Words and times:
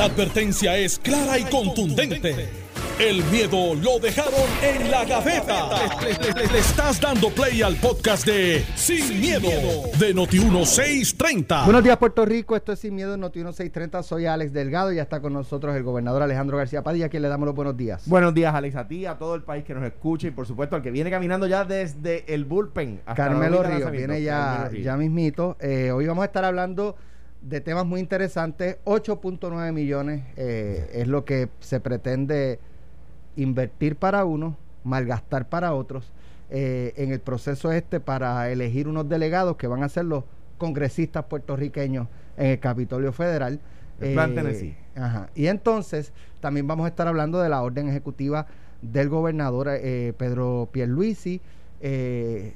La 0.00 0.06
advertencia 0.06 0.78
es 0.78 0.98
clara 0.98 1.38
y 1.38 1.44
contundente. 1.44 2.48
El 2.98 3.22
miedo 3.24 3.74
lo 3.74 3.98
dejaron 3.98 4.32
en 4.62 4.90
la 4.90 5.04
gaveta. 5.04 5.68
Le, 6.00 6.32
le- 6.42 6.46
le 6.50 6.58
estás 6.58 6.98
dando 6.98 7.28
play 7.28 7.60
al 7.60 7.76
podcast 7.76 8.24
de 8.24 8.64
Sin, 8.76 9.20
miedo, 9.20 9.50
de 9.98 10.14
Noti1630. 10.14 11.64
Buenos 11.66 11.84
días, 11.84 11.98
Puerto 11.98 12.24
Rico. 12.24 12.56
Esto 12.56 12.72
es 12.72 12.78
Sin 12.78 12.94
Miedo 12.94 13.12
en 13.12 13.20
Noti 13.20 13.40
1630. 13.40 14.02
Soy 14.02 14.24
Alex 14.24 14.54
Delgado 14.54 14.90
y 14.90 14.96
ya 14.96 15.02
está 15.02 15.20
con 15.20 15.34
nosotros 15.34 15.76
el 15.76 15.82
gobernador 15.82 16.22
Alejandro 16.22 16.56
García 16.56 16.82
Padilla, 16.82 17.04
a 17.04 17.08
quien 17.10 17.20
le 17.22 17.28
damos 17.28 17.44
los 17.44 17.54
buenos 17.54 17.76
días. 17.76 18.08
Buenos 18.08 18.32
días, 18.32 18.54
Alex, 18.54 18.76
a 18.76 18.88
ti, 18.88 19.04
a 19.04 19.18
todo 19.18 19.34
el 19.34 19.42
país 19.42 19.64
que 19.64 19.74
nos 19.74 19.84
escucha 19.84 20.28
y 20.28 20.30
por 20.30 20.46
supuesto 20.46 20.76
al 20.76 20.82
que 20.82 20.90
viene 20.90 21.10
caminando 21.10 21.46
ya 21.46 21.66
desde 21.66 22.24
el 22.32 22.46
bullpen. 22.46 23.02
hasta 23.04 23.14
Carmelo 23.22 23.62
de 23.62 23.68
Ríos 23.76 23.90
viene 23.92 24.22
ya, 24.22 24.70
ya 24.82 24.96
mismito. 24.96 25.58
Eh, 25.60 25.90
hoy 25.92 26.06
vamos 26.06 26.22
a 26.22 26.26
estar 26.26 26.46
hablando 26.46 26.96
de 27.42 27.60
temas 27.60 27.86
muy 27.86 28.00
interesantes. 28.00 28.78
8.9 28.84 29.72
millones 29.72 30.22
eh, 30.36 30.90
es 30.94 31.08
lo 31.08 31.24
que 31.24 31.48
se 31.60 31.80
pretende 31.80 32.58
invertir 33.36 33.96
para 33.96 34.24
unos, 34.24 34.54
malgastar 34.84 35.48
para 35.48 35.74
otros, 35.74 36.12
eh, 36.50 36.92
en 36.96 37.12
el 37.12 37.20
proceso 37.20 37.70
este 37.72 38.00
para 38.00 38.50
elegir 38.50 38.88
unos 38.88 39.08
delegados 39.08 39.56
que 39.56 39.66
van 39.66 39.82
a 39.82 39.88
ser 39.88 40.04
los 40.04 40.24
congresistas 40.58 41.24
puertorriqueños 41.24 42.08
en 42.36 42.46
el 42.46 42.60
Capitolio 42.60 43.12
Federal. 43.12 43.60
El 44.00 44.14
plan 44.14 44.34
Tennessee. 44.34 44.76
Ajá. 44.96 45.30
Y 45.34 45.46
entonces 45.46 46.12
también 46.40 46.66
vamos 46.66 46.86
a 46.86 46.88
estar 46.88 47.06
hablando 47.06 47.40
de 47.40 47.48
la 47.48 47.62
orden 47.62 47.88
ejecutiva 47.88 48.46
del 48.82 49.08
gobernador 49.08 49.68
eh, 49.70 50.12
Pedro 50.16 50.68
Pierluisi. 50.72 51.40
Eh, 51.80 52.54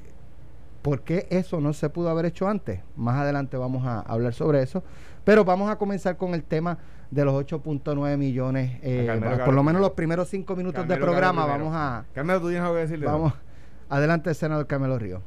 ¿Por 0.85 1.01
qué 1.01 1.25
eso 1.31 1.59
no 1.59 1.73
se 1.73 1.89
pudo 1.89 2.09
haber 2.09 2.25
hecho 2.25 2.47
antes? 2.47 2.79
Más 2.95 3.15
adelante 3.15 3.57
vamos 3.57 3.87
a 3.87 4.01
hablar 4.01 4.35
sobre 4.35 4.61
eso. 4.61 4.83
Pero 5.23 5.43
vamos 5.43 5.67
a 5.71 5.77
comenzar 5.79 6.15
con 6.15 6.35
el 6.35 6.43
tema 6.43 6.77
de 7.09 7.25
los 7.25 7.33
8.9 7.33 8.17
millones. 8.17 8.79
eh, 8.83 9.05
Carmelo, 9.07 9.29
por 9.31 9.37
Carmelo. 9.39 9.55
lo 9.55 9.63
menos 9.63 9.81
los 9.81 9.91
primeros 9.93 10.29
cinco 10.29 10.55
minutos 10.55 10.83
de 10.83 10.89
Carmelo, 10.89 11.05
programa 11.11 11.47
Carmelo 11.47 11.71
vamos 11.71 11.75
a... 11.81 12.05
Carmelo, 12.13 12.39
tú 12.39 12.45
tienes 12.49 12.61
algo 12.61 12.75
que 12.75 12.81
decirle. 12.81 13.07
Vamos. 13.07 13.33
Adelante, 13.89 14.31
senador 14.35 14.67
Carmelo 14.67 14.99
Río. 14.99 15.23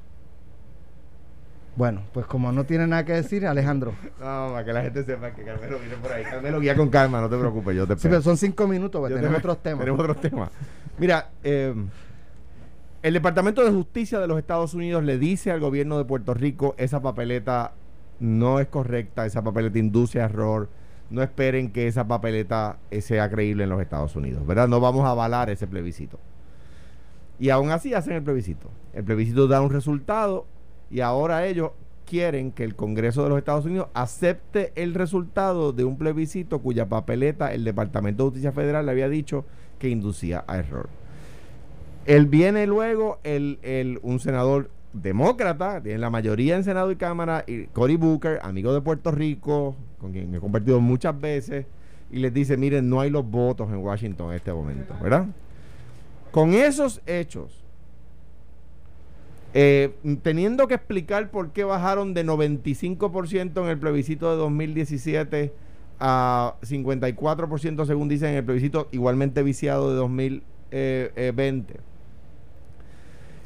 Bueno, 1.75 2.03
pues 2.13 2.27
como 2.27 2.51
no 2.53 2.63
tiene 2.65 2.87
nada 2.87 3.05
que 3.05 3.15
decir, 3.15 3.45
Alejandro. 3.47 3.95
No, 4.21 4.51
para 4.53 4.65
que 4.65 4.73
la 4.73 4.83
gente 4.83 5.03
sepa 5.03 5.33
que 5.33 5.43
Carmelo 5.43 5.79
viene 5.81 5.97
por 5.97 6.13
ahí. 6.13 6.23
Carmelo, 6.23 6.61
guía 6.61 6.77
con 6.77 6.89
calma, 6.89 7.21
no 7.21 7.29
te 7.29 7.37
preocupes, 7.37 7.75
yo 7.77 7.85
te 7.87 7.95
Sí, 7.95 7.99
espero. 7.99 8.13
pero 8.13 8.23
son 8.23 8.37
cinco 8.37 8.69
minutos, 8.69 9.01
pues 9.01 9.11
te 9.13 9.17
tenemos 9.19 9.39
otros 9.41 9.61
temas. 9.63 9.81
Tenemos 9.81 10.01
otros 10.01 10.21
temas. 10.21 10.51
Mira, 10.99 11.31
eh, 11.43 11.75
el 13.03 13.15
Departamento 13.15 13.65
de 13.65 13.71
Justicia 13.71 14.19
de 14.19 14.27
los 14.27 14.39
Estados 14.39 14.75
Unidos 14.75 15.05
le 15.05 15.19
dice 15.19 15.53
al 15.53 15.61
gobierno 15.61 15.99
de 15.99 16.05
Puerto 16.05 16.35
Rico 16.35 16.75
esa 16.79 17.01
papeleta 17.01 17.73
no 18.19 18.59
es 18.59 18.67
correcta, 18.67 19.25
esa 19.25 19.43
papeleta 19.43 19.79
induce 19.79 20.21
a 20.21 20.25
error. 20.25 20.69
No 21.11 21.23
esperen 21.23 21.71
que 21.71 21.87
esa 21.87 22.07
papeleta 22.07 22.79
eh, 22.91 23.01
sea 23.01 23.31
creíble 23.31 23.65
en 23.65 23.71
los 23.71 23.81
Estados 23.81 24.17
Unidos, 24.17 24.47
¿verdad? 24.47 24.69
No 24.69 24.81
vamos 24.81 25.05
a 25.07 25.11
avalar 25.11 25.49
ese 25.49 25.67
plebiscito. 25.67 26.19
Y 27.39 27.51
aún 27.51 27.71
así 27.71 27.95
hacen 27.95 28.15
el 28.15 28.23
plebiscito. 28.23 28.69
El 28.93 29.05
plebiscito 29.05 29.47
da 29.47 29.61
un 29.61 29.71
resultado 29.71 30.47
y 30.91 31.01
ahora 31.01 31.47
ellos 31.47 31.71
quieren 32.05 32.51
que 32.51 32.65
el 32.65 32.75
Congreso 32.75 33.23
de 33.23 33.29
los 33.29 33.39
Estados 33.39 33.65
Unidos 33.65 33.89
acepte 33.95 34.73
el 34.75 34.95
resultado 34.95 35.73
de 35.73 35.85
un 35.85 35.97
plebiscito 35.97 36.59
cuya 36.59 36.89
papeleta 36.89 37.55
el 37.55 37.65
Departamento 37.65 38.25
de 38.25 38.31
Justicia 38.31 38.53
Federal 38.53 38.87
le 38.87 38.93
había 38.93 39.09
dicho 39.09 39.45
que 39.79 39.89
inducía 39.89 40.45
a 40.49 40.59
error. 40.59 40.89
Él 42.07 42.27
viene 42.27 42.67
luego 42.67 43.19
el, 43.25 43.59
el- 43.63 43.99
un 44.03 44.19
senador 44.21 44.71
demócrata, 44.93 45.83
tiene 45.83 45.99
la 45.99 46.11
mayoría 46.11 46.57
en 46.57 46.65
Senado 46.65 46.91
y 46.91 46.97
Cámara, 46.97 47.45
y 47.47 47.65
Cory 47.67 47.97
Booker, 47.97 48.39
amigo 48.43 48.73
de 48.73 48.81
Puerto 48.81 49.11
Rico, 49.11 49.77
con 50.01 50.13
quien 50.13 50.35
he 50.35 50.41
compartido 50.41 50.81
muchas 50.81 51.19
veces, 51.21 51.67
y 52.11 52.19
les 52.21 52.33
dice, 52.33 52.57
miren, 52.57 52.89
no 52.89 53.01
hay 53.01 53.11
los 53.11 53.29
votos 53.31 53.69
en 53.71 53.77
Washington 53.79 54.31
en 54.31 54.37
este 54.37 54.53
momento, 54.53 54.95
¿verdad? 55.03 55.27
Con 56.31 56.55
esos 56.55 57.03
hechos, 57.07 57.63
eh, 59.55 59.95
teniendo 60.23 60.69
que 60.69 60.75
explicar 60.75 61.31
por 61.31 61.51
qué 61.53 61.65
bajaron 61.65 62.15
de 62.15 62.25
95% 62.25 63.63
en 63.63 63.69
el 63.69 63.79
plebiscito 63.79 64.31
de 64.31 64.37
2017 64.37 65.53
a 66.01 66.55
54% 66.63 67.87
según 67.87 68.09
dicen 68.09 68.31
en 68.31 68.37
el 68.37 68.45
plebiscito 68.45 68.89
igualmente 68.93 69.43
viciado 69.43 69.91
de 69.91 69.97
2020. 70.71 71.81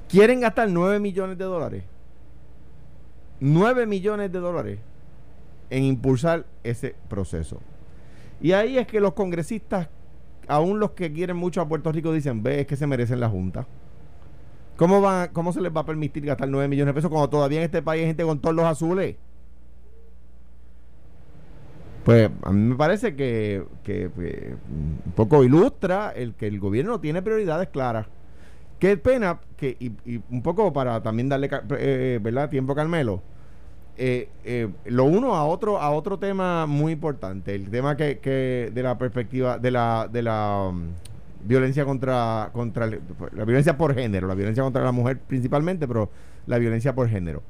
Quieren 0.09 0.41
gastar 0.41 0.69
9 0.69 0.99
millones 0.99 1.38
de 1.38 1.44
dólares. 1.44 1.84
9 3.41 3.87
millones 3.87 4.31
de 4.31 4.38
dólares 4.38 4.78
en 5.71 5.84
impulsar 5.84 6.44
ese 6.62 6.94
proceso. 7.09 7.60
Y 8.41 8.53
ahí 8.53 8.78
es 8.78 8.87
que 8.87 9.00
los 9.00 9.15
congresistas, 9.15 9.88
aún 10.49 10.78
los 10.78 10.91
que 10.93 11.12
quieren 11.12 11.37
mucho 11.37 11.60
a 11.60 11.69
Puerto 11.69 11.91
Rico, 11.91 12.12
dicen, 12.12 12.43
ve, 12.43 12.60
es 12.60 12.66
que 12.66 12.77
se 12.77 12.87
merecen 12.87 13.21
la 13.21 13.28
Junta. 13.28 13.66
¿Cómo, 14.77 15.03
¿Cómo 15.33 15.53
se 15.53 15.60
les 15.60 15.75
va 15.75 15.83
a 15.83 15.87
permitir 15.87 16.27
gastar 16.27 16.49
9 16.49 16.69
millones 16.69 16.94
de 16.94 16.99
pesos 16.99 17.10
cuando 17.10 17.31
todavía 17.31 17.59
en 17.59 17.65
este 17.65 17.83
país 17.83 18.00
hay 18.00 18.09
gente 18.09 18.25
con 18.25 18.41
todos 18.41 18.54
los 18.54 18.65
azules? 18.65 19.16
Pues 22.05 22.31
a 22.43 22.53
mí 22.53 22.71
me 22.71 22.75
parece 22.75 23.15
que, 23.15 23.65
que, 23.85 24.11
eh, 24.19 24.57
un 25.07 25.13
poco 25.15 25.45
ilustra 25.45 26.13
el 26.15 26.35
que 26.35 26.49
el 26.49 26.59
gobierno 26.59 26.93
no 26.93 27.01
tiene 27.01 27.23
prioridades 27.23 27.69
claras. 27.69 28.07
Qué 28.81 28.97
pena 28.97 29.39
que, 29.57 29.77
y, 29.79 29.93
y 30.05 30.21
un 30.31 30.43
poco 30.43 30.73
para 30.73 31.01
también 31.03 31.29
darle 31.29 31.49
ca- 31.49 31.63
eh, 31.79 32.19
¿verdad? 32.21 32.51
tiempo 32.51 32.73
a 32.73 32.77
Carmelo, 32.77 33.23
eh, 33.97 34.29
eh, 34.45 34.69
lo 34.87 35.05
uno 35.05 35.37
a 35.37 35.45
otro 35.45 35.79
a 35.79 35.91
otro 35.93 36.19
tema 36.19 36.67
muy 36.67 36.93
importante, 36.93 37.55
el 37.55 37.71
tema 37.71 37.97
que, 37.97 38.19
que 38.19 38.73
de 38.75 38.83
la 38.83 38.99
perspectiva 38.99 39.59
de 39.59 39.71
la 39.71 40.09
de 40.11 40.23
la 40.23 40.67
um, 40.71 40.89
violencia 41.45 41.84
contra 41.84 42.51
contra 42.53 42.87
la 42.87 43.45
violencia 43.45 43.77
por 43.77 43.95
género, 43.95 44.27
la 44.27 44.34
violencia 44.34 44.65
contra 44.65 44.83
la 44.83 44.93
mujer 44.93 45.21
principalmente, 45.21 45.87
pero 45.87 46.11
la 46.47 46.59
violencia 46.59 46.93
por 46.95 47.09
género. 47.09 47.43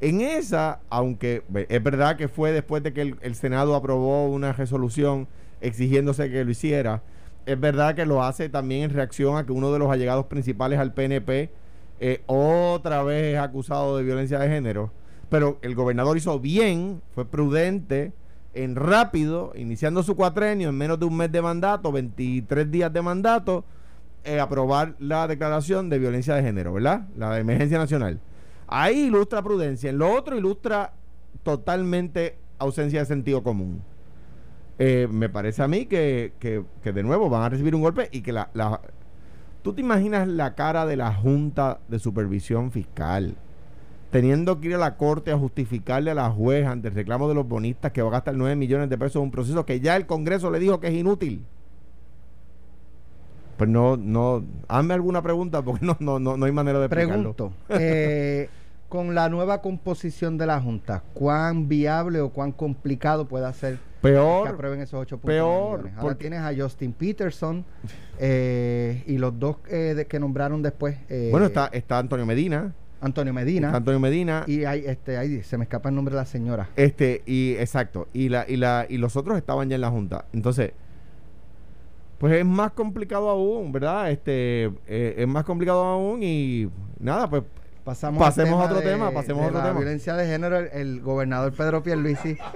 En 0.00 0.20
esa, 0.20 0.80
aunque 0.90 1.42
es 1.68 1.82
verdad 1.82 2.16
que 2.16 2.28
fue 2.28 2.52
después 2.52 2.82
de 2.82 2.92
que 2.92 3.02
el, 3.02 3.16
el 3.22 3.34
Senado 3.34 3.74
aprobó 3.74 4.26
una 4.28 4.52
resolución 4.52 5.26
exigiéndose 5.60 6.30
que 6.30 6.44
lo 6.44 6.50
hiciera, 6.50 7.02
es 7.46 7.58
verdad 7.58 7.94
que 7.94 8.04
lo 8.04 8.22
hace 8.22 8.48
también 8.48 8.82
en 8.82 8.90
reacción 8.90 9.38
a 9.38 9.46
que 9.46 9.52
uno 9.52 9.72
de 9.72 9.78
los 9.78 9.90
allegados 9.90 10.26
principales 10.26 10.78
al 10.78 10.92
PNP 10.92 11.50
eh, 12.00 12.22
otra 12.26 13.02
vez 13.02 13.34
es 13.34 13.40
acusado 13.40 13.96
de 13.96 14.02
violencia 14.02 14.38
de 14.38 14.48
género. 14.48 14.90
Pero 15.28 15.58
el 15.62 15.74
gobernador 15.74 16.16
hizo 16.16 16.38
bien, 16.38 17.02
fue 17.14 17.24
prudente, 17.24 18.12
en 18.54 18.74
rápido, 18.74 19.52
iniciando 19.54 20.02
su 20.02 20.16
cuatrenio 20.16 20.70
en 20.70 20.76
menos 20.76 20.98
de 20.98 21.06
un 21.06 21.16
mes 21.16 21.30
de 21.30 21.42
mandato, 21.42 21.92
23 21.92 22.70
días 22.70 22.92
de 22.92 23.02
mandato, 23.02 23.64
eh, 24.24 24.40
aprobar 24.40 24.94
la 24.98 25.28
declaración 25.28 25.88
de 25.88 25.98
violencia 25.98 26.34
de 26.34 26.42
género, 26.42 26.72
¿verdad? 26.72 27.06
La 27.16 27.32
de 27.32 27.40
emergencia 27.40 27.78
nacional. 27.78 28.18
Ahí 28.66 29.04
ilustra 29.06 29.42
prudencia. 29.42 29.90
En 29.90 29.98
lo 29.98 30.12
otro 30.12 30.36
ilustra 30.36 30.92
totalmente 31.42 32.36
ausencia 32.58 33.00
de 33.00 33.06
sentido 33.06 33.42
común. 33.42 33.82
Eh, 34.78 35.08
me 35.10 35.28
parece 35.28 35.62
a 35.62 35.68
mí 35.68 35.86
que, 35.86 36.32
que- 36.38 36.64
de 36.92 37.02
nuevo 37.02 37.30
van 37.30 37.42
a 37.42 37.48
recibir 37.48 37.74
un 37.74 37.82
golpe 37.82 38.08
y 38.12 38.20
que 38.22 38.32
la, 38.32 38.50
la- 38.54 38.80
¿Tú 39.62 39.72
te 39.72 39.80
imaginas 39.80 40.28
la 40.28 40.54
cara 40.54 40.86
de 40.86 40.96
la 40.96 41.12
Junta 41.14 41.80
de 41.88 41.98
Supervisión 41.98 42.70
Fiscal? 42.70 43.36
Teniendo 44.10 44.60
que 44.60 44.68
ir 44.68 44.74
a 44.76 44.78
la 44.78 44.96
corte 44.96 45.32
a 45.32 45.38
justificarle 45.38 46.10
a 46.12 46.14
la 46.14 46.30
juez 46.30 46.66
ante 46.66 46.88
el 46.88 46.94
reclamo 46.94 47.28
de 47.28 47.34
los 47.34 47.48
bonistas 47.48 47.90
que 47.92 48.02
va 48.02 48.08
a 48.08 48.12
gastar 48.12 48.34
9 48.36 48.54
millones 48.54 48.88
de 48.88 48.96
pesos 48.98 49.16
en 49.16 49.22
un 49.22 49.30
proceso 49.32 49.66
que 49.66 49.80
ya 49.80 49.96
el 49.96 50.06
Congreso 50.06 50.50
le 50.50 50.58
dijo 50.60 50.78
que 50.78 50.88
es 50.88 50.94
inútil. 50.94 51.44
Pues 53.56 53.70
no, 53.70 53.96
no, 53.96 54.44
hazme 54.68 54.94
alguna 54.94 55.22
pregunta 55.22 55.62
porque 55.62 55.84
no, 55.86 55.96
no, 56.00 56.18
no, 56.18 56.36
no 56.36 56.46
hay 56.46 56.52
manera 56.52 56.78
de 56.78 56.86
explicarlo. 56.86 57.32
Pregunto, 57.34 57.52
eh, 57.70 58.48
con 58.88 59.14
la 59.14 59.28
nueva 59.28 59.62
composición 59.62 60.38
de 60.38 60.46
la 60.46 60.60
Junta, 60.60 61.02
¿cuán 61.14 61.68
viable 61.68 62.20
o 62.20 62.30
cuán 62.30 62.52
complicado 62.52 63.26
puede 63.26 63.50
ser 63.54 63.74
que 63.76 64.12
Peor, 64.12 64.48
aprueben 64.48 64.80
esos 64.80 65.00
8 65.00 65.18
peor, 65.18 65.78
millones? 65.78 65.92
Ahora 65.94 66.02
porque- 66.02 66.18
tienes 66.28 66.40
a 66.40 66.52
Justin 66.56 66.92
Peterson 66.92 67.64
eh, 68.18 69.02
y 69.06 69.18
los 69.18 69.38
dos 69.38 69.56
eh, 69.68 69.94
de- 69.96 70.06
que 70.06 70.18
nombraron 70.20 70.62
después. 70.62 70.96
eh, 71.08 71.28
bueno, 71.30 71.46
está, 71.46 71.66
está 71.72 71.98
Antonio 71.98 72.24
Medina, 72.26 72.72
Antonio 73.00 73.32
Medina. 73.32 73.74
Antonio 73.74 74.00
Medina, 74.00 74.44
y 74.46 74.64
hay, 74.64 74.84
este, 74.86 75.16
ahí 75.16 75.42
se 75.42 75.58
me 75.58 75.64
escapa 75.64 75.88
el 75.88 75.94
nombre 75.94 76.14
de 76.14 76.20
la 76.20 76.26
señora. 76.26 76.68
Este, 76.76 77.22
y 77.26 77.54
exacto, 77.58 78.08
y 78.12 78.28
la, 78.28 78.44
y 78.48 78.56
la, 78.56 78.86
y 78.88 78.98
los 78.98 79.16
otros 79.16 79.36
estaban 79.36 79.68
ya 79.68 79.74
en 79.74 79.80
la 79.82 79.90
Junta. 79.90 80.26
Entonces, 80.32 80.72
pues 82.18 82.32
es 82.34 82.44
más 82.44 82.72
complicado 82.72 83.28
aún, 83.30 83.72
¿verdad? 83.72 84.10
Este, 84.10 84.64
eh, 84.86 85.14
es 85.18 85.28
más 85.28 85.44
complicado 85.44 85.84
aún 85.84 86.22
y 86.22 86.68
nada, 86.98 87.28
pues 87.28 87.42
Pasamos 87.84 88.20
Pasemos 88.20 88.60
a 88.60 88.64
otro 88.64 88.80
de- 88.80 88.82
tema, 88.82 89.12
pasemos 89.12 89.42
a 89.42 89.44
de 89.44 89.48
otro 89.50 89.60
la 89.60 89.66
tema. 89.68 89.78
violencia 89.78 90.14
de 90.16 90.26
género, 90.26 90.56
el, 90.58 90.68
el 90.72 91.00
gobernador 91.02 91.52
Pedro 91.52 91.84
Pierluisi. 91.84 92.36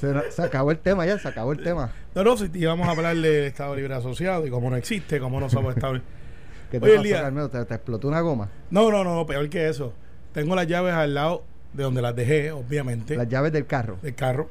se, 0.00 0.30
se 0.32 0.42
acabó 0.42 0.70
el 0.70 0.78
tema 0.78 1.06
ya, 1.06 1.18
se 1.18 1.28
acabó 1.28 1.52
el 1.52 1.62
tema. 1.62 1.92
No, 2.14 2.24
no, 2.24 2.36
si 2.36 2.50
íbamos 2.54 2.88
a 2.88 2.92
hablar 2.92 3.14
del 3.14 3.24
Estado 3.44 3.76
Libre 3.76 3.94
Asociado 3.94 4.46
y 4.46 4.50
cómo 4.50 4.70
no 4.70 4.76
existe, 4.76 5.20
cómo 5.20 5.40
no 5.40 5.48
somos 5.50 5.74
Estado. 5.74 6.00
¿Qué 6.70 6.80
te 6.80 6.86
Hoy 6.86 6.90
en 6.92 6.96
pasó, 6.96 7.08
día- 7.08 7.22
Carmelo? 7.22 7.48
¿Te, 7.50 7.64
te 7.64 7.74
explotó 7.74 8.08
una 8.08 8.20
goma? 8.20 8.50
No, 8.70 8.90
no, 8.90 9.04
no, 9.04 9.26
peor 9.26 9.48
que 9.48 9.68
eso. 9.68 9.92
Tengo 10.32 10.56
las 10.56 10.66
llaves 10.66 10.94
al 10.94 11.14
lado 11.14 11.44
de 11.72 11.82
donde 11.84 12.02
las 12.02 12.16
dejé, 12.16 12.50
obviamente, 12.52 13.16
Las 13.16 13.28
llaves 13.28 13.52
del 13.52 13.66
carro. 13.66 13.98
del 14.02 14.14
carro. 14.14 14.48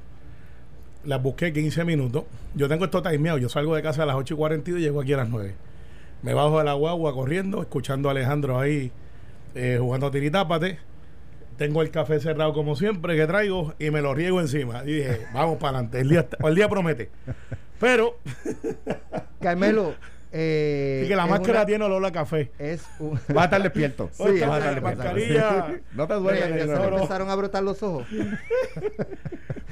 Las 1.06 1.22
busqué 1.22 1.52
15 1.52 1.84
minutos. 1.84 2.24
Yo 2.56 2.68
tengo 2.70 2.86
esto 2.86 3.02
timeado. 3.02 3.38
Yo 3.38 3.50
salgo 3.50 3.76
de 3.76 3.82
casa 3.82 4.04
a 4.04 4.06
las 4.06 4.16
8 4.16 4.34
y 4.34 4.38
42 4.38 4.80
y 4.80 4.84
llego 4.84 5.02
aquí 5.02 5.14
a 5.14 5.18
las 5.18 5.30
9. 5.30 5.54
Me 6.22 6.34
bajo 6.34 6.60
de 6.60 6.64
la 6.64 6.74
guagua 6.74 7.14
corriendo, 7.14 7.62
escuchando 7.62 8.08
a 8.08 8.12
Alejandro 8.14 8.58
ahí 8.60 8.92
eh, 9.56 9.78
jugando 9.80 10.08
a 10.08 10.12
tiritápate. 10.12 10.80
Tengo 11.58 11.82
el 11.82 11.92
café 11.92 12.20
cerrado 12.20 12.54
como 12.54 12.76
siempre 12.76 13.16
que 13.16 13.28
traigo 13.28 13.74
y 13.80 13.92
me 13.92 14.02
lo 14.02 14.14
riego 14.16 14.40
encima. 14.40 14.84
Y 14.86 14.94
dije, 14.94 15.20
vamos 15.34 15.58
para 15.58 15.78
adelante. 15.80 16.00
El 16.00 16.10
día, 16.10 16.28
el 16.40 16.56
día 16.56 16.70
promete. 16.70 17.10
Pero, 17.80 18.18
Carmelo, 19.42 19.94
eh, 20.32 21.04
y 21.06 21.08
que 21.10 21.16
la 21.16 21.28
máscara 21.28 21.60
una- 21.60 21.66
tiene 21.66 21.84
olor 21.86 22.04
a 22.06 22.12
café. 22.12 22.50
es 22.58 22.88
un... 23.00 23.20
Vas 23.28 23.38
a 23.38 23.44
estar 23.44 23.62
despierto. 23.62 24.10
Sí, 24.14 24.24
Oye, 24.24 24.36
es 24.36 24.48
la 24.48 24.58
verdad, 24.60 24.82
mascarilla. 24.82 25.68
No 25.94 26.08
te 26.08 26.14
ya 26.40 26.48
se 26.48 26.66
no. 26.66 26.88
empezaron 26.96 27.30
a 27.30 27.36
brotar 27.36 27.62
los 27.62 27.84
ojos. 27.84 28.08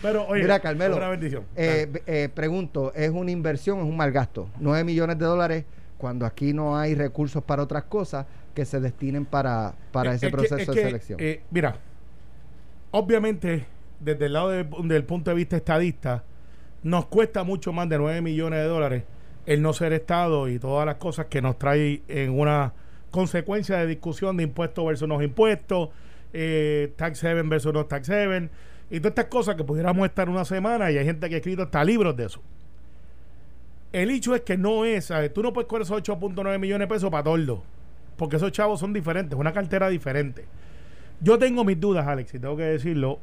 Pero, 0.01 0.25
oye, 0.27 0.41
Mira, 0.41 0.59
Carmelo, 0.59 0.97
Una 0.97 1.09
bendición. 1.09 1.43
Eh, 1.55 1.87
eh, 2.07 2.29
pregunto, 2.33 2.91
¿es 2.95 3.09
una 3.11 3.31
inversión 3.31 3.79
o 3.79 3.81
es 3.83 3.87
un 3.87 3.97
mal 3.97 4.11
gasto? 4.11 4.49
9 4.59 4.83
millones 4.83 5.17
de 5.19 5.25
dólares 5.25 5.65
cuando 5.97 6.25
aquí 6.25 6.53
no 6.53 6.77
hay 6.77 6.95
recursos 6.95 7.43
para 7.43 7.61
otras 7.61 7.83
cosas 7.83 8.25
que 8.55 8.65
se 8.65 8.79
destinen 8.79 9.25
para, 9.25 9.75
para 9.91 10.11
Es- 10.11 10.17
ese 10.17 10.27
que- 10.27 10.31
proceso 10.31 10.55
es 10.71 10.75
de 10.77 10.83
selección. 10.83 11.19
eh, 11.21 11.41
mira, 11.51 11.75
obviamente, 12.91 13.65
desde 13.99 14.25
el 14.25 14.33
lado 14.33 14.49
de- 14.49 14.63
del 14.83 15.03
punto 15.03 15.29
de 15.31 15.35
vista 15.35 15.55
estadista, 15.55 16.23
nos 16.83 17.05
cuesta 17.05 17.43
mucho 17.43 17.71
más 17.71 17.87
de 17.89 17.97
9 17.97 18.21
millones 18.21 18.59
de 18.59 18.65
dólares 18.65 19.03
el 19.45 19.61
no 19.61 19.73
ser 19.73 19.93
Estado 19.93 20.47
y 20.49 20.59
todas 20.59 20.85
las 20.85 20.95
cosas 20.95 21.27
que 21.27 21.41
nos 21.41 21.57
trae 21.57 22.01
en 22.07 22.31
una 22.37 22.73
consecuencia 23.11 23.77
de 23.77 23.87
discusión 23.87 24.37
de 24.37 24.43
impuestos 24.43 24.85
versus 24.85 25.07
no 25.07 25.21
impuestos, 25.21 25.89
eh, 26.33 26.93
tax 26.95 27.23
haven 27.23 27.49
versus 27.49 27.73
no 27.73 27.85
tax 27.85 28.09
haven, 28.09 28.49
y 28.91 28.99
todas 28.99 29.11
estas 29.11 29.25
cosas 29.25 29.55
que 29.55 29.63
pudiéramos 29.63 30.05
estar 30.05 30.29
una 30.29 30.43
semana 30.43 30.91
y 30.91 30.97
hay 30.97 31.05
gente 31.05 31.29
que 31.29 31.35
ha 31.35 31.37
escrito 31.37 31.63
hasta 31.63 31.81
libros 31.83 32.15
de 32.17 32.25
eso. 32.25 32.41
El 33.93 34.11
hecho 34.11 34.35
es 34.35 34.41
que 34.41 34.57
no 34.57 34.83
es, 34.83 35.11
tú 35.33 35.41
no 35.41 35.53
puedes 35.53 35.69
coger 35.69 35.83
esos 35.83 36.03
8.9 36.03 36.59
millones 36.59 36.87
de 36.87 36.93
pesos 36.93 37.09
para 37.09 37.23
tordo, 37.23 37.63
porque 38.17 38.35
esos 38.35 38.51
chavos 38.51 38.81
son 38.81 38.91
diferentes, 38.91 39.37
una 39.39 39.53
cartera 39.53 39.87
diferente. 39.87 40.45
Yo 41.21 41.39
tengo 41.39 41.63
mis 41.63 41.79
dudas, 41.79 42.05
Alex, 42.05 42.33
y 42.33 42.39
tengo 42.39 42.57
que 42.57 42.63
decirlo, 42.63 43.19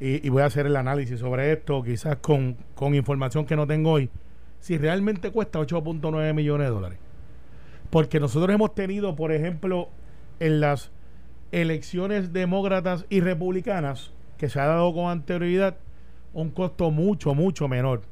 y, 0.00 0.26
y 0.26 0.28
voy 0.30 0.42
a 0.42 0.46
hacer 0.46 0.66
el 0.66 0.74
análisis 0.74 1.20
sobre 1.20 1.52
esto, 1.52 1.82
quizás 1.84 2.16
con, 2.16 2.56
con 2.74 2.94
información 2.94 3.46
que 3.46 3.54
no 3.54 3.68
tengo 3.68 3.92
hoy, 3.92 4.10
si 4.58 4.78
realmente 4.78 5.30
cuesta 5.30 5.60
8.9 5.60 6.34
millones 6.34 6.66
de 6.66 6.72
dólares. 6.72 6.98
Porque 7.90 8.18
nosotros 8.18 8.52
hemos 8.52 8.74
tenido, 8.74 9.14
por 9.14 9.30
ejemplo, 9.30 9.88
en 10.40 10.60
las 10.60 10.90
elecciones 11.52 12.32
demócratas 12.32 13.06
y 13.10 13.20
republicanas, 13.20 14.10
que 14.44 14.50
se 14.50 14.60
ha 14.60 14.66
dado 14.66 14.92
con 14.92 15.10
anterioridad, 15.10 15.76
un 16.34 16.50
costo 16.50 16.90
mucho, 16.90 17.34
mucho 17.34 17.66
menor, 17.66 18.02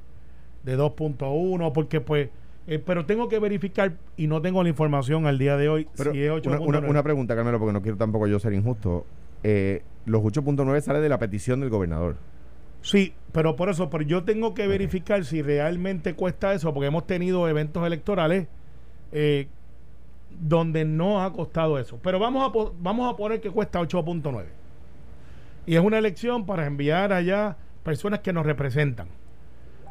de 0.63 0.79
2.1, 0.79 1.73
porque 1.73 2.01
pues, 2.01 2.31
eh, 2.67 2.79
pero 2.79 3.05
tengo 3.05 3.29
que 3.29 3.39
verificar 3.39 3.93
y 4.17 4.29
no 4.29 4.41
tengo 4.41 4.63
la 4.63 4.71
información 4.71 5.27
al 5.27 5.37
día 5.39 5.59
de 5.59 5.69
hoy 5.69 5.89
Pero 5.95 6.13
si 6.13 6.23
es 6.23 6.31
una, 6.31 6.59
8.9. 6.59 6.67
una- 6.67 6.89
una 6.89 7.03
pregunta, 7.03 7.35
Carmelo, 7.37 7.59
porque 7.59 7.75
no 7.75 7.83
quiero 7.83 7.99
tampoco 7.99 8.27
yo 8.29 8.39
ser 8.39 8.55
injusto. 8.55 9.05
Eh, 9.43 9.83
los 10.07 10.23
8.9 10.23 10.81
sale 10.81 11.01
de 11.01 11.09
la 11.11 11.19
petición 11.19 11.61
del 11.61 11.69
gobernador. 11.69 12.17
Sí, 12.81 13.13
pero 13.33 13.55
por 13.57 13.69
eso, 13.69 13.91
pero 13.91 14.05
yo 14.05 14.25
tengo 14.25 14.55
que 14.55 14.67
verificar 14.67 15.25
si 15.27 15.43
realmente 15.43 16.15
cuesta 16.15 16.55
eso, 16.55 16.73
porque 16.73 16.87
hemos 16.87 17.07
tenido 17.07 17.47
eventos 17.47 17.87
electorales 17.87 18.47
eh, 19.13 19.49
donde 20.41 20.85
no 20.87 21.23
ha 21.23 21.31
costado 21.35 21.79
eso. 21.79 21.99
Pero 22.03 22.19
vamos 22.19 22.49
a, 22.51 22.71
vamos 22.81 23.13
a 23.13 23.17
poner 23.19 23.41
que 23.43 23.51
cuesta 23.51 23.81
8.9. 23.81 24.45
Y 25.67 25.77
es 25.77 25.81
una 25.81 25.99
elección 25.99 26.47
para 26.47 26.67
enviar 26.67 27.13
allá 27.13 27.57
personas 27.83 28.21
que 28.21 28.33
nos 28.33 28.47
representan. 28.47 29.09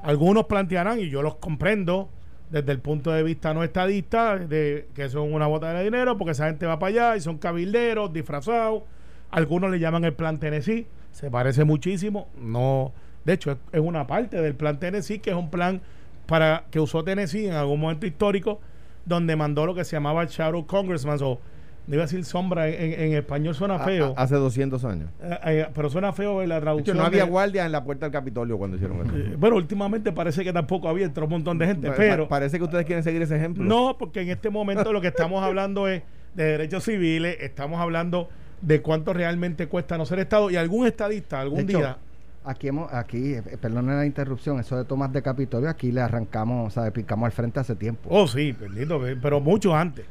Algunos 0.03 0.45
plantearán, 0.45 1.00
y 1.00 1.09
yo 1.09 1.21
los 1.21 1.35
comprendo 1.35 2.09
desde 2.50 2.71
el 2.73 2.79
punto 2.79 3.12
de 3.12 3.23
vista 3.23 3.53
no 3.53 3.63
estadista, 3.63 4.38
de 4.38 4.88
que 4.94 5.07
son 5.09 5.33
una 5.33 5.47
bota 5.47 5.73
de 5.73 5.83
dinero, 5.85 6.18
porque 6.18 6.31
esa 6.31 6.47
gente 6.47 6.65
va 6.65 6.79
para 6.79 6.89
allá 6.89 7.18
y 7.18 7.21
son 7.21 7.38
cabilderos, 7.38 8.12
disfrazados. 8.12 8.83
Algunos 9.29 9.71
le 9.71 9.79
llaman 9.79 10.03
el 10.03 10.13
plan 10.13 10.39
Tennessee, 10.39 10.88
se 11.12 11.31
parece 11.31 11.63
muchísimo. 11.63 12.27
No, 12.38 12.91
de 13.24 13.33
hecho, 13.33 13.57
es, 13.71 13.79
una 13.79 14.06
parte 14.06 14.41
del 14.41 14.56
plan 14.56 14.79
Tennessee, 14.79 15.19
que 15.19 15.29
es 15.29 15.35
un 15.35 15.50
plan 15.50 15.81
para 16.25 16.65
que 16.71 16.79
usó 16.81 17.03
Tennessee 17.03 17.47
en 17.47 17.53
algún 17.53 17.79
momento 17.79 18.06
histórico, 18.06 18.59
donde 19.06 19.35
mandó 19.38 19.65
lo 19.65 19.74
que 19.74 19.85
se 19.85 19.95
llamaba 19.95 20.25
Shadow 20.25 20.65
Congressman, 20.65 21.19
o 21.21 21.39
no 21.88 21.95
iba 21.95 22.04
a 22.04 22.06
decir 22.06 22.24
sombra, 22.24 22.68
en, 22.69 22.94
en 23.00 23.13
español 23.13 23.56
suena 23.56 23.80
feo, 23.80 24.13
a- 24.16 24.24
hace 24.24 24.36
200 24.36 24.83
años. 24.86 25.10
Eh, 25.22 25.38
eh, 25.45 25.68
pero 25.74 25.89
suena 25.89 26.13
feo 26.13 26.42
en 26.42 26.50
la 26.50 26.56
De 26.56 26.60
hecho, 26.60 26.63
traducción. 26.66 26.98
no 26.98 27.04
había 27.04 27.24
de- 27.25 27.30
guardia 27.30 27.66
en 27.66 27.72
la 27.72 27.83
puerta 27.83 28.06
del 28.06 28.13
Capitolio 28.13 28.57
cuando 28.57 28.78
hicieron 28.78 29.06
eso. 29.06 29.16
eh, 29.18 29.36
bueno, 29.38 29.56
últimamente 29.57 30.12
parece 30.12 30.44
que 30.44 30.54
tampoco 30.54 30.88
había 30.88 31.06
entró 31.06 31.25
un 31.25 31.31
montón 31.31 31.57
de 31.57 31.66
gente, 31.68 31.88
Pa- 31.89 31.95
pero 31.98 32.24
pa- 32.25 32.30
parece 32.38 32.57
que 32.57 32.63
ustedes 32.63 32.86
quieren 32.86 33.04
seguir 33.04 33.22
ese 33.22 33.36
ejemplo. 33.36 33.63
no, 33.63 33.98
porque 33.98 34.22
en 34.22 34.30
este 34.30 34.50
momento 34.50 34.94
lo 34.94 35.01
que 35.01 35.07
estamos 35.07 35.44
hablando 35.44 35.88
es 35.88 36.04
de 36.36 36.44
derechos 36.44 36.83
civiles, 36.86 37.38
estamos 37.42 37.80
hablando 37.81 38.30
de 38.62 38.81
cuánto 38.81 39.12
realmente 39.12 39.68
cuesta 39.68 39.98
no 39.98 40.06
ser 40.06 40.19
Estado 40.19 40.50
y 40.51 40.56
algún 40.56 40.86
estadista 40.88 41.42
algún 41.42 41.62
hecho, 41.62 41.80
día 41.80 41.98
Aquí, 42.44 42.68
hemos, 42.69 42.92
aquí 42.94 43.36
perdonen 43.62 43.98
la 43.98 44.06
interrupción, 44.06 44.60
eso 44.60 44.75
de 44.75 44.84
Tomás 44.86 45.12
de 45.13 45.22
Capitolio, 45.22 45.69
aquí 45.69 45.92
le 45.92 46.01
arrancamos, 46.01 46.68
o 46.68 46.69
sea, 46.81 46.92
picamos 46.92 47.25
al 47.25 47.31
frente 47.31 47.60
hace 47.60 47.75
tiempo. 47.75 48.10
Oh, 48.12 48.27
sí, 48.27 48.51
bendito, 48.51 49.06
eh, 49.07 49.16
pero 49.22 49.39
mucho 49.39 49.75
antes. 49.75 50.06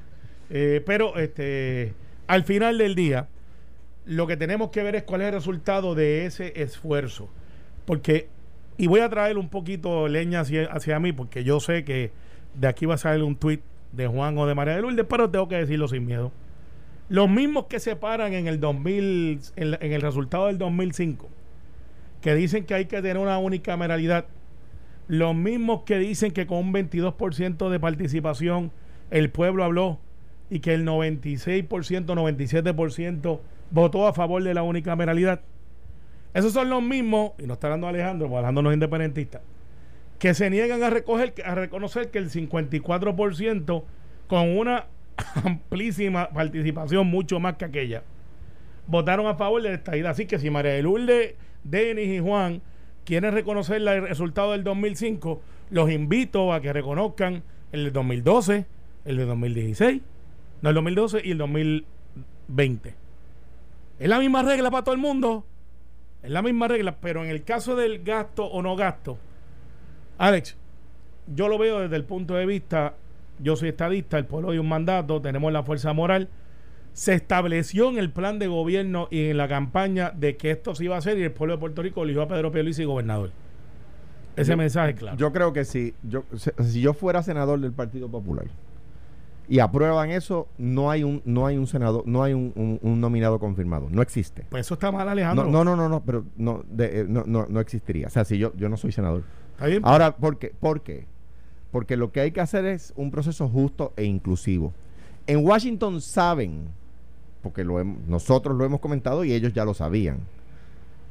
Eh, 0.51 0.83
pero 0.85 1.17
este, 1.17 1.95
al 2.27 2.45
final 2.45 2.79
del 2.79 2.95
día, 2.95 3.29
lo 4.05 4.27
que 4.27 4.37
tenemos 4.37 4.71
que 4.71 4.83
ver 4.83 4.97
es 4.97 5.05
cuál 5.05 5.23
es 5.23 5.29
el 5.29 5.35
resultado 5.35 5.95
de 5.95 6.27
ese 6.27 6.61
esfuerzo. 6.61 7.29
Porque, 7.87 8.29
y 8.77 8.89
voy 8.89 9.01
a 9.01 9.09
traer 9.09 9.39
un 9.39 9.49
poquito 9.49 10.09
leña 10.09 10.41
hacia, 10.41 10.67
hacia 10.67 10.99
mí, 10.99 11.13
porque 11.13 11.45
yo 11.45 11.61
sé 11.61 11.85
que 11.85 12.11
de 12.55 12.67
aquí 12.67 12.87
va 12.87 12.95
a 12.95 12.99
salir 12.99 13.23
un 13.23 13.37
tuit 13.37 13.61
de 13.93 14.07
Juan 14.07 14.37
o 14.39 14.47
de 14.47 14.55
María 14.55 14.75
de 14.75 14.83
Lourdes, 14.83 15.07
pero 15.09 15.31
tengo 15.31 15.49
que 15.49 15.57
decirlo 15.57 15.89
sin 15.89 16.05
miedo. 16.05 16.33
Los 17.09 17.29
mismos 17.29 17.67
que 17.67 17.81
se 17.81 17.97
paran 17.97 18.35
en 18.35 18.47
el 18.47 18.61
2000, 18.61 19.41
en, 19.57 19.79
en 19.81 19.93
el 19.93 20.01
resultado 20.01 20.47
del 20.47 20.59
2005, 20.59 21.29
que 22.21 22.35
dicen 22.35 22.65
que 22.65 22.75
hay 22.75 22.87
que 22.87 22.97
tener 22.97 23.19
una 23.19 23.39
unicameralidad, 23.39 24.27
los 25.09 25.35
mismos 25.35 25.83
que 25.83 25.99
dicen 25.99 26.31
que 26.33 26.47
con 26.47 26.59
un 26.59 26.73
22% 26.73 27.69
de 27.69 27.81
participación 27.81 28.71
el 29.11 29.31
pueblo 29.31 29.65
habló 29.65 29.99
y 30.51 30.61
que 30.61 30.75
el 30.75 30.85
96%, 30.85 31.69
97% 31.69 33.41
votó 33.71 34.07
a 34.07 34.13
favor 34.13 34.43
de 34.43 34.53
la 34.53 34.63
unicameralidad. 34.63 35.41
Esos 36.35 36.53
son 36.53 36.69
los 36.69 36.83
mismos, 36.83 37.33
y 37.39 37.47
no 37.47 37.55
está 37.55 37.69
hablando 37.69 37.89
Alejandro, 37.89 38.29
porque 38.29 38.39
Alejandro 38.39 38.63
no 38.63 38.73
es 38.73 38.79
que 40.19 40.35
se 40.35 40.51
niegan 40.51 40.83
a, 40.83 40.91
recoger, 40.91 41.35
a 41.45 41.55
reconocer 41.55 42.11
que 42.11 42.19
el 42.19 42.31
54% 42.31 43.85
con 44.29 44.57
una 44.57 44.87
amplísima 45.45 46.29
participación, 46.29 47.07
mucho 47.07 47.41
más 47.41 47.57
que 47.57 47.65
aquella, 47.65 48.03
votaron 48.87 49.27
a 49.27 49.35
favor 49.35 49.63
de 49.63 49.71
la 49.71 49.75
estadidad. 49.77 50.11
Así 50.11 50.27
que 50.27 50.39
si 50.39 50.51
María 50.51 50.73
de 50.73 50.83
Lourdes, 50.83 51.35
Denis 51.65 52.09
y 52.09 52.19
Juan 52.21 52.61
quieren 53.05 53.33
reconocer 53.33 53.77
el 53.77 54.09
resultado 54.09 54.53
del 54.53 54.63
2005, 54.63 55.41
los 55.71 55.91
invito 55.91 56.53
a 56.53 56.61
que 56.61 56.73
reconozcan 56.73 57.43
el 57.73 57.85
del 57.85 57.93
2012, 57.93 58.67
el 59.07 59.17
del 59.17 59.27
2016, 59.27 60.03
no 60.63 60.69
el 60.69 60.75
2012 60.75 61.23
y 61.25 61.31
el 61.33 61.39
2020. 61.39 62.95
Es 63.99 64.09
la 64.09 64.19
misma 64.19 64.43
regla 64.43 64.71
para 64.71 64.85
todo 64.85 64.95
el 64.95 65.01
mundo. 65.01 65.45
Es 66.23 66.31
la 66.31 66.43
misma 66.43 66.69
regla, 66.69 66.97
pero 67.01 67.25
en 67.25 67.31
el 67.31 67.45
caso 67.45 67.77
del 67.77 68.03
gasto 68.03 68.45
o 68.45 68.61
no 68.63 68.77
gasto, 68.77 69.19
Alex, 70.19 70.57
yo 71.35 71.49
lo 71.49 71.57
veo 71.59 71.81
desde 71.81 71.97
el 71.97 72.05
punto 72.05 72.35
de 72.35 72.45
vista, 72.45 72.95
yo 73.39 73.57
soy 73.57 73.71
estadista, 73.71 74.19
el 74.19 74.27
pueblo 74.27 74.51
dio 74.53 74.61
un 74.61 74.69
mandato, 74.69 75.21
tenemos 75.23 75.51
la 75.53 75.63
fuerza 75.63 75.93
moral. 75.95 76.29
Se 76.93 77.15
estableció 77.15 77.89
en 77.89 77.97
el 77.99 78.11
plan 78.11 78.39
de 78.39 78.49
gobierno 78.49 79.09
y 79.11 79.31
en 79.31 79.37
la 79.39 79.49
campaña 79.49 80.11
de 80.11 80.37
que 80.37 80.51
esto 80.51 80.75
se 80.75 80.85
iba 80.85 80.97
a 80.97 80.99
hacer 80.99 81.17
y 81.19 81.23
el 81.23 81.33
pueblo 81.33 81.55
de 81.55 81.61
Puerto 81.61 81.83
Rico 81.83 82.03
eligió 82.03 82.23
a 82.23 82.29
Pedro 82.29 82.51
Pierluisi 82.53 82.85
gobernador. 82.85 83.31
Ese 84.37 84.51
Yo- 84.51 84.57
mensaje 84.59 84.91
es 84.91 84.97
claro. 84.99 85.17
Yo 85.17 85.33
creo 85.33 85.53
que 85.53 85.65
si 85.65 85.95
yo, 86.03 86.25
si 86.37 86.51
si 86.65 86.81
yo 86.83 86.93
fuera 86.93 87.23
senador 87.23 87.61
del 87.61 87.73
Partido 87.73 88.11
Popular 88.11 88.47
y 89.51 89.59
aprueban 89.59 90.11
eso, 90.11 90.47
no 90.57 90.91
hay 90.91 91.03
un 91.03 91.21
no 91.27 91.45
hay 91.45 91.59
un 91.59 91.67
senador, 91.67 92.05
no 92.07 92.23
hay 92.23 92.33
un, 92.33 92.53
un- 92.55 92.79
un 92.81 93.01
nominado 93.01 93.39
confirmado, 93.39 93.89
no 93.91 94.01
existe. 94.01 94.47
pues 94.49 94.65
eso 94.65 94.75
está 94.75 94.91
mal, 94.93 95.07
Alejandro. 95.09 95.45
no, 95.47 95.65
no, 95.65 95.75
no, 95.77 95.89
no, 95.89 96.03
pero 96.05 96.25
no, 96.37 96.63
de- 96.71 97.01
eh, 97.01 97.07
no, 97.09 97.25
no, 97.27 97.47
no 97.51 97.61
existiría. 97.61 98.07
O 98.07 98.11
sea, 98.11 98.25
si 98.25 98.39
yo, 98.39 98.53
yo 98.57 98.69
no 98.69 98.77
soy 98.79 98.93
senador. 98.93 99.25
Está 99.55 99.67
bien. 99.67 99.83
Ahora, 99.85 100.17
¿por 100.17 100.39
qué? 100.39 100.55
¿por 100.59 100.81
qué? 100.83 101.05
Porque 101.73 101.97
lo 101.97 102.11
que 102.13 102.21
hay 102.21 102.31
que 102.33 102.41
hacer 102.41 102.65
es 102.65 102.93
un 102.97 103.11
proceso 103.11 103.49
justo 103.49 103.93
e 103.97 104.05
inclusivo. 104.05 104.73
En 105.27 105.45
Washington 105.47 106.01
saben, 106.01 106.69
porque 107.43 107.63
lo 107.65 107.83
nosotros 107.85 108.57
lo 108.57 108.65
hemos 108.65 108.81
comentado 108.81 109.25
y 109.25 109.33
ellos 109.33 109.53
ya 109.53 109.65
lo 109.65 109.75
sabían. 109.75 110.19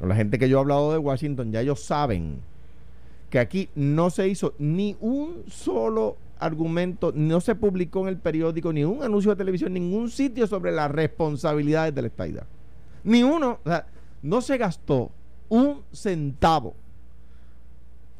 La 0.01 0.15
gente 0.15 0.39
que 0.39 0.47
yo 0.47 0.57
he 0.57 0.61
hablado 0.61 0.91
de 0.93 0.97
Washington, 0.97 1.51
ya 1.51 1.59
ellos 1.61 1.83
saben 1.83 2.37
que 3.29 3.39
aquí 3.39 3.69
no 3.75 4.09
se 4.09 4.27
hizo 4.29 4.53
ni 4.59 4.95
un 5.01 5.43
solo 5.47 6.15
argumento, 6.39 7.11
no 7.13 7.41
se 7.41 7.53
publicó 7.53 8.01
en 8.01 8.07
el 8.07 8.17
periódico, 8.17 8.73
ni 8.73 8.83
un 8.83 9.03
anuncio 9.03 9.31
de 9.31 9.37
televisión, 9.37 9.73
ningún 9.73 10.09
sitio 10.09 10.47
sobre 10.47 10.71
las 10.71 10.89
responsabilidades 10.89 11.93
de 11.93 12.01
la. 12.01 12.47
Ni 13.03 13.23
uno. 13.23 13.59
O 13.63 13.69
sea, 13.69 13.85
no 14.21 14.41
se 14.41 14.57
gastó 14.57 15.11
un 15.49 15.81
centavo, 15.91 16.75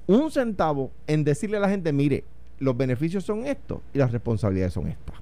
un 0.08 0.32
centavo 0.32 0.92
en 1.08 1.24
decirle 1.24 1.58
a 1.58 1.62
la 1.62 1.70
gente, 1.70 1.94
mire, 1.94 2.24
los 2.60 2.76
beneficios 2.76 3.24
son 3.24 3.46
estos 3.46 3.80
y 3.94 3.98
las 3.98 4.12
responsabilidades 4.12 4.74
son 4.74 4.88
estas. 4.88 5.16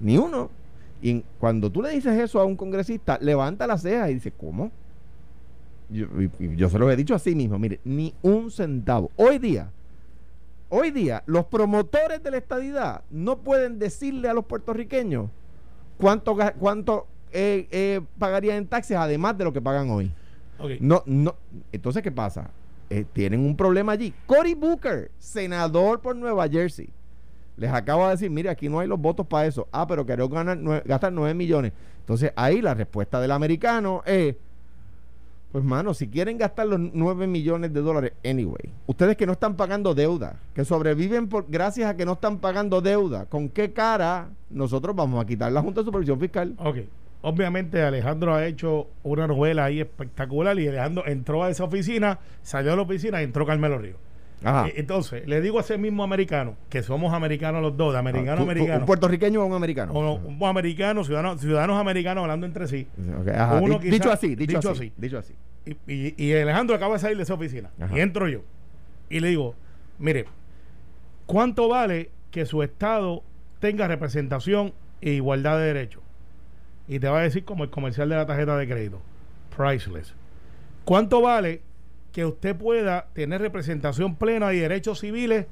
Ni 0.00 0.18
uno. 0.18 0.50
Y 1.02 1.22
cuando 1.38 1.70
tú 1.70 1.82
le 1.82 1.90
dices 1.90 2.18
eso 2.18 2.40
a 2.40 2.44
un 2.44 2.56
congresista, 2.56 3.18
levanta 3.20 3.66
la 3.66 3.78
ceja 3.78 4.10
y 4.10 4.14
dice, 4.14 4.32
¿cómo? 4.32 4.70
Yo, 5.88 6.06
yo 6.38 6.68
se 6.68 6.78
lo 6.78 6.90
he 6.90 6.96
dicho 6.96 7.14
así 7.14 7.34
mismo, 7.34 7.58
mire, 7.58 7.80
ni 7.84 8.12
un 8.22 8.50
centavo. 8.50 9.10
Hoy 9.16 9.38
día, 9.38 9.70
hoy 10.68 10.90
día, 10.90 11.22
los 11.26 11.46
promotores 11.46 12.22
de 12.22 12.30
la 12.30 12.36
estadidad 12.38 13.02
no 13.10 13.38
pueden 13.38 13.78
decirle 13.78 14.28
a 14.28 14.34
los 14.34 14.44
puertorriqueños 14.44 15.30
cuánto, 15.98 16.36
cuánto 16.58 17.06
eh, 17.32 17.66
eh, 17.70 18.00
pagarían 18.18 18.58
en 18.58 18.66
taxes 18.66 18.96
además 18.96 19.36
de 19.36 19.44
lo 19.44 19.52
que 19.52 19.60
pagan 19.60 19.90
hoy. 19.90 20.12
No, 20.80 21.02
no. 21.06 21.34
Entonces, 21.70 22.02
¿qué 22.02 22.10
pasa? 22.10 22.50
Eh, 22.88 23.04
tienen 23.12 23.40
un 23.40 23.56
problema 23.56 23.92
allí. 23.92 24.14
Cory 24.26 24.54
Booker, 24.54 25.10
senador 25.18 26.00
por 26.00 26.16
Nueva 26.16 26.48
Jersey, 26.48 26.88
les 27.56 27.70
acabo 27.70 28.04
de 28.04 28.12
decir, 28.12 28.30
mire, 28.30 28.48
aquí 28.48 28.68
no 28.68 28.80
hay 28.80 28.88
los 28.88 29.00
votos 29.00 29.26
para 29.26 29.46
eso. 29.46 29.68
Ah, 29.72 29.86
pero 29.86 30.06
queremos 30.06 30.30
ganar, 30.30 30.58
gastar 30.84 31.12
9 31.12 31.34
millones. 31.34 31.72
Entonces, 32.00 32.32
ahí 32.36 32.62
la 32.62 32.74
respuesta 32.74 33.20
del 33.20 33.32
americano 33.32 34.02
es, 34.06 34.36
pues, 35.56 35.64
mano, 35.64 35.94
si 35.94 36.08
quieren 36.08 36.36
gastar 36.36 36.66
los 36.66 36.78
9 36.78 37.26
millones 37.26 37.72
de 37.72 37.80
dólares, 37.80 38.12
anyway, 38.22 38.74
ustedes 38.86 39.16
que 39.16 39.24
no 39.24 39.32
están 39.32 39.56
pagando 39.56 39.94
deuda, 39.94 40.38
que 40.54 40.66
sobreviven 40.66 41.30
por, 41.30 41.46
gracias 41.48 41.88
a 41.88 41.96
que 41.96 42.04
no 42.04 42.12
están 42.12 42.40
pagando 42.40 42.82
deuda, 42.82 43.24
¿con 43.24 43.48
qué 43.48 43.72
cara 43.72 44.28
nosotros 44.50 44.94
vamos 44.94 45.18
a 45.18 45.26
quitar 45.26 45.50
la 45.50 45.62
Junta 45.62 45.80
de 45.80 45.86
Supervisión 45.86 46.20
Fiscal? 46.20 46.54
Ok 46.58 46.80
obviamente 47.22 47.82
Alejandro 47.82 48.34
ha 48.34 48.44
hecho 48.44 48.88
una 49.02 49.26
novela 49.26 49.64
ahí 49.64 49.80
espectacular 49.80 50.58
y 50.58 50.68
Alejandro 50.68 51.06
entró 51.06 51.42
a 51.42 51.48
esa 51.48 51.64
oficina, 51.64 52.18
salió 52.42 52.72
de 52.72 52.76
la 52.76 52.82
oficina 52.82 53.22
y 53.22 53.24
entró 53.24 53.46
Carmelo 53.46 53.78
Río. 53.78 53.96
Ajá. 54.44 54.68
E, 54.68 54.74
entonces, 54.80 55.26
le 55.26 55.40
digo 55.40 55.58
a 55.58 55.62
ese 55.62 55.78
mismo 55.78 56.04
americano, 56.04 56.56
que 56.68 56.82
somos 56.82 57.12
americanos 57.12 57.62
los 57.62 57.76
dos, 57.76 57.92
de 57.92 57.98
americano 57.98 58.38
a 58.38 58.40
ah, 58.40 58.42
americano. 58.42 58.80
¿Un 58.80 58.86
puertorriqueño 58.86 59.42
o 59.42 59.46
un 59.46 59.54
americano? 59.54 59.92
un 59.92 60.38
americano, 60.44 61.04
ciudadanos, 61.04 61.40
ciudadanos 61.40 61.78
americanos 61.78 62.22
hablando 62.22 62.46
entre 62.46 62.66
sí. 62.66 62.86
dicho 63.82 64.12
así, 64.12 64.34
dicho, 64.34 64.58
así, 64.58 64.92
Dicho 64.96 65.18
así. 65.18 65.34
Y, 65.86 66.32
Alejandro 66.34 66.76
acaba 66.76 66.94
de 66.94 67.00
salir 67.00 67.16
de 67.16 67.22
esa 67.24 67.34
oficina. 67.34 67.70
Y 67.94 68.00
entro 68.00 68.28
yo. 68.28 68.40
Y 69.08 69.20
le 69.20 69.28
digo, 69.28 69.54
mire, 69.98 70.26
¿cuánto 71.26 71.68
vale 71.68 72.10
que 72.30 72.44
su 72.46 72.62
estado 72.62 73.22
tenga 73.60 73.88
representación 73.88 74.72
e 75.00 75.12
igualdad 75.12 75.58
de 75.58 75.64
derechos? 75.64 76.02
y 76.88 76.98
te 76.98 77.08
va 77.08 77.20
a 77.20 77.22
decir 77.22 77.44
como 77.44 77.64
el 77.64 77.70
comercial 77.70 78.08
de 78.08 78.16
la 78.16 78.26
tarjeta 78.26 78.56
de 78.56 78.66
crédito, 78.66 79.00
priceless. 79.56 80.14
¿Cuánto 80.84 81.20
vale 81.20 81.62
que 82.16 82.24
usted 82.24 82.56
pueda 82.56 83.08
tener 83.12 83.42
representación 83.42 84.16
plena 84.16 84.54
y 84.54 84.58
derechos 84.58 85.00
civiles 85.00 85.44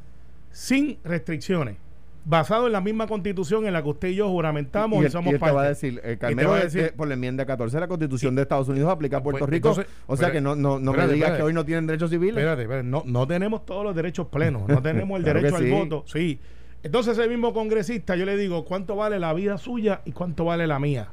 sin 0.51 0.97
restricciones? 1.05 1.77
Basado 2.25 2.69
en 2.69 2.73
la 2.73 2.81
misma 2.81 3.07
constitución 3.07 3.67
en 3.67 3.75
la 3.75 3.83
que 3.83 3.91
usted 3.91 4.09
y 4.09 4.15
yo 4.15 4.31
juramentamos 4.31 5.05
y, 5.05 5.11
somos 5.11 5.35
parte. 5.35 5.55
va 5.55 5.65
a 5.65 5.69
decir, 5.69 6.01
eh, 6.03 6.17
va 6.19 6.57
a 6.57 6.65
decir, 6.65 6.95
por 6.97 7.07
la 7.07 7.13
enmienda 7.13 7.45
14 7.45 7.77
de 7.77 7.81
la 7.83 7.87
constitución 7.87 8.35
de 8.35 8.41
Estados 8.41 8.67
Unidos 8.69 8.91
aplica 8.91 9.19
a 9.19 9.23
pues, 9.23 9.35
Puerto 9.35 9.47
Rico. 9.47 9.77
o 10.07 10.17
sea 10.17 10.33
que 10.33 10.41
no, 10.41 10.57
no, 10.57 10.79
no 10.79 10.95
me 10.95 11.07
digas 11.07 11.37
que 11.37 11.43
hoy 11.43 11.53
no 11.53 11.67
tienen 11.67 11.87
derechos 11.87 12.09
civiles. 12.09 12.39
Espérate, 12.39 12.63
espérate, 12.63 12.89
no, 12.89 13.03
no 13.05 13.27
tenemos 13.27 13.67
todos 13.67 13.85
los 13.85 13.95
derechos 13.95 14.29
plenos, 14.29 14.67
no 14.67 14.81
tenemos 14.83 15.19
el 15.19 15.25
derecho 15.25 15.57
al 15.57 15.71
voto. 15.71 16.05
Sí. 16.07 16.41
Entonces 16.83 17.19
ese 17.19 17.29
mismo 17.29 17.53
congresista 17.53 18.17
yo 18.17 18.25
le 18.25 18.39
digo, 18.39 18.65
¿cuánto 18.65 18.97
vale 18.97 19.19
la 19.19 19.35
vida 19.35 19.59
suya 19.59 20.01
y 20.07 20.13
cuánto 20.13 20.47
vale 20.47 20.67
la 20.67 20.79
mía? 20.79 21.09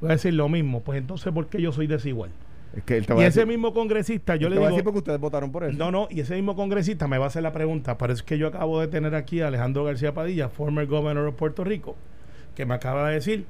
voy 0.00 0.10
a 0.10 0.12
decir 0.12 0.34
lo 0.34 0.48
mismo. 0.48 0.82
Pues 0.84 1.00
entonces, 1.00 1.32
¿por 1.32 1.48
qué 1.48 1.60
yo 1.60 1.72
soy 1.72 1.88
desigual? 1.88 2.30
Es 2.76 2.84
que 2.84 3.02
y 3.16 3.22
ese 3.22 3.46
mismo 3.46 3.72
congresista, 3.72 4.36
yo 4.36 4.48
le 4.48 4.56
digo. 4.56 4.62
Va 4.62 4.68
a 4.68 4.70
decir 4.70 4.84
porque 4.84 4.98
ustedes 4.98 5.18
votaron 5.18 5.50
por 5.50 5.64
eso. 5.64 5.76
No, 5.76 5.90
no, 5.90 6.06
y 6.10 6.20
ese 6.20 6.34
mismo 6.34 6.54
congresista 6.54 7.08
me 7.08 7.18
va 7.18 7.24
a 7.24 7.28
hacer 7.28 7.42
la 7.42 7.52
pregunta. 7.52 7.96
Parece 7.96 8.24
que 8.24 8.38
yo 8.38 8.46
acabo 8.48 8.80
de 8.80 8.88
tener 8.88 9.14
aquí 9.14 9.40
a 9.40 9.48
Alejandro 9.48 9.84
García 9.84 10.12
Padilla, 10.12 10.48
former 10.48 10.86
governor 10.86 11.24
de 11.24 11.32
Puerto 11.32 11.64
Rico, 11.64 11.96
que 12.54 12.66
me 12.66 12.74
acaba 12.74 13.08
de 13.08 13.14
decir 13.14 13.46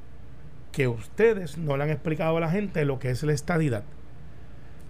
que 0.72 0.86
ustedes 0.86 1.58
no 1.58 1.76
le 1.76 1.84
han 1.84 1.90
explicado 1.90 2.36
a 2.36 2.40
la 2.40 2.50
gente 2.50 2.84
lo 2.84 2.98
que 2.98 3.10
es 3.10 3.22
la 3.22 3.32
estadidad. 3.32 3.82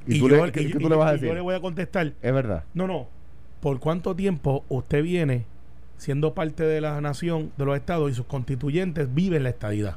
¿Y, 0.07 0.19
tú, 0.19 0.29
le, 0.29 0.51
tú 0.51 0.89
le 0.89 0.97
vas 0.97 1.11
a 1.11 1.13
decir? 1.13 1.29
Yo 1.29 1.35
le 1.35 1.41
voy 1.41 1.55
a 1.55 1.61
contestar. 1.61 2.13
Es 2.23 2.33
verdad. 2.33 2.65
No, 2.75 2.87
no. 2.87 3.09
¿Por 3.61 3.81
cuánto 3.81 4.15
tiempo 4.15 4.65
usted 4.69 5.03
viene 5.03 5.47
siendo 5.97 6.35
parte 6.35 6.65
de 6.65 6.81
la 6.81 7.01
nación, 7.01 7.51
de 7.57 7.65
los 7.65 7.77
estados 7.77 8.11
y 8.11 8.15
sus 8.15 8.27
constituyentes 8.27 9.13
viven 9.15 9.43
la 9.43 9.51
estadidad? 9.51 9.97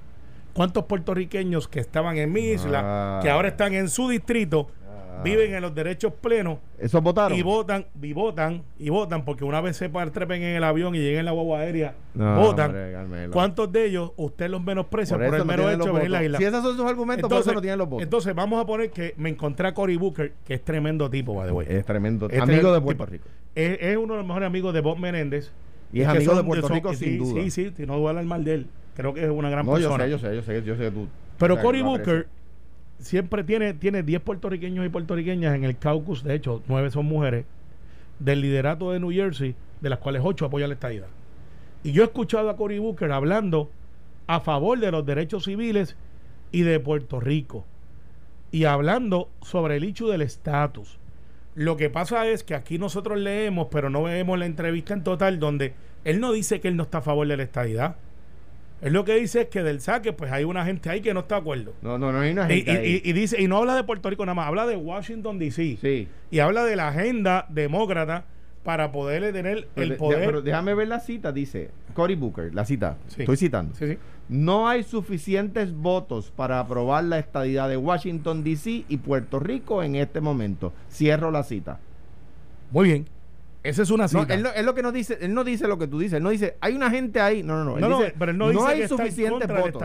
¿Cuántos 0.54 0.86
puertorriqueños 0.86 1.68
que 1.68 1.80
estaban 1.80 2.18
en 2.18 2.32
mi 2.32 2.42
isla, 2.42 3.20
que 3.22 3.30
ahora 3.30 3.50
están 3.50 3.74
en 3.74 3.90
su 3.90 4.10
distrito, 4.10 4.68
ah. 4.86 5.22
viven 5.24 5.54
en 5.54 5.62
los 5.62 5.74
derechos 5.74 6.14
plenos? 6.20 6.60
¿Esos 6.78 7.02
votaron? 7.02 7.38
Y 7.38 7.42
votan, 7.42 7.86
y 8.02 8.14
votan, 8.14 8.64
y 8.78 8.90
votan, 8.90 9.24
porque 9.24 9.46
una 9.46 9.62
vez 9.62 9.78
se 9.78 9.90
trepen 9.90 10.42
en 10.42 10.56
el 10.56 10.64
avión 10.64 10.94
y 10.96 11.00
lleguen 11.00 11.20
en 11.20 11.26
la 11.26 11.32
guagua 11.32 11.60
aérea, 11.60 11.96
votan. 12.14 13.30
¿Cuántos 13.32 13.72
de 13.72 13.86
ellos 13.86 14.12
usted 14.18 14.50
los 14.50 14.62
menosprecia 14.62 15.18
por, 15.18 15.36
el 15.36 15.46
mero 15.46 15.70
hecho 15.70 15.86
de 15.86 15.92
venir 15.92 16.08
a 16.08 16.20
la 16.20 16.24
isla? 16.24 16.38
Si 16.38 16.44
esos 16.44 16.64
son 16.64 16.78
sus 16.78 16.86
argumentos, 16.86 17.24
entonces, 17.24 17.46
por 17.46 17.52
eso 17.52 17.56
no 17.56 17.62
tienen 17.62 17.80
los 17.80 17.90
votos. 17.90 18.04
Entonces, 18.04 18.36
vamos 18.36 18.62
a 18.62 18.66
poner 18.66 18.92
que 18.92 19.14
me 19.18 19.30
encontré 19.30 19.68
a 19.68 19.74
Cory 19.74 19.96
Booker, 19.96 20.34
que 20.46 20.56
es 20.56 20.64
tremendo 20.64 21.10
tipo, 21.10 21.36
by 21.36 21.48
the 21.48 21.54
way. 21.54 21.68
Es 21.70 21.86
tremendo. 21.86 22.28
amigo 22.40 22.74
de 22.74 22.82
Puerto 22.82 23.06
Rico. 23.06 23.28
Es, 23.56 23.98
uno 23.98 24.14
de 24.14 24.20
los 24.20 24.28
mejores 24.28 24.48
amigos 24.48 24.74
de 24.74 24.82
Bob 24.82 24.98
Menéndez. 24.98 25.52
Y 25.94 26.02
es 26.02 26.08
amigo 26.08 26.36
de 26.36 26.44
Puerto 26.44 26.68
Rico, 26.68 26.94
sin 26.94 27.18
duda. 27.18 27.42
Sí, 27.42 27.52
sí, 27.52 27.74
no 27.86 27.98
duele 27.98 28.20
el 28.20 28.26
mal 28.26 28.44
de 28.44 28.54
él. 28.54 28.68
Creo 28.96 29.14
que 29.14 29.24
es 29.24 29.30
una 29.30 29.50
gran 29.50 29.66
no, 29.66 29.74
persona. 29.74 30.08
Yo 30.08 30.18
sé, 30.18 30.30
yo 30.30 30.44
sé, 30.44 30.54
yo 30.54 30.62
sé, 30.62 30.64
yo 30.66 30.76
sé 30.76 30.84
que 30.84 30.92
tú. 30.92 31.08
Pero 31.38 31.60
Cory 31.60 31.82
Booker 31.82 32.28
siempre 33.00 33.44
tiene, 33.44 33.74
tiene 33.74 34.04
10 34.04 34.22
puertorriqueños 34.22 34.86
y 34.86 34.90
puertorriqueñas 34.90 35.56
en 35.56 35.64
el 35.64 35.78
caucus, 35.78 36.24
de 36.24 36.36
hecho, 36.36 36.62
9 36.68 36.92
son 36.92 37.06
mujeres, 37.06 37.46
del 38.20 38.42
liderato 38.42 38.92
de 38.92 39.00
New 39.00 39.12
Jersey, 39.12 39.56
de 39.82 39.90
las 39.90 40.00
cuales 40.00 40.22
8 40.24 40.46
apoyan 40.46 40.70
la 40.70 40.76
estadidad. 40.76 41.08
Y 41.84 41.94
yo 41.94 42.04
he 42.04 42.06
escuchado 42.06 42.50
a 42.50 42.56
Cory 42.56 42.78
Booker 42.78 43.12
hablando 43.12 43.72
a 44.28 44.40
favor 44.40 44.80
de 44.80 44.92
los 44.92 45.06
derechos 45.06 45.46
civiles 45.46 45.96
y 46.52 46.62
de 46.62 46.80
Puerto 46.80 47.20
Rico. 47.20 47.66
Y 48.52 48.66
hablando 48.66 49.30
sobre 49.42 49.78
el 49.78 49.84
hecho 49.84 50.08
del 50.08 50.22
estatus. 50.22 51.00
Lo 51.56 51.76
que 51.78 51.90
pasa 51.90 52.28
es 52.28 52.44
que 52.44 52.54
aquí 52.54 52.78
nosotros 52.78 53.20
leemos, 53.20 53.68
pero 53.72 53.90
no 53.90 54.04
vemos 54.04 54.38
la 54.38 54.46
entrevista 54.46 54.94
en 54.94 55.04
total, 55.04 55.40
donde 55.40 55.74
él 56.04 56.20
no 56.20 56.32
dice 56.32 56.60
que 56.60 56.68
él 56.68 56.78
no 56.78 56.84
está 56.84 57.00
a 57.00 57.02
favor 57.02 57.28
de 57.28 57.38
la 57.38 57.44
estadidad. 57.44 57.96
Él 58.82 58.94
lo 58.94 59.06
que 59.06 59.16
dice 59.16 59.42
es 59.42 59.48
que 59.48 59.62
del 59.62 59.80
saque, 59.80 60.12
pues 60.12 60.32
hay 60.32 60.44
una 60.44 60.66
gente 60.66 60.90
ahí 60.90 61.02
que 61.02 61.14
no 61.14 61.22
está 61.22 61.36
de 61.36 61.42
acuerdo. 61.42 61.74
No, 61.82 61.98
no, 61.98 62.12
no 62.12 62.20
hay 62.20 62.32
una 62.32 62.48
gente. 62.48 62.72
Y, 62.72 62.76
ahí. 62.76 63.02
Y, 63.04 63.14
dice, 63.14 63.40
y 63.40 63.48
no 63.48 63.58
habla 63.58 63.76
de 63.76 63.84
Puerto 63.84 64.10
Rico 64.10 64.26
nada 64.26 64.34
más, 64.34 64.48
habla 64.48 64.66
de 64.66 64.76
Washington 64.76 65.38
DC. 65.38 65.78
Sí. 65.80 66.08
Y 66.32 66.40
habla 66.40 66.64
de 66.64 66.76
la 66.76 66.88
agenda 66.88 67.46
demócrata 67.50 68.26
para 68.64 68.92
poderle 68.92 69.32
tener 69.34 69.68
el 69.76 69.96
poder. 69.98 70.26
pero 70.26 70.42
déjame 70.42 70.74
ver 70.74 70.88
la 70.88 71.00
cita, 71.00 71.32
dice 71.32 71.70
Cory 71.94 72.16
Booker, 72.16 72.54
la 72.54 72.66
cita. 72.66 72.98
Estoy 73.16 73.38
citando. 73.38 73.76
Sí, 73.76 73.88
sí. 73.88 73.98
No 74.30 74.68
hay 74.68 74.84
suficientes 74.84 75.74
votos 75.74 76.32
para 76.32 76.60
aprobar 76.60 77.04
la 77.04 77.20
estadidad 77.20 77.68
de 77.70 77.78
Washington 77.78 78.44
DC 78.44 78.86
y 78.88 78.98
Puerto 78.98 79.40
Rico 79.40 79.84
en 79.84 79.96
este 79.96 80.22
momento. 80.22 80.74
Cierro 80.90 81.32
la 81.32 81.44
cita. 81.44 81.80
Muy 82.72 82.88
bien. 82.88 83.06
Esa 83.64 83.84
es 83.84 83.92
una 83.92 84.08
cita. 84.08 84.36
No, 84.38 84.50
él, 84.52 84.66
lo 84.66 84.74
que 84.74 84.82
no 84.82 84.92
dice, 84.92 85.20
él 85.22 85.34
no 85.34 85.44
dice 85.44 85.68
lo 85.68 85.78
que 85.78 85.88
tú 85.88 86.00
dices. 86.00 86.18
Él 86.18 86.24
no 86.24 86.30
dice, 86.32 86.58
hay 86.62 86.74
una 86.74 86.90
gente 86.90 87.20
ahí. 87.22 87.44
No, 87.44 87.58
no, 87.58 87.64
no. 87.64 87.76
Él 87.76 87.82
no, 87.82 88.00
dice, 88.00 88.16
pero 88.18 88.32
él 88.32 88.38
no, 88.38 88.50
dice 88.50 88.66
hay 88.66 88.88
suficientes 88.88 89.48
votos. 89.48 89.84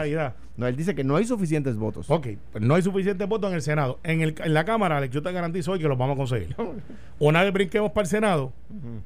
No, 0.57 0.67
él 0.67 0.77
dice 0.77 0.95
que 0.95 1.05
no 1.05 1.17
hay 1.17 1.27
suficientes 1.27 1.77
votos. 1.77 2.09
Ok, 2.09 2.29
pues 2.53 2.65
no 2.65 2.75
hay 2.75 2.83
suficientes 2.83 3.29
votos 3.29 3.51
en 3.51 3.57
el 3.57 3.63
Senado. 3.63 3.99
En, 4.03 4.23
el, 4.23 4.35
en 4.43 4.55
la 4.55 4.65
Cámara, 4.65 4.97
Alex, 4.97 5.13
yo 5.13 5.23
te 5.23 5.31
garantizo 5.31 5.73
hoy 5.73 5.79
que 5.79 5.89
los 5.89 5.99
vamos 5.99 6.15
a 6.15 6.17
conseguir. 6.17 6.57
Una 7.19 7.43
vez 7.43 7.53
brinquemos 7.53 7.93
para 7.93 8.05
el 8.05 8.09
Senado, 8.09 8.53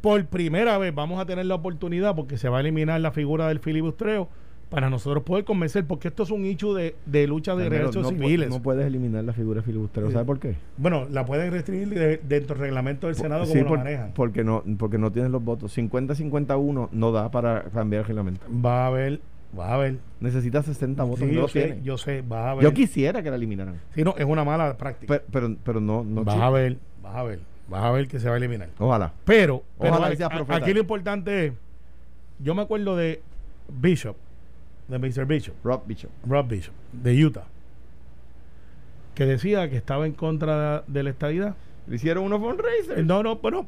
por 0.01 0.25
primera 0.27 0.79
vez 0.79 0.95
vamos 0.95 1.21
a 1.21 1.27
tener 1.27 1.47
la 1.47 1.57
oportunidad, 1.57 2.15
porque 2.15 2.39
se 2.39 2.49
va 2.49 2.59
a 2.59 2.61
eliminar 2.61 3.01
la 3.01 3.11
figura 3.11 3.49
del 3.49 3.59
filibustreo 3.59 4.29
para 4.71 4.89
nosotros 4.89 5.25
poder 5.25 5.45
convencer, 5.45 5.85
porque 5.85 6.09
esto 6.09 6.23
es 6.23 6.31
un 6.31 6.45
hecho 6.45 6.73
de, 6.73 6.95
de 7.05 7.27
lucha 7.27 7.57
de 7.57 7.69
derechos 7.69 8.09
civiles. 8.09 8.49
No 8.49 8.63
puedes 8.63 8.87
eliminar 8.87 9.25
la 9.25 9.33
figura 9.33 9.63
filibustrero, 9.63 10.11
¿sabes 10.13 10.27
por 10.27 10.39
qué? 10.39 10.55
Bueno, 10.77 11.07
la 11.11 11.27
pueden 11.27 11.51
restringir 11.51 11.89
dentro 12.23 12.55
del 12.55 12.63
reglamento 12.63 13.09
del 13.09 13.17
Senado 13.17 13.47
como 13.47 13.63
lo 13.63 13.77
manejan. 13.77 14.13
Porque 14.15 14.45
no, 14.45 14.63
porque 14.79 14.97
no 14.97 15.11
tienes 15.11 15.33
los 15.33 15.43
votos. 15.43 15.77
50-51 15.77 16.89
no 16.93 17.13
da 17.13 17.31
para 17.31 17.65
cambiar 17.65 18.03
el 18.03 18.07
reglamento. 18.07 18.47
Va 18.65 18.85
a 18.85 18.87
haber, 18.87 19.21
va 19.59 19.71
a 19.71 19.75
haber. 19.75 19.99
Necesitas 20.21 20.65
60 20.67 21.03
votos. 21.03 21.29
yo, 21.29 21.49
sé, 21.49 21.81
yo 21.83 21.99
sé, 21.99 22.23
va 22.23 22.47
a 22.47 22.51
haber. 22.53 22.63
Yo 22.63 22.73
quisiera 22.73 23.25
que 23.25 23.31
la 23.31 23.37
eliminaran. 23.37 23.81
Sí, 23.93 24.05
no, 24.05 24.15
es 24.17 24.25
una 24.25 24.45
mala 24.45 24.77
práctica. 24.77 25.21
Pero, 25.33 25.57
pero, 25.65 25.81
no, 25.81 26.05
no. 26.05 26.23
Vas 26.23 26.39
a 26.39 26.51
ver, 26.51 26.79
vas 27.03 27.17
a 27.17 27.23
ver. 27.25 27.41
Vas 27.69 27.85
a 27.85 27.91
ver 27.91 28.07
que 28.07 28.21
se 28.21 28.29
va 28.29 28.35
a 28.35 28.39
eliminar. 28.39 28.69
Ojalá. 28.79 29.13
Pero, 29.25 29.65
Ojalá 29.79 30.13
aquí 30.51 30.73
lo 30.73 30.81
importante 30.81 31.47
es, 31.47 31.53
yo 32.39 32.55
me 32.55 32.63
acuerdo 32.63 32.97
de 32.97 33.21
Bishop 33.69 34.17
de 34.91 34.99
Mr. 34.99 35.25
Bishop. 35.27 35.55
Rob 35.65 35.83
Bishop. 35.87 36.11
Rob 36.27 36.49
Bishop, 36.49 36.75
de 36.93 37.25
Utah. 37.25 37.47
Que 39.15 39.27
decía 39.27 39.69
que 39.71 39.77
estaba 39.77 40.07
en 40.07 40.13
contra 40.13 40.85
de 40.87 41.03
la 41.03 41.11
estadidad. 41.11 41.57
¿Le 41.87 41.97
hicieron 41.97 42.25
unos 42.25 42.41
fundraisers? 42.41 43.05
No, 43.05 43.23
no, 43.23 43.41
pero 43.41 43.67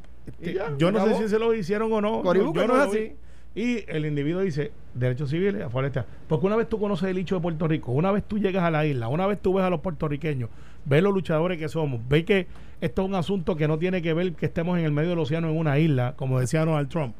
yo 0.77 0.91
no 0.91 1.05
sé 1.05 1.15
si 1.15 1.29
se 1.29 1.39
lo 1.39 1.53
hicieron 1.53 1.91
o 1.91 2.01
no. 2.01 2.23
yo 2.33 2.67
no, 2.67 2.75
es 2.75 2.81
así. 2.81 3.13
Y 3.55 3.83
el 3.87 4.05
individuo 4.05 4.41
dice, 4.41 4.71
derechos 4.95 5.29
civiles, 5.29 5.61
afuera 5.61 5.87
está. 5.87 6.05
Porque 6.27 6.45
una 6.47 6.55
vez 6.55 6.67
tú 6.67 6.79
conoces 6.79 7.09
el 7.09 7.17
hecho 7.19 7.35
de 7.35 7.41
Puerto 7.41 7.67
Rico, 7.67 7.91
una 7.91 8.11
vez 8.11 8.23
tú 8.23 8.39
llegas 8.39 8.63
a 8.63 8.71
la 8.71 8.85
isla, 8.85 9.09
una 9.09 9.27
vez 9.27 9.39
tú 9.39 9.53
ves 9.53 9.63
a 9.63 9.69
los 9.69 9.79
puertorriqueños, 9.81 10.49
ves 10.85 11.03
los 11.03 11.13
luchadores 11.13 11.59
que 11.59 11.69
somos, 11.69 12.01
ves 12.09 12.23
que 12.23 12.47
esto 12.81 13.03
es 13.03 13.07
un 13.07 13.13
asunto 13.13 13.55
que 13.55 13.67
no 13.67 13.77
tiene 13.77 14.01
que 14.01 14.13
ver 14.13 14.33
que 14.33 14.47
estemos 14.47 14.79
en 14.79 14.85
el 14.85 14.91
medio 14.91 15.11
del 15.11 15.19
océano 15.19 15.49
en 15.49 15.57
una 15.57 15.77
isla, 15.77 16.15
como 16.15 16.39
decía 16.39 16.65
Donald 16.65 16.89
Trump, 16.89 17.15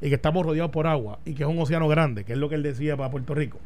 y 0.00 0.08
que 0.08 0.14
estamos 0.16 0.44
rodeados 0.44 0.70
por 0.70 0.86
agua, 0.86 1.18
y 1.24 1.34
que 1.34 1.42
es 1.42 1.48
un 1.48 1.58
océano 1.58 1.88
grande, 1.88 2.24
que 2.24 2.32
es 2.32 2.38
lo 2.38 2.48
que 2.48 2.54
él 2.54 2.62
decía 2.62 2.96
para 2.96 3.10
Puerto 3.10 3.34
Rico. 3.34 3.58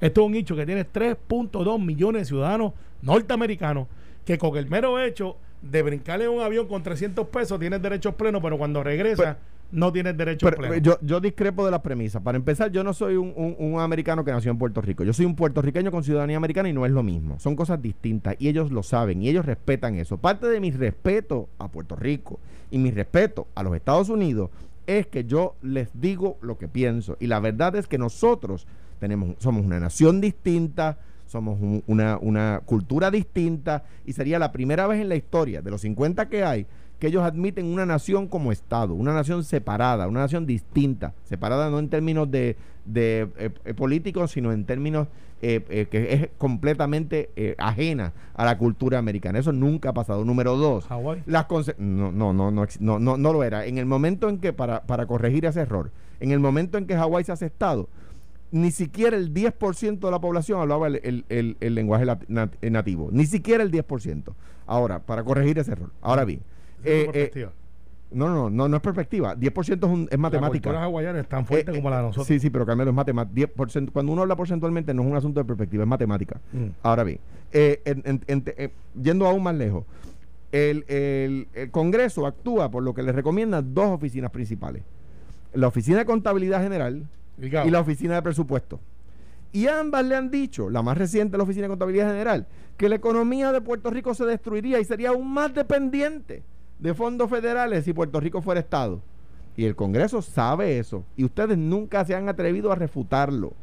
Esto 0.00 0.20
es 0.22 0.26
un 0.26 0.34
hecho 0.34 0.54
que 0.54 0.66
tiene 0.66 0.86
3.2 0.86 1.84
millones 1.84 2.22
de 2.22 2.26
ciudadanos 2.26 2.72
norteamericanos 3.02 3.88
que 4.24 4.38
con 4.38 4.56
el 4.56 4.68
mero 4.68 5.00
hecho 5.00 5.36
de 5.62 5.82
brincarle 5.82 6.28
un 6.28 6.40
avión 6.40 6.68
con 6.68 6.82
300 6.82 7.26
pesos 7.28 7.58
tienes 7.58 7.82
derechos 7.82 8.14
plenos, 8.14 8.42
pero 8.42 8.58
cuando 8.58 8.82
regresa 8.82 9.38
no 9.70 9.92
tienes 9.92 10.16
derechos 10.16 10.50
plenos. 10.54 10.80
Yo, 10.82 10.98
yo 11.02 11.20
discrepo 11.20 11.64
de 11.64 11.70
la 11.70 11.82
premisa. 11.82 12.20
Para 12.20 12.36
empezar, 12.36 12.70
yo 12.70 12.82
no 12.82 12.94
soy 12.94 13.16
un, 13.16 13.34
un, 13.58 13.80
americano 13.80 14.24
que 14.24 14.30
nació 14.30 14.50
en 14.50 14.58
Puerto 14.58 14.80
Rico. 14.80 15.04
Yo 15.04 15.12
soy 15.12 15.26
un 15.26 15.36
puertorriqueño 15.36 15.90
con 15.90 16.04
ciudadanía 16.04 16.36
americana 16.36 16.68
y 16.68 16.72
no 16.72 16.86
es 16.86 16.92
lo 16.92 17.02
mismo. 17.02 17.38
Son 17.38 17.54
cosas 17.54 17.82
distintas 17.82 18.36
y 18.38 18.48
ellos 18.48 18.70
lo 18.70 18.82
saben 18.82 19.22
y 19.22 19.28
ellos 19.28 19.44
respetan 19.44 19.96
eso. 19.96 20.16
Parte 20.16 20.46
de 20.46 20.60
mi 20.60 20.70
respeto 20.70 21.48
a 21.58 21.68
Puerto 21.68 21.96
Rico 21.96 22.38
y 22.70 22.78
mi 22.78 22.90
respeto 22.90 23.46
a 23.54 23.62
los 23.62 23.74
Estados 23.74 24.08
Unidos 24.08 24.50
es 24.88 25.06
que 25.06 25.24
yo 25.24 25.54
les 25.62 25.90
digo 25.92 26.38
lo 26.40 26.56
que 26.56 26.66
pienso. 26.66 27.16
Y 27.20 27.26
la 27.26 27.38
verdad 27.40 27.76
es 27.76 27.86
que 27.86 27.98
nosotros 27.98 28.66
tenemos, 28.98 29.36
somos 29.38 29.64
una 29.64 29.78
nación 29.78 30.20
distinta, 30.20 30.98
somos 31.26 31.60
una, 31.86 32.16
una 32.16 32.62
cultura 32.64 33.10
distinta 33.10 33.84
y 34.06 34.14
sería 34.14 34.38
la 34.38 34.50
primera 34.50 34.86
vez 34.86 35.02
en 35.02 35.10
la 35.10 35.14
historia 35.14 35.60
de 35.60 35.70
los 35.70 35.82
50 35.82 36.30
que 36.30 36.42
hay 36.42 36.66
que 36.98 37.06
ellos 37.08 37.22
admiten 37.22 37.66
una 37.66 37.86
nación 37.86 38.26
como 38.26 38.52
Estado, 38.52 38.94
una 38.94 39.12
nación 39.12 39.44
separada, 39.44 40.08
una 40.08 40.20
nación 40.20 40.46
distinta, 40.46 41.14
separada 41.24 41.70
no 41.70 41.78
en 41.78 41.88
términos 41.88 42.30
de, 42.30 42.56
de 42.84 43.28
eh, 43.38 43.50
eh, 43.64 43.74
políticos, 43.74 44.32
sino 44.32 44.52
en 44.52 44.64
términos 44.64 45.08
eh, 45.40 45.86
que 45.90 46.12
es 46.12 46.28
completamente 46.36 47.30
ajena 47.58 48.12
a 48.34 48.44
la 48.44 48.58
cultura 48.58 48.98
americana. 48.98 49.38
Eso 49.38 49.52
nunca 49.52 49.90
ha 49.90 49.94
pasado. 49.94 50.24
Número 50.24 50.56
dos, 50.56 50.88
las 51.26 51.46
no, 51.78 52.10
no, 52.10 52.32
no, 52.32 52.50
no, 52.50 52.66
no, 52.80 52.98
no, 52.98 53.16
no 53.16 53.32
lo 53.32 53.44
era. 53.44 53.64
En 53.66 53.78
el 53.78 53.86
momento 53.86 54.28
en 54.28 54.38
que, 54.38 54.52
para, 54.52 54.82
para 54.82 55.06
corregir 55.06 55.44
ese 55.44 55.60
error, 55.60 55.92
en 56.18 56.32
el 56.32 56.40
momento 56.40 56.76
en 56.76 56.86
que 56.86 56.96
Hawái 56.96 57.22
se 57.22 57.30
hace 57.30 57.46
Estado, 57.46 57.88
ni 58.50 58.70
siquiera 58.70 59.16
el 59.16 59.32
10% 59.32 59.98
de 59.98 60.10
la 60.10 60.20
población 60.20 60.60
hablaba 60.60 60.88
el, 60.88 61.56
lenguaje 61.60 62.06
nativo. 62.70 63.10
Ni 63.12 63.26
siquiera 63.26 63.62
el 63.62 63.70
10%. 63.70 64.32
Ahora, 64.66 65.00
para 65.00 65.22
corregir 65.22 65.58
ese 65.58 65.72
error. 65.72 65.90
Ahora 66.00 66.24
bien. 66.24 66.40
Eh, 66.84 67.30
eh, 67.34 67.48
no, 68.10 68.28
no, 68.28 68.48
no, 68.48 68.68
no 68.68 68.76
es 68.76 68.82
perspectiva. 68.82 69.36
10% 69.36 69.76
es, 69.76 69.82
un, 69.82 70.08
es 70.10 70.18
matemática. 70.18 70.72
Las 70.72 70.82
hawaianas 70.82 71.22
es 71.22 71.28
tan 71.28 71.44
fuerte 71.44 71.72
eh, 71.72 71.74
como 71.74 71.90
la 71.90 71.98
de 71.98 72.02
nosotros. 72.04 72.26
Sí, 72.26 72.40
sí, 72.40 72.48
pero 72.48 72.64
Carmelo 72.64 72.90
es 72.90 72.96
matemática. 72.96 73.52
Cuando 73.92 74.12
uno 74.12 74.22
habla 74.22 74.36
porcentualmente 74.36 74.94
no 74.94 75.02
es 75.02 75.08
un 75.08 75.16
asunto 75.16 75.40
de 75.40 75.44
perspectiva, 75.44 75.82
es 75.82 75.88
matemática. 75.88 76.40
Mm. 76.52 76.66
Ahora 76.82 77.04
bien, 77.04 77.18
yendo 79.02 79.26
aún 79.26 79.42
más 79.42 79.54
lejos, 79.54 79.84
el, 80.52 80.84
el, 80.88 81.48
el 81.52 81.70
Congreso 81.70 82.26
actúa 82.26 82.70
por 82.70 82.82
lo 82.82 82.94
que 82.94 83.02
le 83.02 83.12
recomiendan 83.12 83.74
dos 83.74 83.90
oficinas 83.90 84.30
principales. 84.30 84.82
La 85.52 85.68
Oficina 85.68 85.98
de 85.98 86.06
Contabilidad 86.06 86.62
General 86.62 87.06
y 87.38 87.70
la 87.70 87.80
Oficina 87.80 88.14
de 88.14 88.22
Presupuesto. 88.22 88.80
Y 89.52 89.66
ambas 89.66 90.04
le 90.04 90.14
han 90.14 90.30
dicho, 90.30 90.68
la 90.68 90.82
más 90.82 90.98
reciente, 90.98 91.36
la 91.36 91.44
Oficina 91.44 91.64
de 91.64 91.70
Contabilidad 91.70 92.10
General, 92.10 92.46
que 92.76 92.88
la 92.88 92.96
economía 92.96 93.52
de 93.52 93.60
Puerto 93.60 93.90
Rico 93.90 94.14
se 94.14 94.24
destruiría 94.24 94.78
y 94.78 94.84
sería 94.84 95.10
aún 95.10 95.32
más 95.32 95.54
dependiente 95.54 96.42
de 96.78 96.94
fondos 96.94 97.30
federales 97.30 97.84
si 97.84 97.92
Puerto 97.92 98.20
Rico 98.20 98.42
fuera 98.42 98.60
Estado. 98.60 99.00
Y 99.56 99.64
el 99.64 99.74
Congreso 99.74 100.22
sabe 100.22 100.78
eso. 100.78 101.04
Y 101.16 101.24
ustedes 101.24 101.58
nunca 101.58 102.04
se 102.04 102.14
han 102.14 102.28
atrevido 102.28 102.70
a 102.70 102.76
refutarlo. 102.76 103.54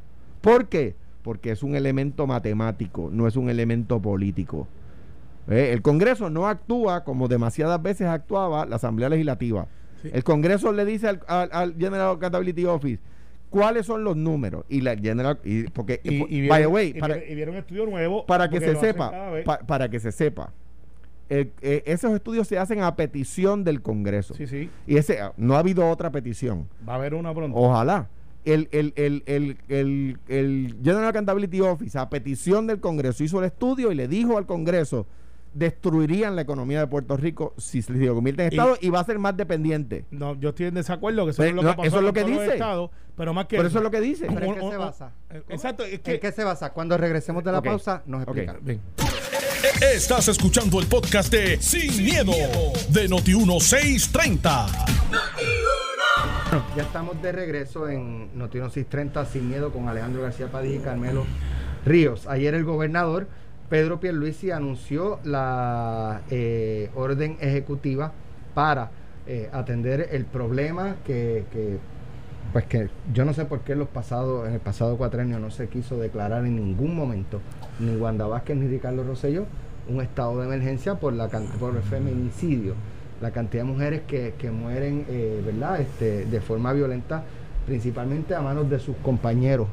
¿Por 0.41 0.67
qué? 0.67 0.95
Porque 1.21 1.51
es 1.51 1.63
un 1.63 1.75
elemento 1.75 2.27
matemático, 2.27 3.09
no 3.11 3.27
es 3.27 3.35
un 3.35 3.49
elemento 3.49 4.01
político. 4.01 4.67
¿Eh? 5.49 5.71
El 5.71 5.81
Congreso 5.81 6.29
no 6.29 6.47
actúa 6.47 7.03
como 7.03 7.27
demasiadas 7.27 7.81
veces 7.81 8.07
actuaba 8.07 8.65
la 8.65 8.75
Asamblea 8.75 9.09
Legislativa. 9.09 9.67
El 10.03 10.23
Congreso 10.23 10.71
le 10.71 10.85
dice 10.85 11.07
al, 11.07 11.21
al 11.27 11.75
General 11.77 12.15
Accountability 12.15 12.65
Office, 12.65 13.01
cuáles 13.49 13.85
son 13.85 14.03
los 14.03 14.17
números 14.17 14.65
y 14.67 14.81
la 14.81 14.97
general 14.97 15.39
y 15.43 15.63
porque 15.69 16.01
y, 16.03 16.41
vieron, 16.41 16.73
way, 16.73 16.93
para, 16.93 17.15
un 17.15 17.55
estudio 17.55 17.85
nuevo 17.85 18.25
para 18.25 18.49
que 18.49 18.59
se 18.59 18.75
sepa 18.75 19.31
para 19.65 19.89
que 19.89 19.99
se 19.99 20.11
sepa 20.11 20.51
esos 21.29 22.13
estudios 22.13 22.47
se 22.47 22.57
hacen 22.59 22.81
a 22.81 22.95
petición 22.95 23.63
del 23.63 23.81
Congreso 23.81 24.33
sí 24.35 24.47
sí 24.47 24.69
y 24.85 24.97
ese 24.97 25.19
no 25.37 25.55
ha 25.55 25.59
habido 25.59 25.89
otra 25.89 26.11
petición 26.11 26.67
va 26.87 26.93
a 26.93 26.95
haber 26.97 27.13
una 27.13 27.33
pronto 27.33 27.57
ojalá 27.57 28.07
el, 28.43 28.69
el, 28.71 28.93
el, 28.95 29.23
el, 29.25 29.57
el, 29.69 30.19
el 30.27 30.77
General 30.83 31.07
Accountability 31.07 31.61
Office 31.61 31.97
a 31.97 32.09
petición 32.09 32.67
del 32.67 32.79
Congreso 32.79 33.23
hizo 33.23 33.39
el 33.39 33.45
estudio 33.45 33.91
y 33.91 33.95
le 33.95 34.07
dijo 34.07 34.37
al 34.37 34.45
Congreso 34.45 35.07
destruirían 35.55 36.35
la 36.35 36.41
economía 36.41 36.81
de 36.81 36.87
Puerto 36.87 37.15
Rico 37.17 37.53
si 37.57 37.81
se 37.81 37.93
convierte 38.09 38.43
en 38.43 38.49
Estado 38.49 38.77
y, 38.81 38.89
va 38.89 38.99
a 38.99 39.03
ser 39.05 39.17
más 39.17 39.35
dependiente. 39.35 40.05
No, 40.11 40.35
yo 40.35 40.49
estoy 40.49 40.67
en 40.67 40.75
desacuerdo 40.75 41.23
que 41.23 41.31
eso 41.31 41.37
pues, 41.37 41.49
es 41.49 41.55
lo 41.55 41.61
que 41.61 41.67
pasó 41.67 41.83
eso 41.83 41.97
es 41.99 42.03
lo 42.03 42.13
que 42.13 42.23
dice. 42.25 42.59
pero 43.15 43.33
más 43.33 43.45
que 43.45 43.55
eso, 43.55 43.65
es 43.65 43.73
lo 43.73 43.89
que 43.89 44.01
dice. 44.01 44.27
¿Pero 44.27 44.45
en 44.47 44.55
qué 44.55 44.69
se 44.69 44.77
basa? 44.77 45.11
Eh, 45.29 45.43
exacto, 45.47 45.85
es 45.85 45.99
que, 46.01 46.15
¿En 46.15 46.19
qué 46.19 46.31
se 46.33 46.43
basa? 46.43 46.73
Cuando 46.73 46.97
regresemos 46.97 47.43
de 47.43 47.51
la 47.53 47.61
pausa 47.61 48.03
nos 48.05 48.23
explica. 48.23 48.57
Estás 49.63 50.27
escuchando 50.27 50.79
el 50.79 50.87
podcast 50.87 51.31
de 51.31 51.61
Sin, 51.61 52.03
miedo, 52.03 52.33
de 52.89 53.07
Noti 53.07 53.33
1630. 53.35 54.67
ya 56.75 56.83
estamos 56.83 57.21
de 57.21 57.31
regreso 57.31 57.87
en 57.87 58.37
Noti 58.37 58.57
1630 58.57 59.25
Sin 59.25 59.49
miedo 59.49 59.71
con 59.71 59.87
Alejandro 59.87 60.23
García 60.23 60.47
Padilla 60.47 60.75
y 60.75 60.79
Carmelo 60.79 61.25
Ríos. 61.85 62.27
Ayer 62.27 62.53
el 62.53 62.63
gobernador 62.63 63.27
Pedro 63.69 63.99
Pierluisi 63.99 64.51
anunció 64.51 65.19
la 65.23 66.21
eh, 66.29 66.89
orden 66.95 67.37
ejecutiva 67.39 68.11
para 68.53 68.91
eh, 69.27 69.49
atender 69.51 70.09
el 70.11 70.25
problema 70.25 70.97
que, 71.05 71.45
pues 72.55 72.67
que 72.67 72.87
yo 73.13 73.25
no 73.25 73.33
sé 73.33 73.43
por 73.43 73.59
qué 73.59 73.73
en 73.73 73.79
los 73.79 73.89
pasados, 73.89 74.47
en 74.47 74.53
el 74.53 74.61
pasado 74.61 74.95
cuatrenio 74.95 75.39
no 75.39 75.51
se 75.51 75.67
quiso 75.67 75.97
declarar 75.97 76.45
en 76.45 76.55
ningún 76.55 76.95
momento 76.95 77.41
ni 77.81 77.97
Wanda 77.97 78.27
Vázquez 78.27 78.55
ni 78.55 78.69
Ricardo 78.69 79.03
Rosselló 79.03 79.45
un 79.89 79.99
estado 79.99 80.39
de 80.39 80.45
emergencia 80.45 80.95
por 80.95 81.11
la 81.11 81.27
por 81.27 81.75
el 81.75 81.83
feminicidio, 81.83 82.75
la 83.19 83.31
cantidad 83.31 83.65
de 83.65 83.69
mujeres 83.69 84.03
que, 84.07 84.51
mueren, 84.51 85.05
eh, 85.09 85.43
¿verdad? 85.45 85.81
Este, 85.81 86.23
de 86.23 86.39
forma 86.39 86.71
violenta, 86.71 87.25
principalmente 87.65 88.33
a 88.33 88.39
manos 88.39 88.69
de 88.69 88.79
sus 88.79 88.95
compañeros. 89.03 89.67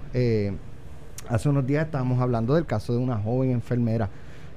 Hace 1.28 1.48
unos 1.48 1.64
días 1.64 1.84
estábamos 1.84 2.20
hablando 2.20 2.56
del 2.56 2.66
caso 2.66 2.92
de 2.94 2.98
una 2.98 3.16
joven 3.16 3.52
enfermera 3.52 4.08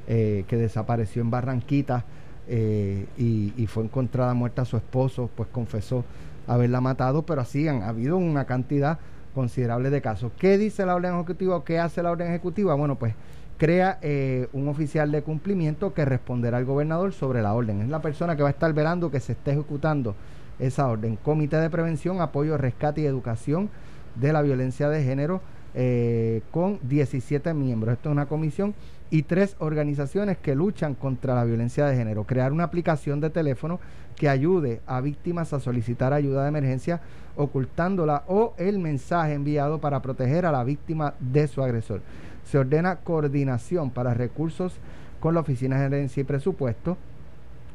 eh, 0.08 0.46
que 0.48 0.58
desapareció 0.58 1.22
en 1.22 1.30
Barranquita 1.30 2.06
eh, 2.48 3.06
y, 3.18 3.68
fue 3.68 3.84
encontrada 3.84 4.34
muerta 4.34 4.66
su 4.66 4.78
esposo, 4.78 5.30
pues 5.36 5.48
confesó 5.52 6.04
haberla 6.48 6.82
matado, 6.82 7.26
pero 7.26 7.42
así 7.42 7.68
han 7.68 7.84
habido 7.84 8.18
una 8.18 8.46
cantidad 8.46 9.00
considerable 9.34 9.90
de 9.90 10.02
casos. 10.02 10.32
¿Qué 10.38 10.58
dice 10.58 10.86
la 10.86 10.96
orden 10.96 11.14
ejecutiva 11.16 11.58
o 11.58 11.64
qué 11.64 11.80
hace 11.80 12.02
la 12.02 12.12
orden 12.12 12.28
ejecutiva? 12.28 12.74
Bueno, 12.76 12.96
pues 12.96 13.14
crea 13.58 14.00
eh, 14.02 14.48
un 14.54 14.68
oficial 14.68 15.12
de 15.12 15.22
cumplimiento 15.22 15.94
que 15.94 16.06
responderá 16.06 16.58
al 16.58 16.66
gobernador 16.66 17.14
sobre 17.14 17.42
la 17.42 17.54
orden. 17.54 17.82
Es 17.82 17.90
la 17.90 18.02
persona 18.02 18.36
que 18.36 18.44
va 18.44 18.50
a 18.50 18.52
estar 18.52 18.74
velando 18.74 19.12
que 19.12 19.20
se 19.20 19.34
esté 19.34 19.52
ejecutando 19.52 20.16
esa 20.60 20.88
orden. 20.88 21.18
Comité 21.18 21.58
de 21.58 21.70
Prevención, 21.70 22.22
Apoyo, 22.22 22.58
Rescate 22.58 23.02
y 23.02 23.06
Educación 23.06 23.70
de 24.16 24.34
la 24.34 24.42
Violencia 24.42 24.90
de 24.90 25.04
Género 25.04 25.42
eh, 25.74 26.42
con 26.52 26.80
17 26.84 27.54
miembros. 27.54 27.94
Esto 27.94 28.10
es 28.10 28.14
una 28.14 28.28
comisión 28.28 28.74
y 29.10 29.24
tres 29.24 29.56
organizaciones 29.60 30.38
que 30.38 30.56
luchan 30.56 30.96
contra 30.96 31.36
la 31.36 31.44
violencia 31.44 31.86
de 31.86 31.96
género. 31.96 32.24
Crear 32.24 32.52
una 32.52 32.64
aplicación 32.64 33.22
de 33.22 33.30
teléfono 33.30 33.80
que 34.16 34.30
ayude 34.30 34.82
a 34.88 35.02
víctimas 35.02 35.54
a 35.54 35.60
solicitar 35.60 36.14
ayuda 36.14 36.44
de 36.44 36.50
emergencia 36.50 37.02
ocultándola 37.36 38.24
o 38.28 38.54
el 38.58 38.80
mensaje 38.80 39.34
enviado 39.34 39.80
para 39.80 40.02
proteger 40.02 40.46
a 40.46 40.52
la 40.52 40.64
víctima 40.64 41.14
de 41.20 41.48
su 41.48 41.62
agresor. 41.62 42.02
Se 42.46 42.58
ordena 42.58 42.98
coordinación 42.98 43.90
para 43.90 44.14
recursos 44.14 44.74
con 45.20 45.34
la 45.34 45.42
Oficina 45.42 45.78
de 45.78 45.84
Gerencia 45.84 46.22
y 46.22 46.24
Presupuesto, 46.24 46.98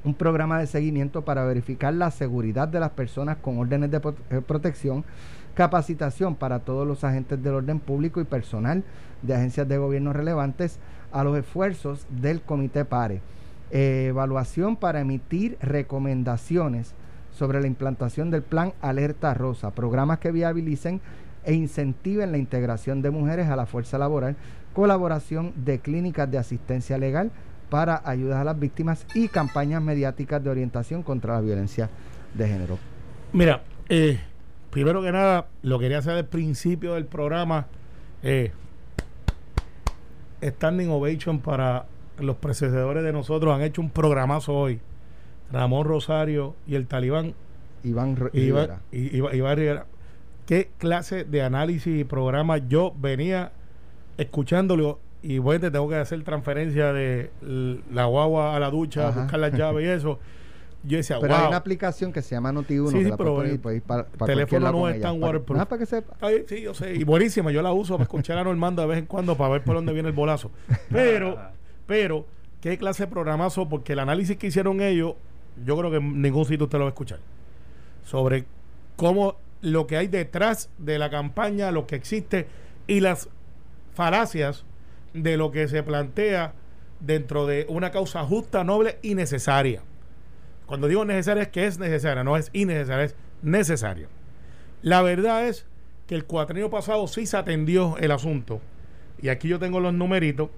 un 0.05 0.15
programa 0.15 0.59
de 0.59 0.67
seguimiento 0.67 1.23
para 1.23 1.45
verificar 1.45 1.93
la 1.93 2.11
seguridad 2.11 2.69
de 2.69 2.81
las 2.81 2.91
personas 2.91 3.37
con 3.37 3.59
órdenes 3.59 3.91
de 3.91 4.01
eh, 4.31 4.41
protección, 4.41 5.05
capacitación 5.55 6.37
para 6.37 6.61
todos 6.61 6.87
los 6.87 7.05
agentes 7.05 7.43
del 7.43 7.55
orden 7.55 7.81
público 7.81 8.21
y 8.21 8.25
personal 8.25 8.83
de 9.23 9.35
agencias 9.35 9.69
de 9.69 9.77
gobierno 9.77 10.13
relevantes 10.13 10.79
a 11.13 11.25
los 11.25 11.37
esfuerzos 11.37 12.07
del 12.09 12.43
Comité 12.43 12.85
PARE. 12.85 13.21
evaluación 13.71 14.77
para 14.77 15.01
emitir 15.01 15.57
recomendaciones 15.61 16.95
sobre 17.33 17.61
la 17.61 17.67
implantación 17.67 18.31
del 18.31 18.43
Plan 18.43 18.73
Alerta 18.81 19.33
Rosa, 19.35 19.71
programas 19.71 20.19
que 20.19 20.33
viabilicen 20.33 21.01
e 21.45 21.55
incentiven 21.55 22.33
la 22.33 22.39
integración 22.39 23.03
de 23.03 23.11
mujeres 23.11 23.49
a 23.49 23.57
la 23.57 23.67
fuerza 23.67 23.99
laboral, 23.99 24.37
colaboración 24.75 25.53
de 25.57 25.79
clínicas 25.79 26.31
de 26.31 26.39
asistencia 26.39 26.99
legal 26.99 27.31
para 27.71 28.03
ayudar 28.05 28.41
a 28.41 28.45
las 28.45 28.59
víctimas 28.59 29.07
y 29.15 29.29
campañas 29.29 29.81
mediáticas 29.83 30.43
de 30.43 30.51
orientación 30.51 31.03
contra 31.03 31.35
la 31.35 31.41
violencia 31.41 31.89
de 32.35 32.49
género. 32.49 32.79
Mira, 33.33 33.63
eh, 33.89 34.21
primero 34.71 35.03
que 35.03 35.13
nada, 35.13 35.47
lo 35.63 35.79
quería 35.79 35.99
hacer 35.99 36.17
al 36.17 36.27
principio 36.27 36.95
del 36.95 37.07
programa. 37.07 37.67
Eh, 38.23 38.53
standing 40.43 40.89
ovation 40.91 41.41
para 41.41 41.87
los 42.19 42.37
precededores 42.37 43.03
de 43.05 43.13
nosotros. 43.13 43.55
Han 43.55 43.63
hecho 43.63 43.81
un 43.81 43.91
programazo 43.91 44.55
hoy. 44.55 44.81
Ramón 45.53 45.85
Rosario 45.85 46.55
y 46.67 46.75
el 46.77 46.87
talibán. 46.87 47.35
Iván 47.83 48.13
R- 48.17 48.31
Rivera. 48.33 48.81
I- 48.93 49.17
Iván- 49.19 49.35
Iván 49.35 49.57
Rivera. 49.57 49.87
¿Qué 50.47 50.71
clase 50.79 51.25
de 51.25 51.43
análisis 51.43 51.99
y 52.01 52.05
programa 52.05 52.59
yo 52.59 52.93
venía 52.99 53.53
escuchándolo? 54.19 54.99
Y 55.23 55.39
bueno, 55.39 55.61
te 55.61 55.71
tengo 55.71 55.89
que 55.89 55.97
hacer 55.97 56.23
transferencia 56.25 56.93
de 56.93 57.31
la 57.93 58.05
guagua 58.07 58.57
a 58.57 58.61
la 58.61 58.71
ducha, 58.71 59.09
Ajá. 59.09 59.23
buscar 59.23 59.41
las 59.41 59.53
llaves 59.53 59.85
y 59.85 59.89
eso. 59.89 60.19
Yo 60.83 60.97
decía, 60.97 61.19
Pero 61.21 61.37
hay 61.37 61.49
una 61.49 61.57
aplicación 61.57 62.13
que 62.13 62.23
se 62.23 62.35
llama 62.35 62.53
Noti1 62.53 62.89
Sí, 62.89 62.99
que 62.99 63.05
sí, 63.05 63.11
la 63.11 63.17
pero, 63.17 63.47
ir 63.47 63.61
para, 63.83 64.07
para 64.07 64.27
teléfono 64.33 64.73
no 64.73 64.89
es 64.89 65.01
tan 65.01 65.23
waterproof. 65.23 65.57
nada, 65.57 65.69
para 65.69 65.79
que 65.81 65.87
sepa. 65.87 66.17
Ay, 66.21 66.45
sí, 66.49 66.63
yo 66.63 66.73
sé. 66.73 66.95
Y 66.95 67.05
buenísima. 67.05 67.51
Yo 67.51 67.61
la 67.61 67.73
uso 67.73 67.95
para 67.95 68.05
escuchar 68.05 68.39
a 68.39 68.45
Normando 68.45 68.81
de 68.83 68.89
vez 68.89 68.99
en 68.99 69.07
cuando 69.07 69.37
para 69.37 69.51
ver 69.51 69.63
por 69.63 69.75
dónde 69.75 69.93
viene 69.93 70.09
el 70.09 70.15
bolazo. 70.15 70.51
Pero, 70.91 71.39
pero, 71.87 72.25
¿qué 72.61 72.79
clase 72.79 73.05
de 73.05 73.07
programazo? 73.09 73.69
Porque 73.69 73.93
el 73.93 73.99
análisis 73.99 74.37
que 74.37 74.47
hicieron 74.47 74.81
ellos, 74.81 75.15
yo 75.65 75.77
creo 75.77 75.91
que 75.91 75.99
en 75.99 76.23
ningún 76.23 76.45
sitio 76.47 76.65
usted 76.65 76.79
lo 76.79 76.85
va 76.85 76.91
a 76.91 76.93
escuchar. 76.93 77.19
Sobre 78.05 78.45
cómo 78.97 79.37
lo 79.61 79.87
que 79.87 79.97
hay 79.97 80.07
detrás 80.07 80.71
de 80.79 80.99
la 80.99 81.11
campaña, 81.11 81.71
lo 81.73 81.87
que 81.87 81.97
existe 81.97 82.47
y 82.87 83.01
las 83.01 83.29
falacias 83.95 84.65
de 85.13 85.37
lo 85.37 85.51
que 85.51 85.69
se 85.69 85.83
plantea 85.83 86.55
dentro 87.01 87.47
de 87.47 87.67
una 87.69 87.91
causa 87.91 88.25
justa, 88.25 88.65
noble 88.65 88.99
y 89.03 89.15
necesaria. 89.15 89.83
Cuando 90.71 90.87
digo 90.87 91.05
necesaria 91.05 91.43
es 91.43 91.49
que 91.49 91.67
es 91.67 91.81
necesaria, 91.81 92.23
no 92.23 92.37
es 92.37 92.49
innecesaria, 92.53 93.07
es 93.07 93.17
necesaria. 93.43 94.07
La 94.83 95.03
verdad 95.03 95.49
es 95.49 95.67
que 96.07 96.15
el 96.15 96.27
cuatrienio 96.27 96.71
pasado 96.71 97.09
sí 97.09 97.27
se 97.27 97.37
atendió 97.37 97.97
el 97.99 98.13
asunto. 98.13 98.61
Y 99.21 99.31
aquí 99.31 99.49
yo 99.49 99.59
tengo 99.59 99.81
los 99.81 99.93
numeritos, 99.93 100.49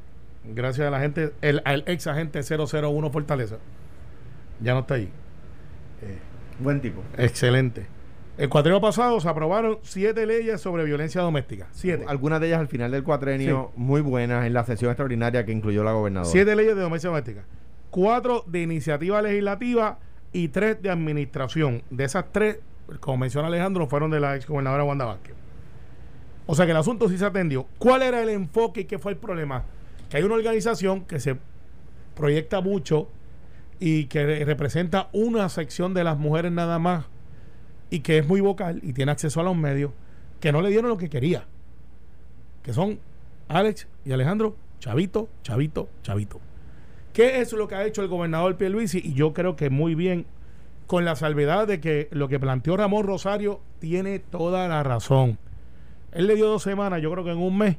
gracias 0.44 0.86
a 0.86 0.90
la 0.90 1.00
gente, 1.00 1.32
el, 1.40 1.62
al 1.64 1.84
ex 1.86 2.06
agente 2.08 2.42
001 2.42 3.10
Fortaleza. 3.10 3.56
Ya 4.60 4.74
no 4.74 4.80
está 4.80 4.96
allí. 4.96 5.08
Buen 6.58 6.82
tipo. 6.82 7.02
Excelente. 7.16 7.86
El 8.36 8.50
cuatrienio 8.50 8.82
pasado 8.82 9.18
se 9.18 9.30
aprobaron 9.30 9.78
siete 9.80 10.26
leyes 10.26 10.60
sobre 10.60 10.84
violencia 10.84 11.22
doméstica. 11.22 11.68
Siete. 11.72 12.04
Algunas 12.06 12.38
de 12.42 12.48
ellas 12.48 12.60
al 12.60 12.68
final 12.68 12.90
del 12.90 13.02
cuatrenio 13.02 13.72
muy 13.76 14.02
buenas 14.02 14.44
en 14.44 14.52
la 14.52 14.62
sesión 14.64 14.90
extraordinaria 14.90 15.46
que 15.46 15.52
incluyó 15.52 15.82
la 15.82 15.92
gobernadora. 15.92 16.30
Siete 16.30 16.54
leyes 16.54 16.74
de 16.74 16.82
violencia 16.82 17.08
doméstica. 17.08 17.46
Cuatro 17.92 18.42
de 18.46 18.62
iniciativa 18.62 19.20
legislativa 19.20 19.98
y 20.32 20.48
tres 20.48 20.80
de 20.80 20.88
administración. 20.88 21.82
De 21.90 22.04
esas 22.04 22.24
tres, 22.32 22.58
como 23.00 23.18
menciona 23.18 23.48
Alejandro, 23.48 23.86
fueron 23.86 24.10
de 24.10 24.18
la 24.18 24.34
ex 24.34 24.46
gobernadora 24.46 24.82
Wanda 24.82 25.04
Vázquez. 25.04 25.34
O 26.46 26.54
sea 26.54 26.64
que 26.64 26.70
el 26.72 26.78
asunto 26.78 27.08
sí 27.10 27.18
se 27.18 27.26
atendió. 27.26 27.66
¿Cuál 27.78 28.00
era 28.02 28.22
el 28.22 28.30
enfoque 28.30 28.80
y 28.80 28.84
qué 28.86 28.98
fue 28.98 29.12
el 29.12 29.18
problema? 29.18 29.64
Que 30.08 30.16
hay 30.16 30.22
una 30.22 30.36
organización 30.36 31.04
que 31.04 31.20
se 31.20 31.36
proyecta 32.16 32.62
mucho 32.62 33.08
y 33.78 34.06
que 34.06 34.24
re- 34.24 34.44
representa 34.46 35.10
una 35.12 35.48
sección 35.50 35.92
de 35.92 36.02
las 36.04 36.16
mujeres 36.18 36.50
nada 36.50 36.78
más 36.78 37.04
y 37.90 38.00
que 38.00 38.16
es 38.16 38.26
muy 38.26 38.40
vocal 38.40 38.80
y 38.82 38.94
tiene 38.94 39.12
acceso 39.12 39.40
a 39.40 39.44
los 39.44 39.54
medios 39.56 39.90
que 40.40 40.50
no 40.50 40.62
le 40.62 40.70
dieron 40.70 40.88
lo 40.88 40.96
que 40.96 41.10
quería. 41.10 41.44
Que 42.62 42.72
son 42.72 42.98
Alex 43.48 43.86
y 44.06 44.12
Alejandro, 44.12 44.56
Chavito, 44.78 45.28
Chavito, 45.42 45.90
Chavito. 46.02 46.40
¿Qué 47.12 47.40
es 47.40 47.52
lo 47.52 47.68
que 47.68 47.74
ha 47.74 47.84
hecho 47.84 48.02
el 48.02 48.08
gobernador 48.08 48.56
Pierluisi? 48.56 49.00
Y 49.04 49.14
yo 49.14 49.32
creo 49.32 49.56
que 49.56 49.70
muy 49.70 49.94
bien, 49.94 50.26
con 50.86 51.04
la 51.04 51.16
salvedad 51.16 51.66
de 51.66 51.80
que 51.80 52.08
lo 52.10 52.28
que 52.28 52.40
planteó 52.40 52.76
Ramón 52.76 53.06
Rosario 53.06 53.60
tiene 53.78 54.18
toda 54.18 54.68
la 54.68 54.82
razón. 54.82 55.38
Él 56.12 56.26
le 56.26 56.34
dio 56.34 56.46
dos 56.48 56.62
semanas, 56.62 57.00
yo 57.02 57.10
creo 57.10 57.24
que 57.24 57.30
en 57.32 57.38
un 57.38 57.56
mes 57.56 57.76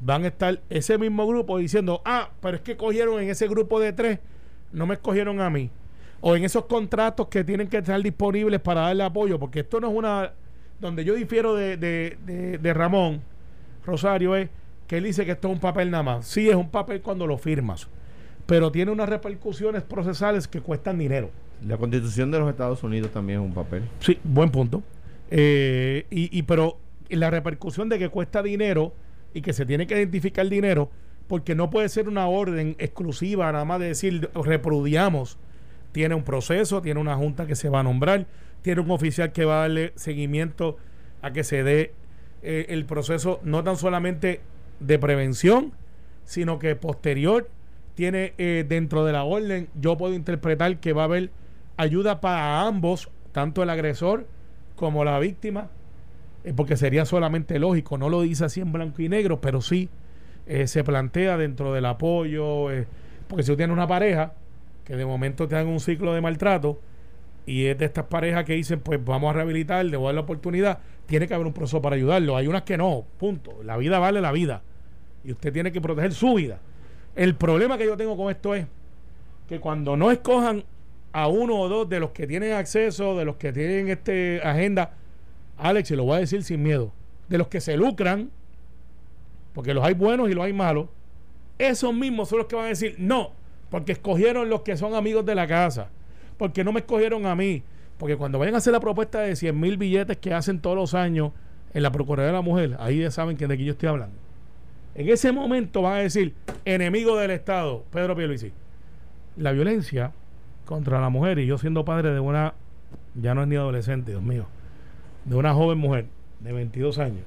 van 0.00 0.24
a 0.24 0.28
estar 0.28 0.60
ese 0.68 0.98
mismo 0.98 1.26
grupo 1.26 1.58
diciendo, 1.58 2.02
ah, 2.04 2.30
pero 2.40 2.56
es 2.56 2.62
que 2.62 2.76
cogieron 2.76 3.20
en 3.20 3.30
ese 3.30 3.48
grupo 3.48 3.80
de 3.80 3.92
tres, 3.92 4.18
no 4.72 4.86
me 4.86 4.94
escogieron 4.94 5.40
a 5.40 5.50
mí. 5.50 5.70
O 6.20 6.34
en 6.36 6.44
esos 6.44 6.64
contratos 6.66 7.28
que 7.28 7.44
tienen 7.44 7.68
que 7.68 7.78
estar 7.78 8.00
disponibles 8.02 8.60
para 8.60 8.82
darle 8.82 9.04
apoyo, 9.04 9.38
porque 9.38 9.60
esto 9.60 9.80
no 9.80 9.88
es 9.88 9.94
una... 9.94 10.32
Donde 10.80 11.04
yo 11.04 11.14
difiero 11.14 11.54
de, 11.54 11.76
de, 11.78 12.18
de- 12.26 12.58
de 12.58 12.74
Ramón 12.74 13.22
Rosario 13.84 14.36
es 14.36 14.50
que 14.86 14.98
él 14.98 15.04
dice 15.04 15.24
que 15.24 15.32
esto 15.32 15.48
es 15.48 15.54
un 15.54 15.60
papel 15.60 15.90
nada 15.90 16.02
más. 16.02 16.26
Sí, 16.26 16.48
es 16.50 16.54
un 16.54 16.68
papel 16.70 17.00
cuando 17.00 17.26
lo 17.26 17.38
firmas, 17.38 17.88
pero 18.46 18.70
tiene 18.70 18.92
unas 18.92 19.08
repercusiones 19.08 19.82
procesales 19.82 20.48
que 20.48 20.60
cuestan 20.60 20.98
dinero. 20.98 21.30
La 21.66 21.76
constitución 21.76 22.30
de 22.30 22.38
los 22.38 22.48
Estados 22.48 22.82
Unidos 22.82 23.10
también 23.10 23.40
es 23.40 23.46
un 23.46 23.54
papel. 23.54 23.82
Sí, 24.00 24.18
buen 24.24 24.50
punto. 24.50 24.82
Eh, 25.30 26.06
y, 26.10 26.36
y 26.36 26.42
pero 26.42 26.78
la 27.08 27.30
repercusión 27.30 27.88
de 27.88 27.98
que 27.98 28.08
cuesta 28.08 28.42
dinero 28.42 28.92
y 29.34 29.42
que 29.42 29.52
se 29.52 29.66
tiene 29.66 29.86
que 29.86 29.96
identificar 29.96 30.48
dinero, 30.48 30.90
porque 31.28 31.54
no 31.54 31.70
puede 31.70 31.88
ser 31.88 32.08
una 32.08 32.26
orden 32.28 32.76
exclusiva, 32.78 33.50
nada 33.52 33.64
más 33.64 33.80
de 33.80 33.88
decir 33.88 34.30
repudiamos. 34.34 35.38
Tiene 35.92 36.14
un 36.14 36.24
proceso, 36.24 36.82
tiene 36.82 37.00
una 37.00 37.16
junta 37.16 37.46
que 37.46 37.56
se 37.56 37.68
va 37.68 37.80
a 37.80 37.82
nombrar, 37.82 38.26
tiene 38.62 38.80
un 38.80 38.90
oficial 38.90 39.32
que 39.32 39.44
va 39.44 39.58
a 39.58 39.60
darle 39.62 39.92
seguimiento 39.96 40.76
a 41.22 41.32
que 41.32 41.42
se 41.42 41.62
dé 41.62 41.92
eh, 42.42 42.66
el 42.68 42.84
proceso 42.84 43.40
no 43.42 43.64
tan 43.64 43.76
solamente 43.76 44.40
de 44.78 44.98
prevención, 44.98 45.72
sino 46.24 46.58
que 46.58 46.76
posterior 46.76 47.48
tiene 47.96 48.34
eh, 48.38 48.64
dentro 48.68 49.04
de 49.04 49.12
la 49.12 49.24
orden, 49.24 49.68
yo 49.74 49.96
puedo 49.96 50.14
interpretar 50.14 50.78
que 50.78 50.92
va 50.92 51.02
a 51.02 51.06
haber 51.06 51.30
ayuda 51.76 52.20
para 52.20 52.62
ambos, 52.62 53.10
tanto 53.32 53.64
el 53.64 53.70
agresor 53.70 54.28
como 54.76 55.04
la 55.04 55.18
víctima, 55.18 55.70
eh, 56.44 56.52
porque 56.54 56.76
sería 56.76 57.04
solamente 57.04 57.58
lógico, 57.58 57.98
no 57.98 58.08
lo 58.08 58.22
dice 58.22 58.44
así 58.44 58.60
en 58.60 58.70
blanco 58.70 59.02
y 59.02 59.08
negro, 59.08 59.40
pero 59.40 59.60
sí 59.60 59.88
eh, 60.46 60.68
se 60.68 60.84
plantea 60.84 61.36
dentro 61.36 61.72
del 61.72 61.86
apoyo, 61.86 62.70
eh, 62.70 62.86
porque 63.26 63.42
si 63.42 63.50
tú 63.50 63.56
tienes 63.56 63.74
una 63.74 63.88
pareja 63.88 64.34
que 64.84 64.94
de 64.94 65.04
momento 65.04 65.48
te 65.48 65.56
dan 65.56 65.66
un 65.66 65.80
ciclo 65.80 66.14
de 66.14 66.20
maltrato 66.20 66.78
y 67.46 67.66
es 67.66 67.78
de 67.78 67.86
estas 67.86 68.04
parejas 68.04 68.44
que 68.44 68.52
dicen, 68.52 68.78
pues 68.78 69.04
vamos 69.04 69.30
a 69.30 69.32
rehabilitar, 69.32 69.84
le 69.84 69.96
voy 69.96 70.04
a 70.04 70.08
dar 70.08 70.14
la 70.16 70.20
oportunidad, 70.20 70.78
tiene 71.06 71.26
que 71.26 71.34
haber 71.34 71.48
un 71.48 71.52
proceso 71.52 71.82
para 71.82 71.96
ayudarlo. 71.96 72.36
Hay 72.36 72.46
unas 72.46 72.62
que 72.62 72.76
no, 72.76 73.04
punto. 73.18 73.62
La 73.64 73.76
vida 73.76 73.98
vale 73.98 74.20
la 74.20 74.30
vida 74.30 74.62
y 75.24 75.32
usted 75.32 75.52
tiene 75.52 75.72
que 75.72 75.80
proteger 75.80 76.12
su 76.12 76.34
vida. 76.34 76.60
El 77.16 77.34
problema 77.34 77.78
que 77.78 77.86
yo 77.86 77.96
tengo 77.96 78.14
con 78.14 78.30
esto 78.30 78.54
es 78.54 78.66
que 79.48 79.58
cuando 79.58 79.96
no 79.96 80.10
escojan 80.10 80.64
a 81.12 81.28
uno 81.28 81.58
o 81.58 81.68
dos 81.68 81.88
de 81.88 81.98
los 81.98 82.10
que 82.10 82.26
tienen 82.26 82.52
acceso, 82.52 83.16
de 83.16 83.24
los 83.24 83.36
que 83.36 83.54
tienen 83.54 83.88
este 83.88 84.42
agenda, 84.44 84.92
Alex, 85.56 85.90
y 85.90 85.96
lo 85.96 86.04
voy 86.04 86.18
a 86.18 86.20
decir 86.20 86.44
sin 86.44 86.62
miedo, 86.62 86.92
de 87.30 87.38
los 87.38 87.48
que 87.48 87.62
se 87.62 87.74
lucran, 87.78 88.30
porque 89.54 89.72
los 89.72 89.82
hay 89.82 89.94
buenos 89.94 90.28
y 90.28 90.34
los 90.34 90.44
hay 90.44 90.52
malos, 90.52 90.88
esos 91.58 91.94
mismos 91.94 92.28
son 92.28 92.40
los 92.40 92.48
que 92.48 92.56
van 92.56 92.66
a 92.66 92.68
decir 92.68 92.96
no, 92.98 93.32
porque 93.70 93.92
escogieron 93.92 94.50
los 94.50 94.60
que 94.60 94.76
son 94.76 94.94
amigos 94.94 95.24
de 95.24 95.34
la 95.34 95.46
casa, 95.46 95.88
porque 96.36 96.64
no 96.64 96.72
me 96.72 96.80
escogieron 96.80 97.24
a 97.24 97.34
mí, 97.34 97.62
porque 97.96 98.18
cuando 98.18 98.38
vayan 98.38 98.56
a 98.56 98.58
hacer 98.58 98.74
la 98.74 98.80
propuesta 98.80 99.20
de 99.20 99.36
100 99.36 99.58
mil 99.58 99.78
billetes 99.78 100.18
que 100.18 100.34
hacen 100.34 100.60
todos 100.60 100.76
los 100.76 100.92
años 100.92 101.32
en 101.72 101.82
la 101.82 101.90
Procuraduría 101.90 102.26
de 102.26 102.32
la 102.34 102.42
Mujer, 102.42 102.76
ahí 102.78 103.00
ya 103.00 103.10
saben 103.10 103.38
que 103.38 103.46
de 103.46 103.56
quién 103.56 103.68
yo 103.68 103.72
estoy 103.72 103.88
hablando. 103.88 104.25
En 104.96 105.10
ese 105.10 105.30
momento 105.30 105.82
van 105.82 105.98
a 105.98 106.02
decir, 106.02 106.32
enemigo 106.64 107.18
del 107.18 107.30
Estado, 107.30 107.84
Pedro 107.92 108.16
Pierluisi. 108.16 108.50
La 109.36 109.52
violencia 109.52 110.12
contra 110.64 111.02
la 111.02 111.10
mujer, 111.10 111.38
y 111.38 111.44
yo 111.44 111.58
siendo 111.58 111.84
padre 111.84 112.12
de 112.12 112.20
una, 112.20 112.54
ya 113.14 113.34
no 113.34 113.42
es 113.42 113.48
ni 113.48 113.56
adolescente, 113.56 114.12
Dios 114.12 114.22
mío, 114.22 114.46
de 115.26 115.36
una 115.36 115.52
joven 115.52 115.76
mujer 115.76 116.06
de 116.40 116.50
22 116.50 116.98
años, 116.98 117.24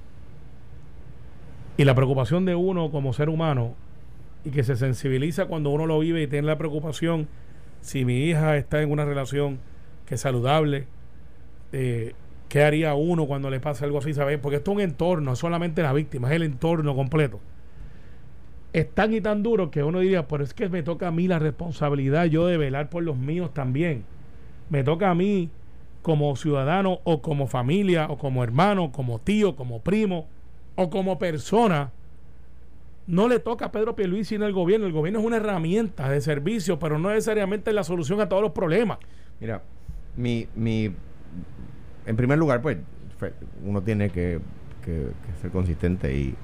y 1.78 1.86
la 1.86 1.94
preocupación 1.94 2.44
de 2.46 2.56
uno 2.56 2.90
como 2.90 3.14
ser 3.14 3.30
humano, 3.30 3.76
y 4.44 4.50
que 4.50 4.64
se 4.64 4.76
sensibiliza 4.76 5.46
cuando 5.46 5.70
uno 5.70 5.86
lo 5.86 6.00
vive 6.00 6.24
y 6.24 6.28
tiene 6.28 6.48
la 6.48 6.58
preocupación 6.58 7.28
si 7.82 8.04
mi 8.04 8.24
hija 8.24 8.58
está 8.58 8.82
en 8.82 8.90
una 8.90 9.06
relación 9.06 9.60
que 10.08 10.16
es 10.16 10.22
saludable, 10.22 10.88
eh, 11.72 12.14
¿qué 12.48 12.64
haría 12.64 12.96
uno 12.96 13.28
cuando 13.28 13.52
le 13.52 13.60
pasa 13.60 13.86
algo 13.86 14.00
así? 14.00 14.16
¿sabes? 14.16 14.40
Porque 14.40 14.58
esto 14.58 14.72
es 14.72 14.76
un 14.78 14.82
entorno, 14.82 15.26
no 15.26 15.34
es 15.34 15.40
solamente 15.40 15.84
la 15.84 15.94
víctima, 15.94 16.30
es 16.30 16.36
el 16.36 16.42
entorno 16.42 16.96
completo. 16.96 17.40
Es 18.72 18.90
tan 18.92 19.14
y 19.14 19.22
tan 19.22 19.42
duro 19.42 19.72
que 19.72 19.84
uno 19.84 20.00
diría, 20.00 20.28
pero 20.28 20.44
es 20.44 20.54
que 20.54 20.70
me 20.70 20.84
toca 20.84 21.08
a 21.08 21.12
mí 21.12 21.28
la 21.28 21.40
responsabilidad 21.40 22.26
yo 22.26 22.46
de 22.46 22.58
velar 22.58 22.90
por 22.90 23.04
los 23.04 23.18
míos 23.18 23.52
también. 23.54 24.04
Me 24.70 24.84
toca 24.84 25.10
a 25.10 25.16
mí 25.16 25.50
como 26.04 26.36
ciudadano 26.36 27.00
o 27.04 27.22
como 27.22 27.48
familia 27.48 28.08
o 28.10 28.18
como 28.18 28.44
hermano, 28.44 28.92
como 28.92 29.20
tío, 29.20 29.56
como 29.56 29.82
primo 29.82 30.28
o 30.76 30.90
como 30.90 31.18
persona. 31.18 31.92
No 33.08 33.28
le 33.28 33.40
toca 33.40 33.66
a 33.66 33.72
Pedro 33.72 33.96
Pierluisi 33.96 34.38
ni 34.38 34.46
al 34.46 34.54
gobierno. 34.54 34.86
El 34.86 34.94
gobierno 34.94 35.20
es 35.20 35.26
una 35.26 35.38
herramienta 35.38 36.08
de 36.10 36.22
servicio, 36.22 36.78
pero 36.78 37.00
no 37.00 37.10
necesariamente 37.10 37.72
es 37.72 37.76
la 37.76 37.84
solución 37.84 38.22
a 38.22 38.30
todos 38.30 38.44
los 38.44 38.52
problemas. 38.52 39.00
Mira, 39.40 39.64
mi, 40.16 40.48
mi 40.56 40.92
en 42.06 42.16
primer 42.16 42.38
lugar, 42.38 42.62
pues, 42.62 42.78
uno 43.66 43.82
tiene 43.82 44.12
que, 44.12 44.40
que- 44.86 45.08
que 45.26 45.42
ser 45.42 45.50
consistente 45.50 46.16
y 46.16 46.36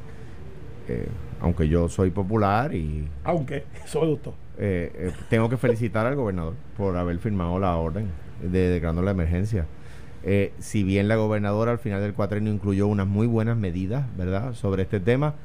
eh, 0.88 1.08
aunque 1.42 1.68
yo 1.68 1.90
soy 1.90 2.12
popular 2.12 2.74
y 2.74 3.08
Aunque, 3.24 3.64
eso 3.84 4.02
me 4.02 4.08
gustó. 4.08 4.34
eh, 4.58 4.92
eh, 4.96 5.12
tengo 5.30 5.50
que 5.50 5.58
felicitar 5.58 6.06
al 6.06 6.16
gobernador 6.16 6.54
por 6.78 6.96
haber 6.96 7.18
firmado 7.20 7.60
la 7.60 7.76
orden 7.76 8.08
de 8.42 8.70
declarando 8.70 9.02
la 9.02 9.12
emergencia. 9.12 9.66
Si 10.58 10.84
bien 10.84 11.08
la 11.08 11.18
gobernadora 11.18 11.72
al 11.72 11.78
final 11.78 12.02
del 12.02 12.14
cuatrenio 12.16 12.52
incluyó 12.52 12.88
unas 12.88 13.06
muy 13.06 13.28
buenas 13.28 13.58
medidas, 13.58 14.06
¿verdad?, 14.18 14.54
sobre 14.56 14.82
este 14.82 15.00
tema, 15.00 15.36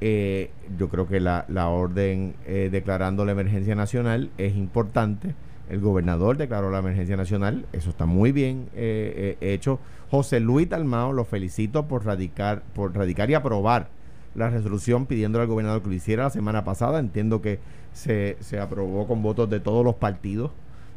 yo 0.00 0.88
creo 0.88 1.06
que 1.06 1.20
la, 1.20 1.44
la 1.48 1.68
orden 1.68 2.34
declarando 2.46 3.26
la 3.26 3.32
emergencia 3.32 3.74
nacional 3.74 4.30
es 4.38 4.56
importante. 4.56 5.34
El 5.68 5.80
gobernador 5.80 6.38
declaró 6.38 6.70
la 6.70 6.78
emergencia 6.78 7.18
nacional, 7.18 7.66
eso 7.74 7.90
está 7.90 8.06
muy 8.06 8.32
bien 8.32 8.68
hecho. 8.74 9.78
José 10.10 10.40
Luis 10.40 10.70
Dalmao, 10.70 11.12
lo 11.12 11.26
felicito 11.26 11.86
por 11.86 12.06
radicar, 12.06 12.62
por 12.74 12.96
radicar 12.96 13.28
y 13.28 13.34
aprobar 13.34 13.88
la 14.34 14.50
resolución 14.50 15.06
pidiendo 15.06 15.40
al 15.40 15.46
gobernador 15.46 15.82
que 15.82 15.88
lo 15.88 15.94
hiciera 15.94 16.24
la 16.24 16.30
semana 16.30 16.64
pasada. 16.64 16.98
Entiendo 16.98 17.40
que 17.40 17.60
se, 17.92 18.36
se 18.40 18.60
aprobó 18.60 19.06
con 19.06 19.22
votos 19.22 19.48
de 19.50 19.60
todos 19.60 19.84
los 19.84 19.94
partidos 19.96 20.50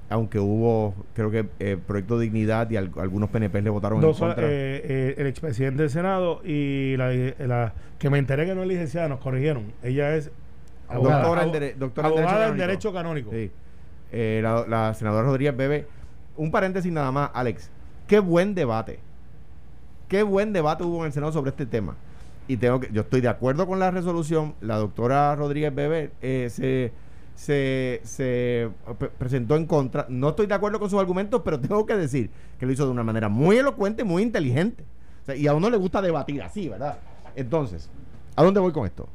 aunque 0.10 0.40
hubo, 0.40 0.94
creo 1.14 1.32
que 1.32 1.48
eh, 1.60 1.78
Proyecto 1.86 2.18
Dignidad 2.18 2.70
y 2.70 2.78
algunos 2.78 3.30
PNP 3.30 3.62
le 3.62 3.70
votaron 3.70 4.04
en 4.04 4.14
contra. 4.14 4.46
Eh, 4.46 4.82
eh, 4.84 5.16
el 5.18 5.28
expresidente 5.28 5.82
del 5.82 5.90
Senado 5.90 6.42
y 6.46 6.96
la, 6.98 7.74
que 8.00 8.10
me 8.10 8.18
enteré 8.18 8.46
que 8.46 8.56
no 8.56 8.62
es 8.62 8.68
licenciada, 8.70 9.10
nos 9.10 9.20
corrigieron. 9.20 9.74
Ella 9.84 10.16
es 10.16 10.32
doctora, 10.90 11.44
en, 11.44 11.80
doctora 11.80 12.08
abogada 12.08 12.48
en, 12.48 12.58
Derecho 12.58 12.94
Canónico. 12.94 13.32
Sí. 13.32 13.52
Eh, 14.14 14.42
la, 14.42 14.94
senadora 14.94 15.26
Rodríguez 15.26 15.56
Bebe. 15.56 15.88
Un 16.38 16.52
paréntesis 16.52 16.92
nada 16.92 17.12
más, 17.12 17.32
Alex. 17.34 17.70
Qué 18.08 18.20
buen 18.20 18.56
debate. 18.56 19.00
Qué 20.08 20.24
buen 20.24 20.54
debate 20.54 20.86
hubo 20.86 21.00
en 21.00 21.08
el 21.08 21.12
Senado 21.12 21.34
sobre 21.34 21.50
este 21.50 21.66
tema. 21.66 21.96
Y 22.48 22.58
tengo 22.58 22.80
que, 22.80 22.90
yo 22.92 23.02
estoy 23.02 23.22
de 23.22 23.28
acuerdo 23.28 23.68
con 23.68 23.80
la 23.80 23.92
resolución. 23.92 24.56
La 24.62 24.78
doctora 24.78 25.36
Rodríguez 25.36 25.74
Bebe 25.74 26.12
se 26.50 26.92
se, 27.38 28.02
se 28.04 28.70
presentó 29.18 29.56
en 29.56 29.68
contra. 29.68 30.08
No 30.10 30.30
estoy 30.30 30.48
de 30.48 30.56
acuerdo 30.56 30.80
con 30.80 30.90
sus 30.90 31.00
argumentos, 31.00 31.42
pero 31.46 31.60
tengo 31.62 31.86
que 31.86 31.96
decir 31.96 32.30
que 32.60 32.66
lo 32.66 32.72
hizo 32.72 32.86
de 32.86 32.92
una 32.92 33.04
manera 33.04 33.30
muy 33.30 33.58
elocuente, 33.58 34.04
muy 34.04 34.24
inteligente. 34.24 34.84
y 35.36 35.48
a 35.48 35.54
uno 35.54 35.70
le 35.70 35.78
gusta 35.78 36.02
debatir 36.02 36.42
así, 36.42 36.68
¿verdad? 36.68 36.98
Entonces, 37.36 37.90
¿a 38.36 38.44
dónde 38.44 38.60
voy 38.60 38.72
con 38.72 38.86
esto? 38.86 39.08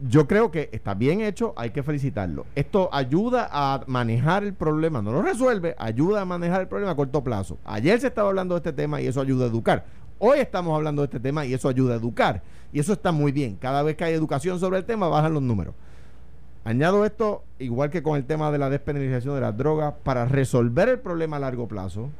Yo 0.00 0.28
creo 0.28 0.52
que 0.52 0.68
está 0.70 0.94
bien 0.94 1.22
hecho, 1.22 1.54
hay 1.56 1.70
que 1.70 1.82
felicitarlo. 1.82 2.46
Esto 2.54 2.88
ayuda 2.92 3.48
a 3.50 3.82
manejar 3.88 4.44
el 4.44 4.54
problema, 4.54 5.02
no 5.02 5.10
lo 5.10 5.22
resuelve, 5.22 5.74
ayuda 5.76 6.20
a 6.20 6.24
manejar 6.24 6.60
el 6.60 6.68
problema 6.68 6.92
a 6.92 6.96
corto 6.96 7.24
plazo. 7.24 7.58
Ayer 7.64 7.98
se 8.00 8.08
estaba 8.08 8.28
hablando 8.28 8.54
de 8.54 8.58
este 8.58 8.72
tema 8.72 9.00
y 9.00 9.06
eso 9.08 9.20
ayuda 9.20 9.46
a 9.46 9.48
educar. 9.48 9.86
Hoy 10.20 10.40
estamos 10.40 10.74
hablando 10.74 11.02
de 11.02 11.06
este 11.06 11.20
tema 11.20 11.46
y 11.46 11.54
eso 11.54 11.68
ayuda 11.68 11.94
a 11.94 11.96
educar. 11.98 12.42
Y 12.72 12.80
eso 12.80 12.92
está 12.92 13.12
muy 13.12 13.32
bien. 13.32 13.56
Cada 13.56 13.82
vez 13.82 13.96
que 13.96 14.04
hay 14.04 14.14
educación 14.14 14.58
sobre 14.58 14.78
el 14.78 14.84
tema, 14.84 15.08
bajan 15.08 15.32
los 15.32 15.42
números. 15.42 15.74
Añado 16.64 17.04
esto, 17.04 17.44
igual 17.58 17.90
que 17.90 18.02
con 18.02 18.16
el 18.16 18.24
tema 18.24 18.50
de 18.50 18.58
la 18.58 18.68
despenalización 18.68 19.34
de 19.36 19.40
las 19.40 19.56
drogas, 19.56 19.94
para 20.02 20.26
resolver 20.26 20.88
el 20.88 20.98
problema 20.98 21.36
a 21.36 21.40
largo 21.40 21.68
plazo 21.68 22.10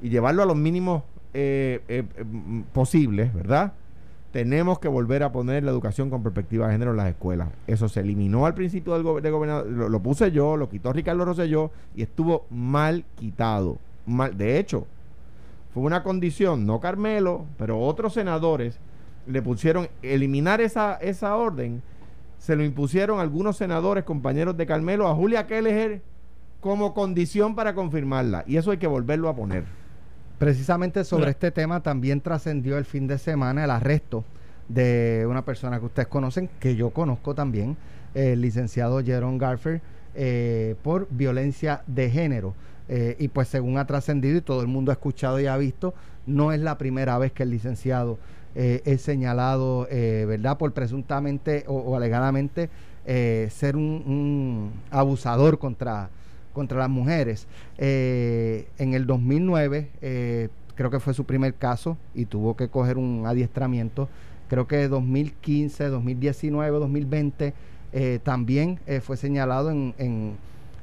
y 0.00 0.08
llevarlo 0.08 0.42
a 0.42 0.46
los 0.46 0.56
mínimos 0.56 1.02
eh, 1.34 1.80
eh, 1.88 2.04
mm, 2.24 2.62
posibles, 2.72 3.34
¿verdad? 3.34 3.72
Tenemos 4.32 4.78
que 4.78 4.88
volver 4.88 5.24
a 5.24 5.32
poner 5.32 5.62
la 5.62 5.72
educación 5.72 6.08
con 6.08 6.22
perspectiva 6.22 6.66
de 6.66 6.72
género 6.72 6.92
en 6.92 6.96
las 6.96 7.08
escuelas. 7.08 7.48
Eso 7.66 7.88
se 7.88 8.00
eliminó 8.00 8.46
al 8.46 8.54
principio 8.54 8.94
del 8.94 9.02
gobernador, 9.02 9.66
lo, 9.66 10.00
puse 10.00 10.32
yo, 10.32 10.56
lo 10.56 10.70
quitó 10.70 10.92
Ricardo 10.92 11.24
Rosselló 11.24 11.70
y 11.94 12.02
estuvo 12.02 12.46
mal 12.48 13.04
quitado. 13.16 13.78
Mal, 14.06 14.36
de 14.38 14.58
hecho, 14.58 14.86
fue 15.72 15.82
una 15.82 16.02
condición, 16.02 16.66
no 16.66 16.80
Carmelo, 16.80 17.46
pero 17.56 17.80
otros 17.80 18.14
senadores 18.14 18.78
le 19.26 19.40
pusieron 19.40 19.88
eliminar 20.02 20.60
esa, 20.60 20.94
esa 20.94 21.36
orden 21.36 21.82
se 22.42 22.56
lo 22.56 22.64
impusieron 22.64 23.20
algunos 23.20 23.56
senadores, 23.56 24.02
compañeros 24.02 24.56
de 24.56 24.66
Carmelo, 24.66 25.06
a 25.06 25.14
Julia 25.14 25.46
Kelleher 25.46 26.02
como 26.60 26.92
condición 26.92 27.54
para 27.54 27.72
confirmarla. 27.72 28.42
Y 28.48 28.56
eso 28.56 28.72
hay 28.72 28.78
que 28.78 28.88
volverlo 28.88 29.28
a 29.28 29.36
poner. 29.36 29.62
Precisamente 30.40 31.04
sobre 31.04 31.30
este 31.30 31.52
tema 31.52 31.84
también 31.84 32.20
trascendió 32.20 32.78
el 32.78 32.84
fin 32.84 33.06
de 33.06 33.18
semana 33.18 33.62
el 33.62 33.70
arresto 33.70 34.24
de 34.66 35.24
una 35.28 35.44
persona 35.44 35.78
que 35.78 35.86
ustedes 35.86 36.08
conocen, 36.08 36.50
que 36.58 36.74
yo 36.74 36.90
conozco 36.90 37.32
también, 37.36 37.76
el 38.12 38.40
licenciado 38.40 39.00
Jerome 39.04 39.38
Garfer, 39.38 39.80
eh, 40.16 40.74
por 40.82 41.06
violencia 41.10 41.84
de 41.86 42.10
género. 42.10 42.54
Eh, 42.88 43.16
y 43.18 43.28
pues 43.28 43.48
según 43.48 43.78
ha 43.78 43.86
trascendido 43.86 44.38
y 44.38 44.40
todo 44.40 44.60
el 44.60 44.66
mundo 44.66 44.90
ha 44.90 44.94
escuchado 44.94 45.40
y 45.40 45.46
ha 45.46 45.56
visto, 45.56 45.94
no 46.26 46.52
es 46.52 46.60
la 46.60 46.78
primera 46.78 47.18
vez 47.18 47.32
que 47.32 47.44
el 47.44 47.50
licenciado 47.50 48.18
eh, 48.54 48.82
es 48.84 49.02
señalado, 49.02 49.86
eh, 49.90 50.24
¿verdad?, 50.28 50.58
por 50.58 50.72
presuntamente 50.72 51.64
o, 51.66 51.96
alegadamente 51.96 52.70
ser 53.04 53.76
un, 53.76 54.70
abusador 54.90 55.58
contra, 55.58 56.10
contra 56.52 56.78
las 56.78 56.90
mujeres. 56.90 57.48
en 57.78 58.94
el 58.94 59.06
2009, 59.06 59.90
creo 60.76 60.90
que 60.90 61.00
fue 61.00 61.12
su 61.12 61.24
primer 61.24 61.54
caso 61.54 61.96
y 62.14 62.26
tuvo 62.26 62.56
que 62.56 62.68
coger 62.68 62.98
un 62.98 63.24
adiestramiento. 63.26 64.08
Creo 64.48 64.68
que 64.68 64.86
2015, 64.86 65.88
2019, 65.88 66.78
2020 66.78 67.54
también 68.22 68.78
fue 69.00 69.16
señalado 69.16 69.70
en, 69.70 70.36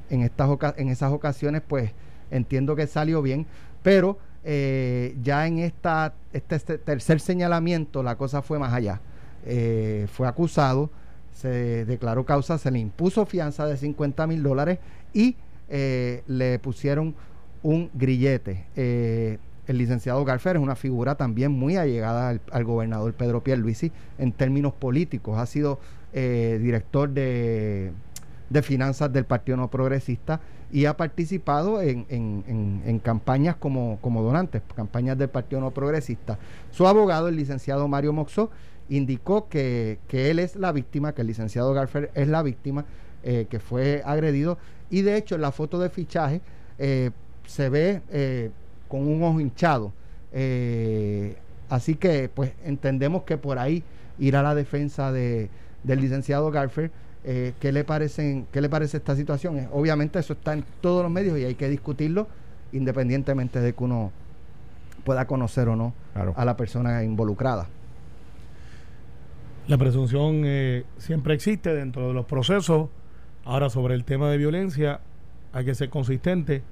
en, 0.10 0.22
estas 0.22 0.50
esas 0.78 1.12
ocasiones, 1.12 1.62
pues 1.68 1.92
entiendo 2.32 2.76
que 2.76 2.88
salió 2.88 3.22
bien, 3.22 3.46
pero 3.84 4.18
eh, 4.44 5.16
ya 5.22 5.48
en 5.48 5.60
esta, 5.60 6.14
este, 6.34 6.56
este, 6.56 6.78
tercer 6.78 7.20
señalamiento 7.20 8.04
la 8.04 8.16
cosa 8.16 8.42
fue 8.42 8.60
más 8.60 8.74
allá. 8.74 9.02
Eh, 9.46 10.08
fue 10.12 10.28
acusado, 10.28 10.90
se 11.34 11.86
declaró 11.86 12.26
causa, 12.26 12.58
se 12.58 12.72
le 12.72 12.80
impuso 12.80 13.26
fianza 13.26 13.66
de 13.66 13.78
50 13.78 14.28
mil 14.28 14.44
dólares 14.44 14.80
y 15.14 15.36
eh, 15.70 16.24
le 16.28 16.60
pusieron 16.60 17.16
un 17.62 17.90
grillete. 17.94 18.66
el 18.76 19.78
licenciado 19.78 20.24
Garfer 20.26 20.56
es 20.56 20.62
una 20.62 20.76
figura 20.76 21.16
también 21.16 21.52
muy 21.52 21.76
allegada 21.76 22.40
al, 22.52 22.64
gobernador 22.64 23.14
Pedro 23.14 23.44
Pierluisi 23.44 23.92
en 24.18 24.32
términos 24.32 24.74
políticos. 24.74 25.38
Ha 25.38 25.46
sido 25.46 25.80
director 26.12 27.10
de, 27.10 27.92
de 28.50 28.62
finanzas 28.62 29.12
del 29.14 29.26
Partido 29.26 29.58
No 29.58 29.70
Progresista 29.70 30.40
y 30.72 30.86
ha 30.86 30.98
participado 30.98 31.82
en, 31.82 32.06
en, 32.10 33.00
campañas 33.00 33.56
como, 33.56 33.98
como 34.02 34.22
donantes, 34.22 34.62
campañas 34.76 35.18
del 35.18 35.30
Partido 35.30 35.62
No 35.62 35.72
Progresista. 35.72 36.38
Su 36.72 36.88
abogado, 36.88 37.28
el 37.28 37.36
licenciado 37.36 37.88
Mario 37.88 38.14
Moxó, 38.14 38.50
indicó 38.90 39.48
que, 39.48 40.00
él 40.12 40.40
es 40.40 40.56
la 40.56 40.72
víctima, 40.72 41.14
que 41.14 41.22
el 41.22 41.28
licenciado 41.28 41.74
Garfer 41.74 42.12
es 42.14 42.28
la 42.28 42.44
víctima, 42.44 42.86
eh, 43.24 43.48
que 43.50 43.60
fue 43.60 44.02
agredido, 44.06 44.58
y 44.90 45.02
de 45.02 45.18
hecho 45.18 45.36
en 45.36 45.42
la 45.42 45.52
foto 45.52 45.80
de 45.80 45.90
fichaje 45.90 46.42
eh, 46.78 47.12
se 47.46 47.70
ve 47.70 48.02
eh, 48.12 48.52
con 48.88 49.08
un 49.08 49.24
ojo 49.24 49.40
hinchado. 49.40 49.94
así 51.70 51.96
que 51.96 52.30
pues 52.34 52.52
entendemos 52.64 53.24
que 53.24 53.38
por 53.38 53.60
ahí 53.60 53.84
irá 54.18 54.42
la 54.44 54.56
defensa 54.56 55.12
de, 55.12 55.50
del 55.84 56.02
licenciado 56.02 56.52
Garfer 56.52 56.92
eh, 57.24 57.54
¿qué, 57.60 57.72
le 57.72 57.84
parecen, 57.84 58.48
¿Qué 58.52 58.62
le 58.62 58.70
parece 58.70 58.98
esta 58.98 59.16
situación? 59.16 59.58
Eh, 59.58 59.70
obviamente 59.72 60.20
eso 60.20 60.34
está 60.34 60.54
en 60.54 60.64
todos 60.82 61.04
los 61.04 61.12
medios 61.12 61.38
y 61.38 61.46
hay 61.46 61.56
que 61.56 61.70
discutirlo 61.70 62.28
independientemente 62.72 63.60
de 63.60 63.74
que 63.74 63.84
uno 63.84 64.12
pueda 65.04 65.26
conocer 65.26 65.68
o 65.70 65.76
no 65.76 65.94
a 66.36 66.46
la 66.46 66.56
persona 66.56 67.04
involucrada. 67.04 67.68
La 69.68 69.78
presunción 69.78 70.42
eh, 70.46 70.84
siempre 70.98 71.34
existe 71.34 71.74
dentro 71.74 72.08
de 72.08 72.14
los 72.14 72.26
procesos. 72.26 72.90
Ahora, 73.46 73.70
sobre 73.70 73.96
el 73.96 74.04
tema 74.04 74.30
de 74.30 74.38
violencia, 74.38 75.00
hay 75.54 75.66
que 75.66 75.76
ser 75.76 75.90
consistente. 75.90 76.64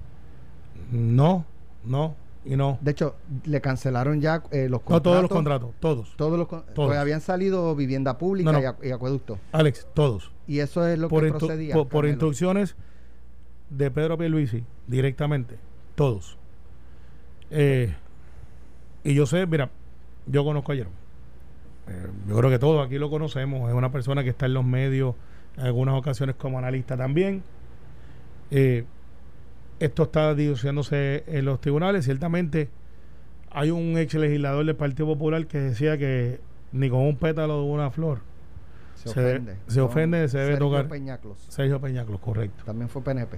No, 0.92 1.46
no, 1.86 2.16
y 2.48 2.56
no. 2.56 2.78
De 2.82 2.92
hecho, 2.92 3.16
le 3.46 3.62
cancelaron 3.62 4.22
ya 4.22 4.44
eh, 4.52 4.70
los 4.70 4.82
contratos. 4.82 4.92
No 4.92 5.02
todos 5.02 5.22
los 5.22 5.32
contratos, 5.32 5.70
todos. 5.80 6.16
Todos 6.18 6.40
los 6.40 6.64
Pues 6.74 6.98
habían 6.98 7.22
salido 7.22 7.76
vivienda 7.76 8.18
pública 8.18 8.76
Y, 8.82 8.92
acueducto. 8.92 9.40
Alex, 9.52 9.88
todos. 9.94 10.32
Y 10.48 10.60
eso 10.60 10.88
es 10.88 10.98
lo 10.98 11.10
que 11.10 11.30
procedía. 11.30 11.76
Por, 11.76 12.06
instrucciones 12.06 12.76
de 13.70 13.92
Pedro 13.92 14.18
Pierluisi, 14.18 14.64
directamente. 14.88 15.58
Todos. 15.96 16.38
Eh, 17.52 17.94
y 19.04 19.14
yo 19.14 19.26
sé, 19.26 19.46
mira, 19.46 19.70
yo 20.26 20.44
conozco 20.44 20.72
a 20.72 20.76
Jerome. 20.76 20.96
Eh, 21.88 22.08
yo 22.28 22.38
creo 22.38 22.50
que 22.50 22.60
todos 22.60 22.86
aquí 22.86 22.98
lo 22.98 23.10
conocemos. 23.10 23.70
Es 23.70 23.76
una 23.76 23.92
persona 23.92 24.24
que 24.24 24.30
está 24.30 24.46
en 24.46 24.54
los 24.54 24.66
medios 24.66 25.16
en 25.58 25.66
algunas 25.66 25.96
ocasiones 25.96 26.36
como 26.36 26.60
analista 26.60 26.96
también. 26.96 27.44
Eh, 28.52 28.86
esto 29.80 30.04
está 30.04 30.34
discutiéndose 30.34 31.24
en 31.28 31.46
los 31.46 31.62
tribunales. 31.62 32.06
Ciertamente 32.06 32.70
hay 33.52 33.72
un 33.72 33.98
ex 33.98 34.14
legislador 34.14 34.66
del 34.66 34.76
Partido 34.76 35.08
Popular 35.08 35.48
que 35.48 35.60
decía 35.60 35.98
que 35.98 36.40
ni 36.72 36.90
con 36.90 37.02
un 37.02 37.18
pétalo 37.18 37.62
de 37.62 37.70
una 37.70 37.92
flor 37.92 38.20
se, 38.96 39.10
ofende. 39.10 39.56
Se 39.68 39.82
ofende, 39.82 40.28
se 40.28 40.38
debe 40.40 40.58
tocar. 40.58 40.88
Peñaclos. 40.88 41.38
Sergio 41.50 41.80
Peñaclos, 41.80 42.20
correcto. 42.20 42.64
También 42.66 42.90
fue 42.90 43.04
PNP. 43.04 43.38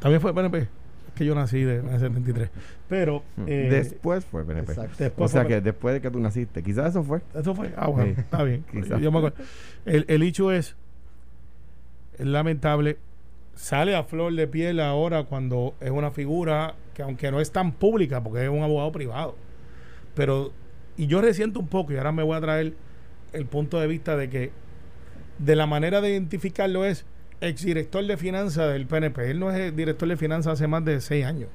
También 0.00 0.20
fue 0.20 0.34
PNP. 0.34 0.58
Es 0.58 0.68
que 1.14 1.24
yo 1.24 1.34
nací 1.34 1.62
de, 1.62 1.76
en 1.76 1.88
el 1.88 2.00
73. 2.00 2.50
Pero. 2.88 3.22
Hmm. 3.36 3.44
Eh, 3.46 3.68
después 3.70 4.24
fue 4.24 4.44
PNP. 4.44 4.72
o 5.16 5.28
sea 5.28 5.46
que 5.46 5.60
después 5.60 5.94
de 5.94 6.00
que 6.00 6.10
tú 6.10 6.18
naciste. 6.18 6.62
Quizás 6.62 6.90
eso 6.90 7.02
fue. 7.02 7.20
Eso 7.34 7.54
fue. 7.54 7.72
Ah, 7.76 7.88
bueno. 7.88 8.14
Está 8.16 8.42
bien. 8.42 8.64
Yo 9.00 9.12
me 9.12 9.18
acuerdo. 9.18 9.36
El, 9.84 10.04
el 10.08 10.22
hecho. 10.22 10.50
Es 10.50 10.76
lamentable 12.18 12.96
sale 13.56 13.96
a 13.96 14.04
flor 14.04 14.34
de 14.34 14.46
piel 14.46 14.78
ahora 14.80 15.24
cuando 15.24 15.74
es 15.80 15.90
una 15.90 16.12
figura 16.12 16.76
que 16.94 17.02
aunque 17.02 17.30
no 17.32 17.40
es 17.40 17.50
tan 17.50 17.72
pública 17.72 18.22
porque 18.22 18.44
es 18.44 18.48
un 18.48 18.62
abogado 18.62 18.92
privado, 18.92 19.34
pero 20.14 20.52
y 20.96 21.08
yo 21.08 21.20
resiento 21.20 21.58
un 21.58 21.68
poco 21.68 21.92
y 21.92 21.96
ahora 21.96 22.12
me 22.12 22.22
voy 22.22 22.36
a 22.36 22.40
traer 22.40 22.74
el 23.32 23.46
punto 23.46 23.80
de 23.80 23.86
vista 23.86 24.16
de 24.16 24.30
que 24.30 24.52
de 25.38 25.56
la 25.56 25.66
manera 25.66 26.00
de 26.00 26.10
identificarlo 26.10 26.84
es 26.84 27.04
exdirector 27.40 28.06
de 28.06 28.16
finanzas 28.16 28.72
del 28.72 28.86
PNP. 28.86 29.30
Él 29.30 29.40
no 29.40 29.50
es 29.50 29.74
director 29.76 30.08
de 30.08 30.16
finanzas 30.16 30.54
hace 30.54 30.66
más 30.66 30.84
de 30.84 31.00
seis 31.00 31.24
años, 31.24 31.48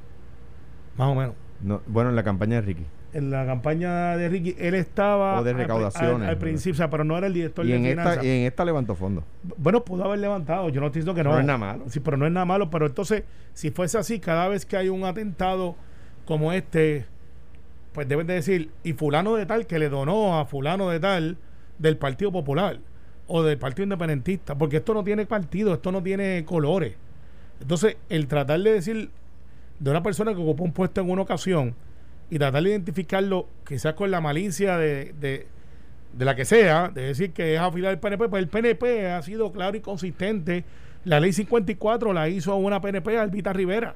más 0.97 1.07
o 1.07 1.15
menos. 1.15 1.33
No, 1.61 1.81
bueno, 1.87 2.09
en 2.09 2.15
la 2.15 2.23
campaña 2.23 2.55
de 2.55 2.61
Ricky. 2.61 2.85
En 3.13 3.29
la 3.29 3.45
campaña 3.45 4.15
de 4.15 4.29
Ricky, 4.29 4.55
él 4.57 4.73
estaba 4.73 5.41
O 5.41 5.43
de 5.43 5.51
al- 5.51 5.57
recaudaciones, 5.57 6.29
al, 6.29 6.37
principio, 6.37 6.73
o 6.73 6.77
sea, 6.77 6.89
pero 6.89 7.03
no 7.03 7.17
era 7.17 7.27
el 7.27 7.33
director 7.33 7.65
Y 7.65 7.69
de 7.71 7.75
en, 7.75 7.83
finanzas. 7.83 8.13
esta, 8.15 8.25
y 8.25 8.29
en 8.29 8.47
esta 8.47 8.63
levantó 8.63 8.95
fondo. 8.95 9.23
Bueno, 9.57 9.83
pudo 9.83 10.05
haber 10.05 10.19
levantado, 10.19 10.69
yo 10.69 10.79
no 10.79 10.87
estoy 10.87 11.01
diciendo 11.01 11.15
que 11.15 11.23
no. 11.23 11.33
No 11.33 11.39
es 11.39 11.45
nada 11.45 11.57
malo. 11.57 11.83
Sí, 11.89 11.99
pero 11.99 12.15
no 12.15 12.25
es 12.25 12.31
nada 12.31 12.45
malo. 12.45 12.69
Pero 12.69 12.85
entonces, 12.85 13.23
si 13.53 13.69
fuese 13.71 13.97
así, 13.97 14.19
cada 14.19 14.47
vez 14.47 14.65
que 14.65 14.77
hay 14.77 14.87
un 14.87 15.03
atentado 15.03 15.75
como 16.25 16.53
este, 16.53 17.05
pues 17.91 18.07
deben 18.07 18.27
de 18.27 18.35
decir, 18.35 18.71
y 18.83 18.93
fulano 18.93 19.35
de 19.35 19.45
tal 19.45 19.67
que 19.67 19.77
le 19.77 19.89
donó 19.89 20.39
a 20.39 20.45
fulano 20.45 20.89
de 20.89 21.01
tal 21.01 21.37
del 21.79 21.97
Partido 21.97 22.31
Popular 22.31 22.79
o 23.27 23.43
del 23.43 23.57
Partido 23.57 23.83
Independentista, 23.83 24.55
porque 24.57 24.77
esto 24.77 24.93
no 24.93 25.03
tiene 25.03 25.25
partido, 25.25 25.73
esto 25.73 25.91
no 25.91 26.01
tiene 26.01 26.45
colores. 26.45 26.95
Entonces, 27.59 27.97
el 28.07 28.27
tratar 28.27 28.61
de 28.61 28.71
decir 28.71 29.09
de 29.79 29.91
una 29.91 30.01
persona 30.01 30.33
que 30.33 30.39
ocupó 30.41 30.63
un 30.63 30.71
puesto 30.71 31.01
en 31.01 31.09
una 31.09 31.23
ocasión 31.23 31.75
y 32.31 32.39
tratar 32.39 32.63
de 32.63 32.69
identificarlo 32.71 33.47
quizás 33.67 33.93
con 33.93 34.09
la 34.09 34.19
malicia 34.21 34.77
de, 34.77 35.13
de, 35.19 35.45
de 36.13 36.25
la 36.25 36.35
que 36.35 36.45
sea, 36.45 36.89
de 36.89 37.03
decir 37.03 37.31
que 37.33 37.53
es 37.55 37.59
afiliado 37.61 37.93
al 37.93 37.99
PNP, 37.99 38.27
pues 38.29 38.41
el 38.41 38.49
PNP 38.49 39.11
ha 39.11 39.21
sido 39.21 39.51
claro 39.51 39.77
y 39.77 39.81
consistente. 39.81 40.63
La 41.05 41.19
ley 41.19 41.33
54 41.33 42.13
la 42.13 42.27
hizo 42.29 42.55
una 42.55 42.81
PNP, 42.81 43.17
Albita 43.19 43.53
Rivera. 43.53 43.95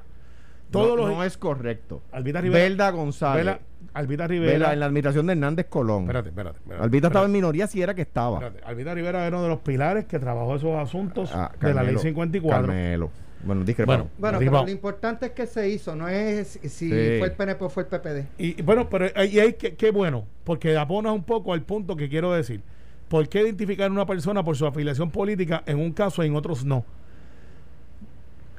Todos 0.70 0.90
no, 0.90 1.06
los 1.06 1.08
no 1.16 1.24
es 1.24 1.36
correcto. 1.38 2.02
Albita 2.12 2.40
Rivera. 2.40 2.64
Belda 2.64 2.90
González. 2.90 3.44
Vela- 3.46 3.60
Albita 3.94 4.26
Vela, 4.26 4.46
Rivera. 4.46 4.72
en 4.74 4.80
la 4.80 4.86
administración 4.86 5.26
de 5.26 5.32
Hernández 5.32 5.66
Colón. 5.70 6.02
Espérate, 6.02 6.28
espérate. 6.28 6.58
espérate, 6.58 6.84
Albita 6.84 7.06
estaba 7.06 7.24
en 7.26 7.32
minoría 7.32 7.66
si 7.66 7.80
era 7.80 7.94
que 7.94 8.02
estaba. 8.02 8.38
espérate. 8.38 8.62
Albita 8.68 8.92
Rivera 8.94 9.26
era 9.26 9.36
uno 9.36 9.44
de 9.44 9.48
los 9.48 9.60
pilares 9.60 10.04
que 10.04 10.18
trabajó 10.18 10.56
esos 10.56 10.76
asuntos 10.76 11.30
Ah, 11.32 11.52
de 11.60 11.68
la 11.68 11.82
ley 11.82 11.94
Carmelo, 11.94 11.98
54. 12.00 12.66
Carmelo. 12.66 13.10
Bueno, 13.44 13.64
discrepamos. 13.64 14.08
Bueno, 14.18 14.38
pero 14.38 14.64
lo 14.64 14.70
importante 14.70 15.26
es 15.26 15.32
que 15.32 15.46
se 15.46 15.68
hizo, 15.68 15.94
no 15.94 16.08
es 16.08 16.58
si 16.62 16.68
Sí. 16.68 16.88
fue 16.88 17.28
el 17.28 17.32
PNP 17.32 17.64
o 17.64 17.68
fue 17.68 17.84
el 17.84 17.88
PPD. 17.88 18.26
Y 18.38 18.58
y 18.58 18.62
bueno, 18.62 18.88
pero 18.88 19.06
ahí 19.14 19.38
hay 19.38 19.52
que, 19.54 19.74
qué 19.76 19.90
bueno, 19.90 20.24
porque 20.44 20.76
abonas 20.76 21.12
un 21.12 21.22
poco 21.22 21.52
al 21.52 21.62
punto 21.62 21.96
que 21.96 22.08
quiero 22.08 22.32
decir. 22.32 22.62
¿Por 23.08 23.28
qué 23.28 23.42
identificar 23.42 23.88
a 23.88 23.92
una 23.92 24.04
persona 24.06 24.42
por 24.42 24.56
su 24.56 24.66
afiliación 24.66 25.10
política 25.10 25.62
en 25.66 25.78
un 25.78 25.92
caso 25.92 26.24
y 26.24 26.26
en 26.26 26.34
otros 26.34 26.64
no? 26.64 26.84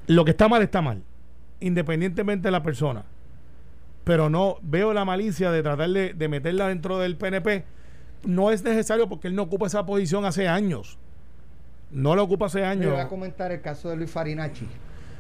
Lo 0.08 0.24
que 0.24 0.32
está 0.32 0.48
mal 0.48 0.62
está 0.62 0.82
mal, 0.82 1.02
independientemente 1.60 2.48
de 2.48 2.52
la 2.52 2.64
persona. 2.64 3.04
Pero 4.06 4.30
no 4.30 4.58
veo 4.62 4.94
la 4.94 5.04
malicia 5.04 5.52
de 5.52 5.62
tratar 5.64 5.90
de, 5.90 6.14
de 6.14 6.28
meterla 6.30 6.70
dentro 6.70 6.98
del 6.98 7.18
PNP. 7.18 7.66
No 8.26 8.52
es 8.52 8.64
necesario 8.64 9.10
porque 9.10 9.28
él 9.28 9.36
no 9.36 9.44
ocupa 9.44 9.68
esa 9.68 9.86
posición 9.86 10.24
hace 10.24 10.48
años. 10.48 10.98
No 11.92 12.16
lo 12.16 12.24
ocupa 12.24 12.48
hace 12.48 12.60
Yo 12.60 12.66
años. 12.66 12.92
voy 12.92 13.00
a 13.02 13.08
comentar 13.08 13.52
el 13.52 13.62
caso 13.62 13.90
de 13.90 13.96
Luis 13.96 14.12
Farinacci, 14.12 14.68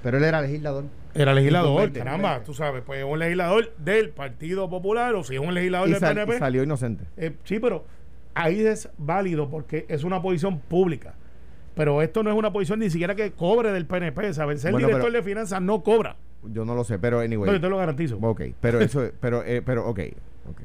pero 0.03 0.17
él 0.17 0.23
era 0.23 0.41
legislador. 0.41 0.86
Era 1.13 1.34
legislador, 1.34 1.91
caramba, 1.93 2.43
tú 2.43 2.53
sabes, 2.53 2.84
pues 2.86 3.03
un 3.03 3.17
legislador 3.17 3.73
del 3.77 4.10
Partido 4.10 4.69
Popular 4.69 5.15
o 5.15 5.23
si 5.23 5.36
es 5.36 5.41
un 5.41 5.53
legislador 5.53 5.88
y, 5.88 5.91
del 5.91 5.99
sal- 5.99 6.13
PNP. 6.15 6.36
y 6.36 6.39
salió 6.39 6.63
inocente. 6.63 7.06
Eh, 7.17 7.36
sí, 7.43 7.60
pero 7.60 7.86
ahí 8.36 8.60
es 8.65 8.89
válido 8.97 9.49
porque 9.49 9.86
es 9.89 10.03
una 10.03 10.21
posición 10.21 10.60
pública. 10.60 11.15
Pero 11.73 12.01
esto 12.01 12.21
no 12.23 12.32
es 12.32 12.36
una 12.36 12.51
posición 12.51 12.80
ni 12.80 12.89
siquiera 12.89 13.15
que 13.15 13.32
cobre 13.32 13.71
del 13.71 13.86
PNP, 13.86 14.34
¿sabes? 14.34 14.62
Ser 14.62 14.71
Bueno, 14.71 14.88
director 14.88 15.10
pero- 15.12 15.23
de 15.23 15.27
finanzas 15.30 15.62
no 15.62 15.82
cobra. 15.84 16.17
Yo 16.51 16.65
no 16.65 16.75
lo 16.75 16.84
sé, 16.84 16.99
pero 16.99 17.19
anyway. 17.19 17.47
No, 17.47 17.53
yo 17.56 17.62
te 17.62 17.69
lo 17.69 17.77
garantizo. 17.77 18.17
Ok, 18.21 18.41
pero 18.62 18.80
eso, 18.82 19.01
pero, 19.19 19.43
eh, 19.43 19.62
pero, 19.65 19.88
ok, 19.88 19.99
ok. 20.49 20.62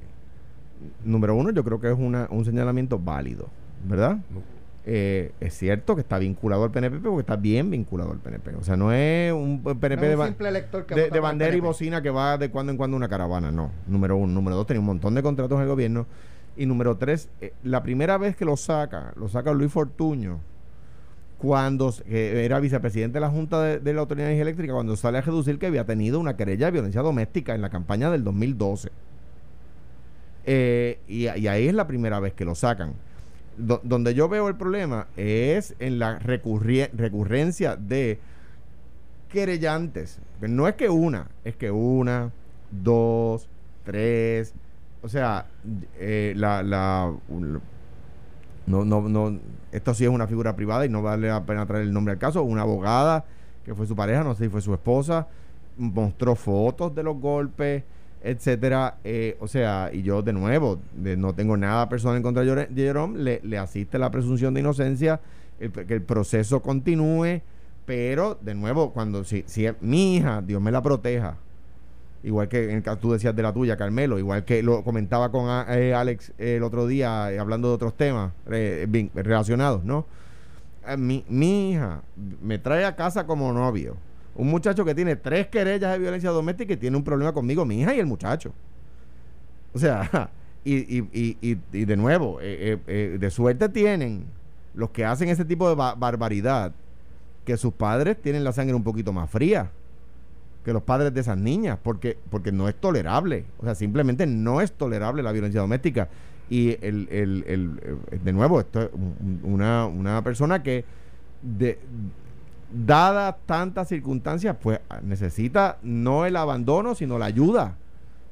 Número 1.04 1.34
uno, 1.34 1.50
yo 1.50 1.64
creo 1.64 1.80
que 1.80 1.88
es 1.90 1.96
una, 1.98 2.26
un 2.30 2.44
señalamiento 2.44 2.98
válido, 2.98 3.48
¿verdad? 3.84 4.18
Eh, 4.84 5.30
es 5.38 5.56
cierto 5.56 5.94
que 5.94 6.00
está 6.00 6.18
vinculado 6.18 6.64
al 6.64 6.72
PNP, 6.72 6.98
porque 7.00 7.20
está 7.20 7.36
bien 7.36 7.70
vinculado 7.70 8.10
al 8.10 8.18
PNP. 8.18 8.56
O 8.56 8.64
sea, 8.64 8.76
no 8.76 8.92
es 8.92 9.32
un 9.32 9.62
PNP 9.62 9.94
No 9.96 10.08
de, 10.08 10.14
un 10.14 10.18
ba- 10.18 10.26
bandera 11.20 11.50
y 11.56 11.60
bocina 11.60 12.02
que 12.02 12.10
va 12.10 12.36
de 12.36 12.50
cuando 12.50 12.72
en 12.72 12.78
cuando 12.78 12.96
a 12.96 12.98
una 12.98 13.08
caravana. 13.08 13.52
No, 13.52 13.70
número 13.86 14.16
uno. 14.16 14.32
Número 14.32 14.56
dos, 14.56 14.66
tenía 14.66 14.80
un 14.80 14.86
montón 14.86 15.14
de 15.14 15.22
contratos 15.22 15.56
en 15.56 15.62
el 15.62 15.68
gobierno. 15.68 16.06
Y 16.56 16.66
número 16.66 16.96
tres, 16.96 17.28
eh, 17.40 17.52
la 17.62 17.82
primera 17.82 18.18
vez 18.18 18.34
que 18.36 18.44
lo 18.44 18.56
saca, 18.56 19.12
lo 19.16 19.28
saca 19.28 19.52
Luis 19.52 19.70
Fortuño, 19.72 20.40
cuando 21.38 21.92
era 22.06 22.60
vicepresidente 22.60 23.14
de 23.14 23.20
la 23.20 23.30
Junta 23.30 23.62
de, 23.62 23.78
de 23.78 23.94
la 23.94 24.00
Autoridad 24.00 24.26
de 24.26 24.32
Energía 24.32 24.42
Eléctrica, 24.42 24.74
cuando 24.74 24.96
sale 24.96 25.18
a 25.18 25.20
reducir 25.22 25.58
que 25.58 25.66
había 25.66 25.84
tenido 25.84 26.20
una 26.20 26.36
querella 26.36 26.66
de 26.66 26.72
violencia 26.72 27.02
doméstica 27.02 27.54
en 27.54 27.62
la 27.62 27.70
campaña 27.70 28.10
del 28.10 28.22
2012. 28.24 28.90
Eh, 30.44 30.98
y, 31.08 31.22
y 31.28 31.46
ahí 31.48 31.68
es 31.68 31.74
la 31.74 31.86
primera 31.86 32.18
vez 32.20 32.32
que 32.34 32.44
lo 32.44 32.54
sacan. 32.54 32.94
Do- 33.64 33.80
donde 33.84 34.14
yo 34.14 34.28
veo 34.28 34.48
el 34.48 34.56
problema 34.56 35.06
es 35.16 35.74
en 35.78 35.98
la 35.98 36.18
recurrencia 36.18 37.76
de 37.76 38.18
querellantes. 39.28 40.18
No 40.40 40.66
es 40.68 40.74
que 40.74 40.88
una, 40.88 41.28
es 41.44 41.56
que 41.56 41.70
una, 41.70 42.30
dos, 42.70 43.48
tres. 43.84 44.54
O 45.02 45.08
sea, 45.08 45.46
eh, 45.98 46.32
la, 46.36 46.62
la, 46.62 47.12
no, 48.66 48.84
no, 48.84 49.00
no, 49.08 49.38
esto 49.72 49.94
sí 49.94 50.04
es 50.04 50.10
una 50.10 50.26
figura 50.26 50.54
privada 50.54 50.86
y 50.86 50.88
no 50.88 51.02
vale 51.02 51.28
la 51.28 51.44
pena 51.44 51.66
traer 51.66 51.84
el 51.84 51.92
nombre 51.92 52.12
al 52.12 52.18
caso. 52.18 52.42
Una 52.42 52.62
abogada 52.62 53.24
que 53.64 53.74
fue 53.74 53.86
su 53.86 53.96
pareja, 53.96 54.24
no 54.24 54.34
sé 54.34 54.44
si 54.44 54.50
fue 54.50 54.60
su 54.60 54.72
esposa, 54.74 55.28
mostró 55.76 56.34
fotos 56.34 56.94
de 56.94 57.02
los 57.02 57.16
golpes, 57.18 57.84
etcétera. 58.24 58.96
Eh, 59.04 59.36
o 59.40 59.48
sea, 59.48 59.90
y 59.92 60.02
yo 60.02 60.22
de 60.22 60.32
nuevo, 60.32 60.78
de- 60.94 61.16
no 61.16 61.34
tengo 61.34 61.56
nada 61.56 61.88
personal 61.88 62.16
en 62.16 62.22
contra 62.22 62.42
de 62.44 62.68
Jerome, 62.74 63.18
le, 63.42 63.58
asiste 63.58 63.98
la 63.98 64.10
presunción 64.10 64.54
de 64.54 64.60
inocencia, 64.60 65.20
el- 65.60 65.72
que 65.72 65.94
el 65.94 66.02
proceso 66.02 66.60
continúe, 66.62 67.40
pero 67.86 68.38
de 68.40 68.54
nuevo, 68.54 68.92
cuando 68.92 69.24
si, 69.24 69.44
si 69.46 69.66
es 69.66 69.74
mi 69.80 70.16
hija, 70.16 70.42
Dios 70.42 70.62
me 70.62 70.70
la 70.70 70.82
proteja. 70.82 71.36
Igual 72.24 72.46
que 72.48 72.70
en 72.72 72.82
tú 73.00 73.12
decías 73.12 73.34
de 73.34 73.42
la 73.42 73.52
tuya, 73.52 73.76
Carmelo, 73.76 74.16
igual 74.18 74.44
que 74.44 74.62
lo 74.62 74.84
comentaba 74.84 75.32
con 75.32 75.48
a- 75.48 75.66
eh, 75.76 75.92
Alex 75.92 76.32
eh, 76.38 76.56
el 76.56 76.62
otro 76.62 76.86
día, 76.86 77.26
hablando 77.40 77.68
de 77.68 77.74
otros 77.74 77.96
temas 77.96 78.32
vin- 78.46 79.10
relacionados, 79.14 79.82
¿no? 79.84 80.06
Mi, 80.98 81.24
mi 81.28 81.72
hija 81.72 82.02
me 82.42 82.58
trae 82.58 82.84
a 82.84 82.96
casa 82.96 83.26
como 83.26 83.52
novio 83.52 83.96
un 84.34 84.48
muchacho 84.50 84.84
que 84.84 84.94
tiene 84.94 85.16
tres 85.16 85.48
querellas 85.48 85.92
de 85.92 85.98
violencia 85.98 86.30
doméstica 86.30 86.72
y 86.74 86.76
tiene 86.76 86.96
un 86.96 87.04
problema 87.04 87.32
conmigo, 87.32 87.64
mi 87.64 87.80
hija 87.80 87.94
y 87.94 88.00
el 88.00 88.06
muchacho. 88.06 88.52
O 89.72 89.78
sea, 89.78 90.30
y, 90.64 90.98
y, 90.98 91.38
y, 91.40 91.58
y, 91.72 91.84
de 91.84 91.96
nuevo, 91.96 92.40
eh, 92.40 92.44
eh, 92.74 92.78
eh, 92.86 93.16
de 93.18 93.30
suerte 93.30 93.68
tienen 93.68 94.24
los 94.74 94.90
que 94.90 95.04
hacen 95.04 95.28
ese 95.28 95.44
tipo 95.44 95.68
de 95.68 95.74
ba- 95.74 95.94
barbaridad, 95.94 96.72
que 97.44 97.56
sus 97.56 97.72
padres 97.74 98.20
tienen 98.22 98.44
la 98.44 98.52
sangre 98.52 98.74
un 98.74 98.84
poquito 98.84 99.12
más 99.12 99.28
fría 99.30 99.70
que 100.64 100.72
los 100.72 100.82
padres 100.82 101.12
de 101.12 101.20
esas 101.20 101.36
niñas, 101.36 101.78
porque, 101.82 102.16
porque 102.30 102.52
no 102.52 102.68
es 102.68 102.76
tolerable. 102.76 103.44
O 103.58 103.64
sea, 103.64 103.74
simplemente 103.74 104.26
no 104.26 104.60
es 104.60 104.72
tolerable 104.72 105.22
la 105.22 105.32
violencia 105.32 105.60
doméstica. 105.60 106.08
Y 106.48 106.70
el, 106.86 107.08
el, 107.10 107.44
el, 107.48 107.80
eh, 108.12 108.18
de 108.22 108.32
nuevo, 108.32 108.60
esto 108.60 108.82
es 108.82 108.90
un- 108.92 109.40
una, 109.42 109.86
una 109.86 110.22
persona 110.22 110.62
que, 110.62 110.84
de, 111.42 111.78
dadas 112.72 113.36
tantas 113.46 113.88
circunstancias, 113.88 114.56
pues 114.60 114.80
necesita 115.02 115.78
no 115.82 116.24
el 116.26 116.36
abandono, 116.36 116.94
sino 116.94 117.18
la 117.18 117.26
ayuda. 117.26 117.76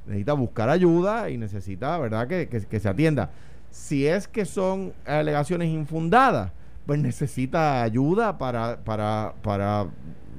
Necesita 0.07 0.33
buscar 0.33 0.68
ayuda 0.70 1.31
y 1.31 1.37
necesita, 1.37 1.98
¿verdad?, 1.98 2.26
que, 2.26 2.48
que- 2.48 2.81
se 2.81 2.88
atienda. 2.88 3.31
Si 3.70 4.07
es 4.07 4.26
que 4.26 4.44
son 4.44 4.92
alegaciones 5.07 5.68
infundadas, 5.68 6.53
pues 6.87 6.98
necesita 6.98 7.83
ayuda 7.83 8.37
para, 8.38 8.79
para, 8.83 9.35
para 9.42 9.87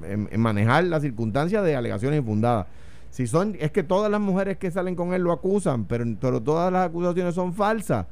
em, 0.04 0.28
em, 0.32 0.40
manejar 0.42 0.84
las 0.86 1.02
circunstancias 1.02 1.64
de 1.64 1.76
alegaciones 1.76 2.20
infundadas. 2.20 2.68
Si 3.10 3.28
son, 3.28 3.56
es 3.60 3.72
que 3.72 3.84
todas 3.84 4.12
las 4.12 4.20
mujeres 4.20 4.58
que 4.58 4.72
salen 4.72 4.96
con 4.96 5.14
él 5.14 5.22
lo 5.22 5.32
acusan, 5.32 5.86
pero, 5.86 6.06
pero 6.20 6.42
todas 6.42 6.72
las 6.74 6.88
acusaciones 6.88 7.36
son 7.36 7.54
falsas, 7.54 8.06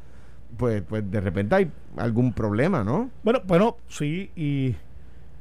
pues, 0.58 0.82
pues 0.84 1.10
de 1.10 1.20
repente 1.22 1.56
hay 1.56 1.72
algún 1.98 2.32
problema, 2.34 2.84
¿no? 2.84 3.10
Bueno, 3.24 3.42
bueno, 3.46 3.78
sí, 3.88 4.32
y. 4.36 4.76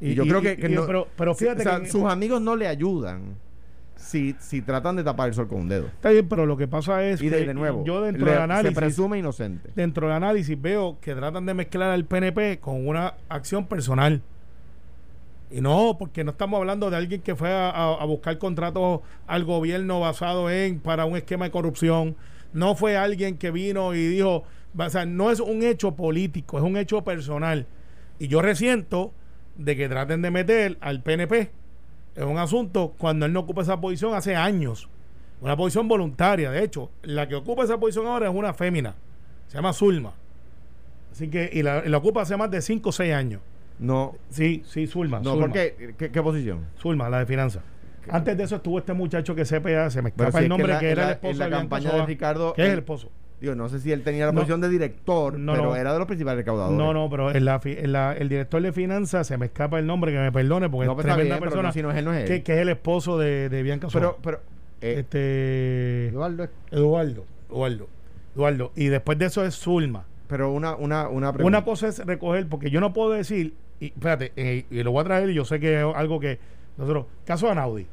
Y, 0.01 0.15
yo 0.15 0.25
creo 0.25 0.41
que, 0.41 0.57
que 0.57 0.69
no- 0.69 0.87
pero, 0.87 1.09
pero 1.17 1.35
fíjate 1.35 1.61
o 1.63 1.65
sea, 1.65 1.81
que. 1.81 1.91
sus 1.91 2.05
amigos 2.05 2.41
no 2.41 2.55
le 2.57 2.69
ayudan 2.69 3.35
si, 3.97 4.35
si 4.39 4.63
tratan 4.63 4.95
de 4.97 5.03
tapar 5.05 5.29
el 5.29 5.35
sol 5.35 5.49
con 5.49 5.61
un 5.63 5.69
dedo. 5.69 5.87
Está 5.87 6.11
bien, 6.11 6.29
pero 6.29 6.47
lo 6.47 6.57
que 6.57 6.69
pasa 6.69 7.05
es 7.05 7.21
Y 7.21 7.29
de, 7.29 7.39
que 7.41 7.47
de 7.47 7.55
nuevo, 7.55 7.85
yo 7.85 8.01
dentro 8.03 8.27
le- 8.27 8.33
del 8.33 8.43
análisis. 8.43 8.75
se 8.75 8.81
presume 8.81 9.19
inocente. 9.19 9.71
dentro 9.75 10.07
del 10.07 10.17
análisis 10.17 10.61
veo 10.61 10.99
que 11.01 11.15
tratan 11.15 11.45
de 11.47 11.55
mezclar 11.55 11.91
al 11.91 12.05
PNP 12.05 12.59
con 12.61 12.87
una 12.87 13.15
acción 13.29 13.67
personal. 13.67 14.23
Y 15.51 15.61
no, 15.63 15.97
porque 15.99 16.25
no 16.25 16.33
estamos 16.33 16.59
hablando 16.59 16.91
de 16.91 16.97
alguien 16.97 17.23
que 17.23 17.35
fue 17.35 17.51
a, 17.53 17.71
a- 17.71 17.95
a 18.03 18.05
buscar 18.05 18.37
contratos 18.39 19.01
al 19.27 19.45
gobierno 19.45 19.99
basado 20.01 20.51
en 20.51 20.79
para 20.79 21.07
un 21.07 21.17
esquema 21.17 21.47
de 21.47 21.51
corrupción. 21.51 22.17
No 22.53 22.75
fue 22.77 22.97
alguien 22.97 23.37
que 23.37 23.51
vino 23.51 23.95
y 23.95 24.07
dijo, 24.07 24.45
o 24.77 24.91
sea, 24.91 25.07
no 25.07 25.31
es 25.31 25.41
un 25.41 25.63
hecho 25.63 25.93
político, 25.97 26.59
es 26.59 26.65
un 26.65 26.77
hecho 26.77 27.03
personal. 27.03 27.67
Y 28.19 28.29
yo 28.29 28.43
resiento 28.43 29.13
de 29.59 29.77
que 29.77 29.89
traten 29.89 30.23
de 30.23 30.31
meter 30.31 30.79
al 30.81 31.03
PNP 31.03 31.51
en 32.17 32.29
un 32.29 32.39
asunto 32.39 32.95
cuando 32.97 33.27
él 33.27 33.33
no 33.33 33.41
ocupa 33.41 33.63
esa 33.63 33.79
posición 33.81 34.15
hace 34.15 34.35
años. 34.35 34.89
Una 35.41 35.57
posición 35.57 35.87
voluntaria. 35.87 36.51
De 36.51 36.65
hecho, 36.65 36.91
la 37.03 37.29
que 37.29 37.35
ocupa 37.35 37.65
esa 37.65 37.79
posición 37.79 38.07
ahora 38.07 38.29
es 38.29 38.35
una 38.35 38.55
fémina. 38.55 38.95
Se 39.49 39.57
llama 39.57 39.73
Zulma. 39.73 40.15
Así 41.13 41.29
que, 41.29 41.51
y 41.53 41.63
la, 41.63 41.83
y 41.85 41.89
la 41.89 41.97
ocupa 41.99 42.23
hace 42.23 42.37
más 42.37 42.51
de 42.51 42.61
5 42.63 42.89
o 42.89 42.93
6 42.93 43.13
años. 43.15 43.41
No, 43.79 44.15
Sí, 44.31 44.63
sí, 44.67 44.87
Zulma. 44.87 45.21
no, 45.21 45.31
Zulma. 45.33 45.47
¿por 45.47 45.53
qué? 45.55 45.95
¿Qué, 45.97 46.11
qué 46.11 46.23
posición? 46.23 46.67
Zulma, 46.81 47.09
la 47.09 47.21
de 47.21 47.27
finanzas. 47.27 47.63
Antes 48.11 48.37
de 48.37 48.45
eso 48.45 48.57
estuvo 48.57 48.79
este 48.79 48.95
muchacho 48.95 49.35
que 49.35 49.45
CPA, 49.45 49.91
se 49.91 50.01
me 50.03 50.09
escapa 50.09 50.33
si 50.33 50.39
el 50.39 50.45
es 50.45 50.47
que 50.47 50.49
nombre, 50.49 50.73
la- 50.73 50.79
que, 50.81 50.91
era 50.91 51.03
la- 51.03 51.09
el 51.09 51.15
esposo 51.15 51.33
en 51.33 51.39
la 51.39 51.45
de 51.45 51.51
campaña 51.51 51.93
de 51.93 52.07
Ricardo, 52.07 52.53
que 52.55 52.63
es 52.67 52.73
el 52.73 52.79
esposo. 52.79 53.11
Digo, 53.41 53.55
no 53.55 53.69
sé 53.69 53.79
si 53.79 53.93
él 53.93 54.03
tenía 54.03 54.27
la 54.27 54.33
No. 54.33 54.41
posición 54.41 54.61
de 54.61 54.69
director, 54.69 55.39
No, 55.39 55.53
pero 55.53 55.65
no. 55.67 55.77
era 55.77 55.93
de 55.93 55.99
los 55.99 56.07
principales 56.09 56.39
recaudadores. 56.39 56.77
No, 56.77 56.93
no, 56.93 57.09
pero 57.09 57.31
en 57.31 57.45
la, 57.45 57.61
fi- 57.61 57.77
en 57.79 57.93
la- 57.93 58.13
el 58.13 58.29
director 58.29 58.61
de 58.61 58.73
finanzas, 58.73 59.27
se 59.29 59.39
me 59.39 59.47
escapa 59.47 59.79
el 59.79 59.87
nombre, 59.87 60.11
que 60.13 60.19
me 60.19 60.33
perdone, 60.33 60.69
porque 60.69 60.87
No, 60.87 60.93
es 60.93 60.97
pues 60.97 61.07
tremenda 61.07 61.37
bien, 61.37 61.41
persona, 61.41 61.69
no, 61.69 61.73
si 61.73 61.83
no 61.83 61.91
es 61.93 61.97
él, 61.99 62.05
no 62.05 62.13
es 62.13 62.23
él. 62.23 62.27
que, 62.29 62.43
que 62.43 62.55
es 62.55 62.59
el 62.59 62.69
esposo 62.71 63.17
de, 63.17 63.49
de 63.49 63.63
Bianca 63.63 63.89
Soba. 63.91 64.01
Pero, 64.01 64.19
pero, 64.23 64.41
eh, 64.81 64.97
este 65.01 66.09
Eduardo, 66.09 66.49
Eduardo, 66.71 67.25
Eduardo, 67.51 67.89
Eduardo. 68.35 68.73
Y 68.77 68.87
después 68.87 69.19
de 69.19 69.27
eso 69.27 69.45
es 69.45 69.55
Zulma. 69.57 70.05
pero 70.27 70.51
una, 70.53 70.75
una, 70.77 71.09
una 71.09 71.33
pregunta. 71.33 71.59
Una 71.59 71.65
cosa 71.65 71.89
es 71.89 72.05
recoger, 72.05 72.49
porque 72.49 72.71
yo 72.71 72.81
no 72.81 72.93
puedo 72.93 73.11
decir, 73.13 73.55
y 73.81 73.87
espérate, 73.87 74.33
eh, 74.37 74.65
y 74.71 74.83
lo 74.83 74.91
voy 74.93 75.03
a 75.03 75.05
traer, 75.05 75.31
y 75.31 75.35
yo 75.35 75.45
sé 75.45 75.59
que 75.61 75.79
es 75.79 75.85
algo 75.95 76.19
que 76.21 76.39
nosotros, 76.77 77.07
caso 77.25 77.47
de 77.47 77.53
Anaudi. 77.53 77.87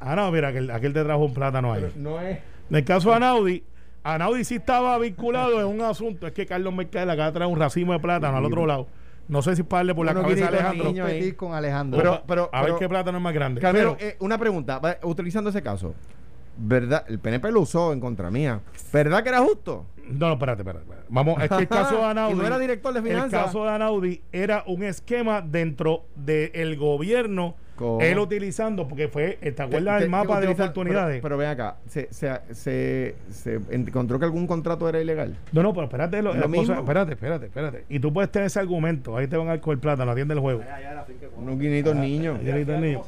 Anaudi, 0.00 0.32
mira, 0.32 0.48
aquel, 0.48 0.70
aquel 0.70 0.92
te 0.92 1.02
trajo 1.02 1.24
un 1.24 1.34
plátano 1.34 1.72
ahí. 1.72 1.80
Pero 1.82 1.92
no 1.96 2.20
es. 2.20 2.38
En 2.70 2.76
el 2.76 2.84
caso 2.84 3.10
de 3.10 3.16
Anaudi, 3.16 3.62
Anaudi 4.04 4.44
sí 4.44 4.56
estaba 4.56 4.98
vinculado 4.98 5.60
en 5.60 5.66
un 5.66 5.80
asunto, 5.82 6.26
es 6.26 6.32
que 6.32 6.46
Carlos 6.46 6.74
Mercader 6.74 7.08
acaba 7.10 7.26
de 7.26 7.32
traer 7.32 7.50
un 7.52 7.58
racimo 7.58 7.92
de 7.92 8.00
plátano 8.00 8.36
al 8.36 8.44
otro 8.44 8.66
lado. 8.66 8.86
No 9.28 9.40
sé 9.42 9.54
si 9.54 9.62
pagarle 9.62 9.94
por 9.94 10.04
la 10.04 10.12
Unos 10.12 10.24
cabeza 10.24 10.46
a 10.46 10.48
Alejandro. 10.48 10.84
niños 10.86 11.06
ahí. 11.06 11.12
competir 11.14 11.36
con 11.36 11.54
Alejandro. 11.54 11.98
Pero- 12.00 12.22
pero- 12.26 12.50
a 12.52 12.62
ver 12.62 12.74
qué 12.78 12.88
plátano 12.88 13.18
es 13.18 13.24
más 13.24 13.32
grande. 13.32 13.60
Carmelo, 13.60 13.96
Pero- 13.98 14.10
eh, 14.10 14.16
una 14.20 14.36
pregunta. 14.36 14.80
Utilizando 15.04 15.50
ese 15.50 15.62
caso, 15.62 15.94
¿verdad? 16.58 17.04
El 17.08 17.20
PNP 17.20 17.52
lo 17.52 17.60
usó 17.60 17.92
en 17.92 18.00
contra 18.00 18.30
mía. 18.30 18.60
¿Verdad 18.92 19.22
que 19.22 19.28
era 19.28 19.38
justo? 19.40 19.86
No, 20.08 20.26
no, 20.26 20.32
espérate, 20.34 20.62
espérate. 20.62 20.82
espérate. 20.84 21.06
Vamos, 21.08 21.40
es 21.42 21.48
que 21.48 21.54
el 21.54 21.68
caso 21.68 21.96
de 21.98 22.02
Anaudi. 22.06 22.34
No 22.34 22.46
era 22.46 22.58
director 22.58 22.92
de 22.92 22.98
El 22.98 23.06
finanzas. 23.06 23.44
caso 23.44 23.64
de 23.64 23.70
Anaudi 23.70 24.20
era 24.32 24.64
un 24.66 24.82
esquema 24.82 25.40
dentro 25.40 26.04
del 26.16 26.76
gobierno. 26.76 27.54
¿Cómo? 27.82 28.00
Él 28.00 28.18
utilizando, 28.18 28.86
porque 28.86 29.08
fue, 29.08 29.38
¿te 29.40 29.60
acuerdas 29.62 30.00
del 30.00 30.08
mapa 30.08 30.40
de 30.40 30.46
utiliza- 30.48 30.62
oportunidades? 30.64 31.16
Pero, 31.16 31.22
pero 31.22 31.36
ven 31.38 31.48
acá, 31.48 31.76
se, 31.88 32.08
se, 32.12 32.30
se, 32.52 33.14
se 33.30 33.60
encontró 33.70 34.18
que 34.18 34.24
algún 34.24 34.46
contrato 34.46 34.88
era 34.88 35.00
ilegal. 35.00 35.36
no, 35.52 35.62
no, 35.62 35.72
pero 35.74 35.84
espérate, 35.86 36.22
lo, 36.22 36.32
Lo 36.34 36.40
la 36.40 36.46
mismo. 36.48 36.66
cosa- 36.68 36.80
espérate, 36.80 37.12
espérate, 37.14 37.46
espérate. 37.46 37.84
Y 37.88 37.98
tú 37.98 38.12
puedes 38.12 38.30
tener 38.30 38.46
ese 38.46 38.60
argumento, 38.60 39.16
ahí 39.16 39.26
te 39.26 39.36
van 39.36 39.48
a 39.48 39.50
dar 39.50 39.60
con 39.60 39.72
el 39.72 39.78
plátano, 39.80 40.10
atiende 40.12 40.34
el 40.34 40.40
juego. 40.40 40.62
Unos 41.36 41.58
guinitos 41.58 41.96
niños. 41.96 42.38
Ahí 42.40 42.48
está 42.60 42.76
el 42.76 42.80
niño. 42.82 43.02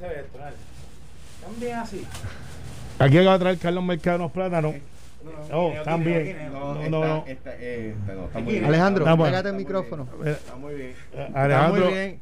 Aquí 2.99 3.19
acaba 3.19 3.33
de 3.35 3.39
traer 3.39 3.59
Carlos 3.59 3.85
Mercado 3.85 4.17
unos 4.19 4.33
plátanos. 4.33 4.75
Oh, 5.53 5.73
también. 5.85 6.37
No, 6.53 6.75
no, 6.75 7.05
no. 7.05 7.25
eh, 7.27 7.95
Alejandro, 8.65 9.05
pégate 9.17 9.49
el 9.49 9.55
micrófono. 9.55 10.07
Eh, 10.25 10.31
Está 10.33 10.57
muy 10.57 10.75
bien. 10.75 10.91
eh, 10.91 11.25
Está 11.29 11.45
Alejandro, 11.45 11.85
muy 11.87 11.95
bien. 11.95 12.21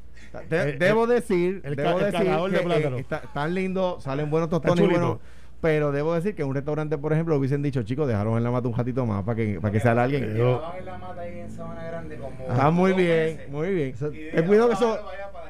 De- 0.49 0.71
el- 0.71 0.79
debo 0.79 1.07
decir, 1.07 1.61
el 1.65 1.77
debo 1.77 1.99
el 1.99 2.05
decir 2.07 2.13
cargador 2.21 2.51
de 2.51 2.57
que, 2.57 2.63
eh, 2.63 2.67
plátano. 2.67 2.97
está, 2.99 3.21
tan 3.35 3.55
lindo, 3.55 3.99
salen 4.01 4.31
buenos 4.31 4.49
tostones 4.51 4.89
buenos, 4.89 5.19
pero 5.61 5.93
debo 5.93 6.15
decir 6.15 6.35
que 6.35 6.43
en 6.43 6.49
un 6.49 6.55
restaurante, 6.55 6.99
por 6.99 7.13
ejemplo, 7.13 7.37
hubiesen 7.37 7.63
dicho, 7.63 7.83
chicos, 7.83 8.09
dejaron 8.09 8.37
en 8.37 8.45
la 8.45 8.51
mata 8.51 8.67
un 8.69 8.75
ratito 8.77 9.05
más 9.07 9.23
para 9.25 9.37
que, 9.37 9.61
para 9.61 9.73
que 9.73 9.81
sea 9.81 9.93
alguien. 9.93 10.35
Yo- 10.37 10.63
Está 12.49 12.71
muy 12.71 12.93
bien, 12.93 13.41
muy 13.51 13.71
bien. 13.73 13.95
Pido 14.49 14.69
que 14.69 14.75
eso, 14.75 14.99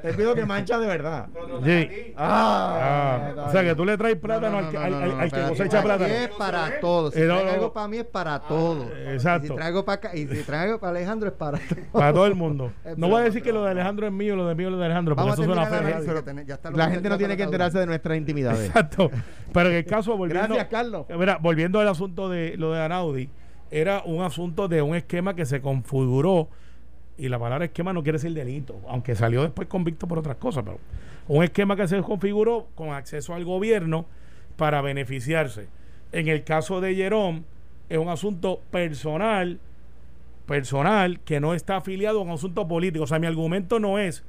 te 0.03 0.13
pido 0.15 0.35
que 0.35 0.45
mancha 0.45 0.79
de 0.79 0.87
verdad. 0.87 1.29
Sí. 1.65 2.13
Ah, 2.17 3.33
Ah, 3.37 3.45
o 3.49 3.53
sea 3.53 3.63
que 3.63 3.75
tú 3.75 3.85
le 3.85 3.97
traes 3.97 4.17
plátano 4.17 4.59
al 4.59 4.71
que, 4.71 4.77
al- 4.77 4.95
al- 4.95 5.21
al 5.21 5.31
que 5.33 5.41
cosecha 5.49 5.83
plátano. 5.83 6.13
es 6.13 6.29
para 6.31 6.81
todos. 6.81 7.15
Si 7.15 7.21
Eh, 7.21 7.25
no, 7.27 7.43
no, 7.45 7.57
no. 7.57 7.73
para 7.73 7.89
mí 7.89 7.99
es 7.99 8.05
para 8.05 8.41
todos. 8.41 8.87
exacto. 9.07 9.47
Y 9.47 9.49
si 9.51 9.55
traigo 9.55 9.85
para 9.85 9.97
acá, 9.97 10.17
y 10.17 10.27
si 10.27 10.43
traigo 10.43 10.63
algo 10.65 10.79
para 10.81 10.91
Alejandro 10.97 11.29
es 11.29 11.35
para 11.35 11.59
todos. 11.59 11.85
Para 11.93 12.13
todo 12.13 12.27
el 12.27 12.35
mundo. 12.35 12.73
Eh, 12.85 12.95
No 12.97 13.09
voy 13.09 13.21
a 13.23 13.25
decir 13.25 13.43
que 13.43 13.53
lo 13.53 13.65
de 13.65 13.71
Alejandro 13.71 14.07
es 14.07 14.13
mío, 14.13 14.37
lo 14.37 14.47
de 14.47 14.55
mío 14.55 14.69
es 14.69 14.73
lo 14.73 14.79
de 14.79 14.85
Alejandro, 14.87 15.15
porque 15.15 15.31
Vamos 15.31 15.39
a 15.39 15.43
eso 15.43 15.53
suena 15.53 15.67
feo. 15.67 16.73
La 16.75 16.91
gente 16.91 17.09
no 17.09 17.19
tiene 17.19 17.37
que 17.37 17.43
enterarse 17.45 17.79
de 17.79 17.87
nuestras 17.87 18.17
intimidades. 18.19 18.67
Exacto. 18.69 19.11
Pero 19.53 19.69
en 19.71 19.77
el 19.77 19.85
caso, 19.85 20.17
volviendo. 20.17 20.47
Gracias, 20.55 20.69
Carlos. 20.71 21.07
Mira, 21.17 21.39
volviendo 21.41 21.81
al 21.81 21.89
asunto 21.89 22.29
de 22.29 22.57
lo 22.57 22.73
de 22.73 22.83
Anaudi, 22.83 23.29
era 23.71 24.03
un 24.05 24.23
asunto 24.23 24.69
de 24.69 24.83
un 24.83 24.95
esquema 24.95 25.35
que 25.35 25.47
se 25.47 25.61
configuró. 25.61 26.49
Y 27.19 27.29
la 27.29 27.39
palabra 27.39 27.67
esquema 27.67 27.93
no 27.93 28.03
quiere 28.03 28.17
decir 28.19 28.33
delito, 28.35 28.81
aunque 28.89 29.15
salió 29.15 29.43
después 29.43 29.69
convicto 29.69 30.09
por 30.09 30.19
otras 30.19 30.37
cosas, 30.37 30.65
pero 30.65 30.79
un 31.29 31.45
esquema 31.45 31.77
que 31.77 31.87
se 31.87 32.01
configuró 32.03 32.69
con 32.75 32.91
acceso 32.91 33.35
al 33.35 33.45
gobierno 33.45 34.07
para 34.57 34.81
beneficiarse. 34.81 35.69
En 36.11 36.29
el 36.29 36.43
caso 36.45 36.81
de 36.81 36.95
Jerome, 36.95 37.43
es 37.89 37.99
un 37.99 38.09
asunto 38.09 38.61
personal, 38.71 39.61
personal, 40.47 41.21
que 41.21 41.41
no 41.41 41.55
está 41.55 41.77
afiliado 41.77 42.21
a 42.21 42.23
un 42.23 42.31
asunto 42.31 42.67
político. 42.67 43.05
O 43.05 43.07
sea, 43.07 43.19
mi 43.19 43.27
argumento 43.27 43.79
no 43.79 43.99
es 43.99 44.25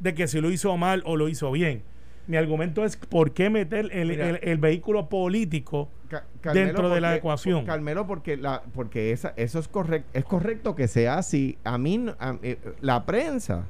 de 0.00 0.14
que 0.14 0.26
si 0.28 0.40
lo 0.40 0.50
hizo 0.50 0.76
mal 0.76 1.02
o 1.04 1.16
lo 1.16 1.28
hizo 1.28 1.50
bien. 1.50 1.82
Mi 2.26 2.36
argumento 2.36 2.84
es 2.84 2.96
por 2.96 3.32
qué 3.32 3.50
meter 3.50 3.88
el, 3.92 4.10
el- 4.10 4.38
el 4.42 4.58
vehículo 4.58 5.08
político 5.08 5.88
Ca- 6.08 6.24
dentro 6.52 6.88
de 6.88 7.00
la 7.00 7.08
porque- 7.08 7.18
ecuación. 7.18 7.64
Carmelo, 7.66 8.06
porque 8.06 8.36
la, 8.36 8.62
porque 8.74 9.12
esa, 9.12 9.34
eso 9.36 9.58
es 9.58 9.68
correcto, 9.68 10.08
es 10.14 10.24
correcto 10.24 10.74
que 10.74 10.88
sea 10.88 11.18
así. 11.18 11.58
A 11.64 11.76
mí, 11.78 12.06
a- 12.18 12.36
eh, 12.42 12.58
la 12.80 13.04
prensa, 13.04 13.66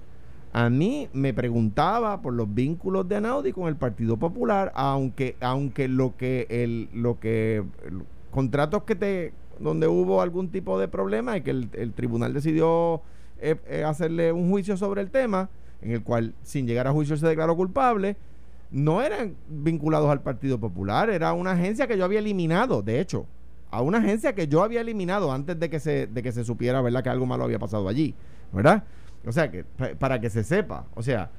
a 0.52 0.70
mí 0.70 1.08
me 1.12 1.34
preguntaba 1.34 2.22
por 2.22 2.32
los 2.34 2.52
vínculos 2.54 3.08
de 3.08 3.16
Anaudi 3.16 3.52
con 3.52 3.68
el 3.68 3.76
Partido 3.76 4.16
Popular, 4.16 4.72
aunque, 4.74 5.36
aunque 5.40 5.88
lo 5.88 6.16
que 6.16 6.46
el, 6.48 6.88
lo 6.94 7.18
que 7.18 7.56
el- 7.84 8.02
contratos 8.30 8.84
que 8.84 8.94
te, 8.94 9.32
donde 9.58 9.88
hubo 9.88 10.22
algún 10.22 10.50
tipo 10.50 10.78
de 10.78 10.86
problema 10.86 11.36
y 11.36 11.40
que 11.42 11.50
el, 11.50 11.68
el 11.72 11.92
tribunal 11.92 12.32
decidió 12.34 13.02
eh, 13.40 13.56
eh, 13.68 13.84
hacerle 13.84 14.32
un 14.32 14.48
juicio 14.50 14.76
sobre 14.76 15.00
el 15.02 15.10
tema, 15.10 15.48
en 15.82 15.92
el 15.92 16.02
cual 16.02 16.34
sin 16.42 16.66
llegar 16.66 16.86
a 16.86 16.92
juicio 16.92 17.16
se 17.16 17.26
declaró 17.26 17.56
culpable 17.56 18.16
no 18.70 19.02
eran 19.02 19.34
vinculados 19.48 20.10
al 20.10 20.20
Partido 20.22 20.58
Popular, 20.58 21.10
era 21.10 21.32
una 21.32 21.52
agencia 21.52 21.86
que 21.86 21.96
yo 21.96 22.04
había 22.04 22.18
eliminado, 22.18 22.82
de 22.82 23.00
hecho, 23.00 23.26
a 23.70 23.82
una 23.82 23.98
agencia 23.98 24.34
que 24.34 24.48
yo 24.48 24.62
había 24.62 24.80
eliminado 24.80 25.32
antes 25.32 25.58
de 25.58 25.70
que 25.70 25.80
se, 25.80 26.06
de 26.06 26.22
que 26.22 26.32
se 26.32 26.44
supiera, 26.44 26.80
¿verdad?, 26.80 27.02
que 27.02 27.10
algo 27.10 27.26
malo 27.26 27.44
había 27.44 27.58
pasado 27.58 27.88
allí, 27.88 28.14
¿verdad? 28.52 28.84
O 29.26 29.32
sea, 29.32 29.50
que 29.50 29.64
pa- 29.64 29.94
para 29.98 30.20
que 30.20 30.30
se 30.30 30.44
sepa, 30.44 30.84
o 30.94 31.02
sea, 31.02 31.30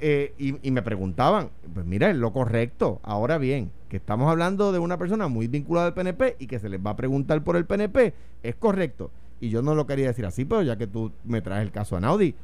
eh, 0.00 0.34
y, 0.36 0.70
me 0.72 0.82
preguntaban, 0.82 1.50
pues 1.72 1.86
mira, 1.86 2.12
lo 2.12 2.32
correcto, 2.32 2.98
ahora 3.04 3.38
bien, 3.38 3.70
que 3.88 3.98
estamos 3.98 4.28
hablando 4.28 4.72
de 4.72 4.80
una 4.80 4.98
persona 4.98 5.28
muy 5.28 5.46
vinculada 5.46 5.86
al 5.88 5.94
PNP 5.94 6.36
y 6.40 6.48
que 6.48 6.58
se 6.58 6.68
les 6.68 6.84
va 6.84 6.90
a 6.90 6.96
preguntar 6.96 7.44
por 7.44 7.56
el 7.56 7.66
PNP, 7.66 8.12
es 8.42 8.54
correcto. 8.56 9.12
Y 9.40 9.50
yo 9.50 9.62
no 9.62 9.76
lo 9.76 9.86
quería 9.86 10.08
decir 10.08 10.26
así, 10.26 10.44
pero 10.44 10.62
ya 10.62 10.76
que 10.76 10.88
tú 10.88 11.12
me 11.24 11.40
traes 11.40 11.62
el 11.62 11.70
caso 11.70 11.96
a 11.96 12.00
Naudi, 12.00 12.34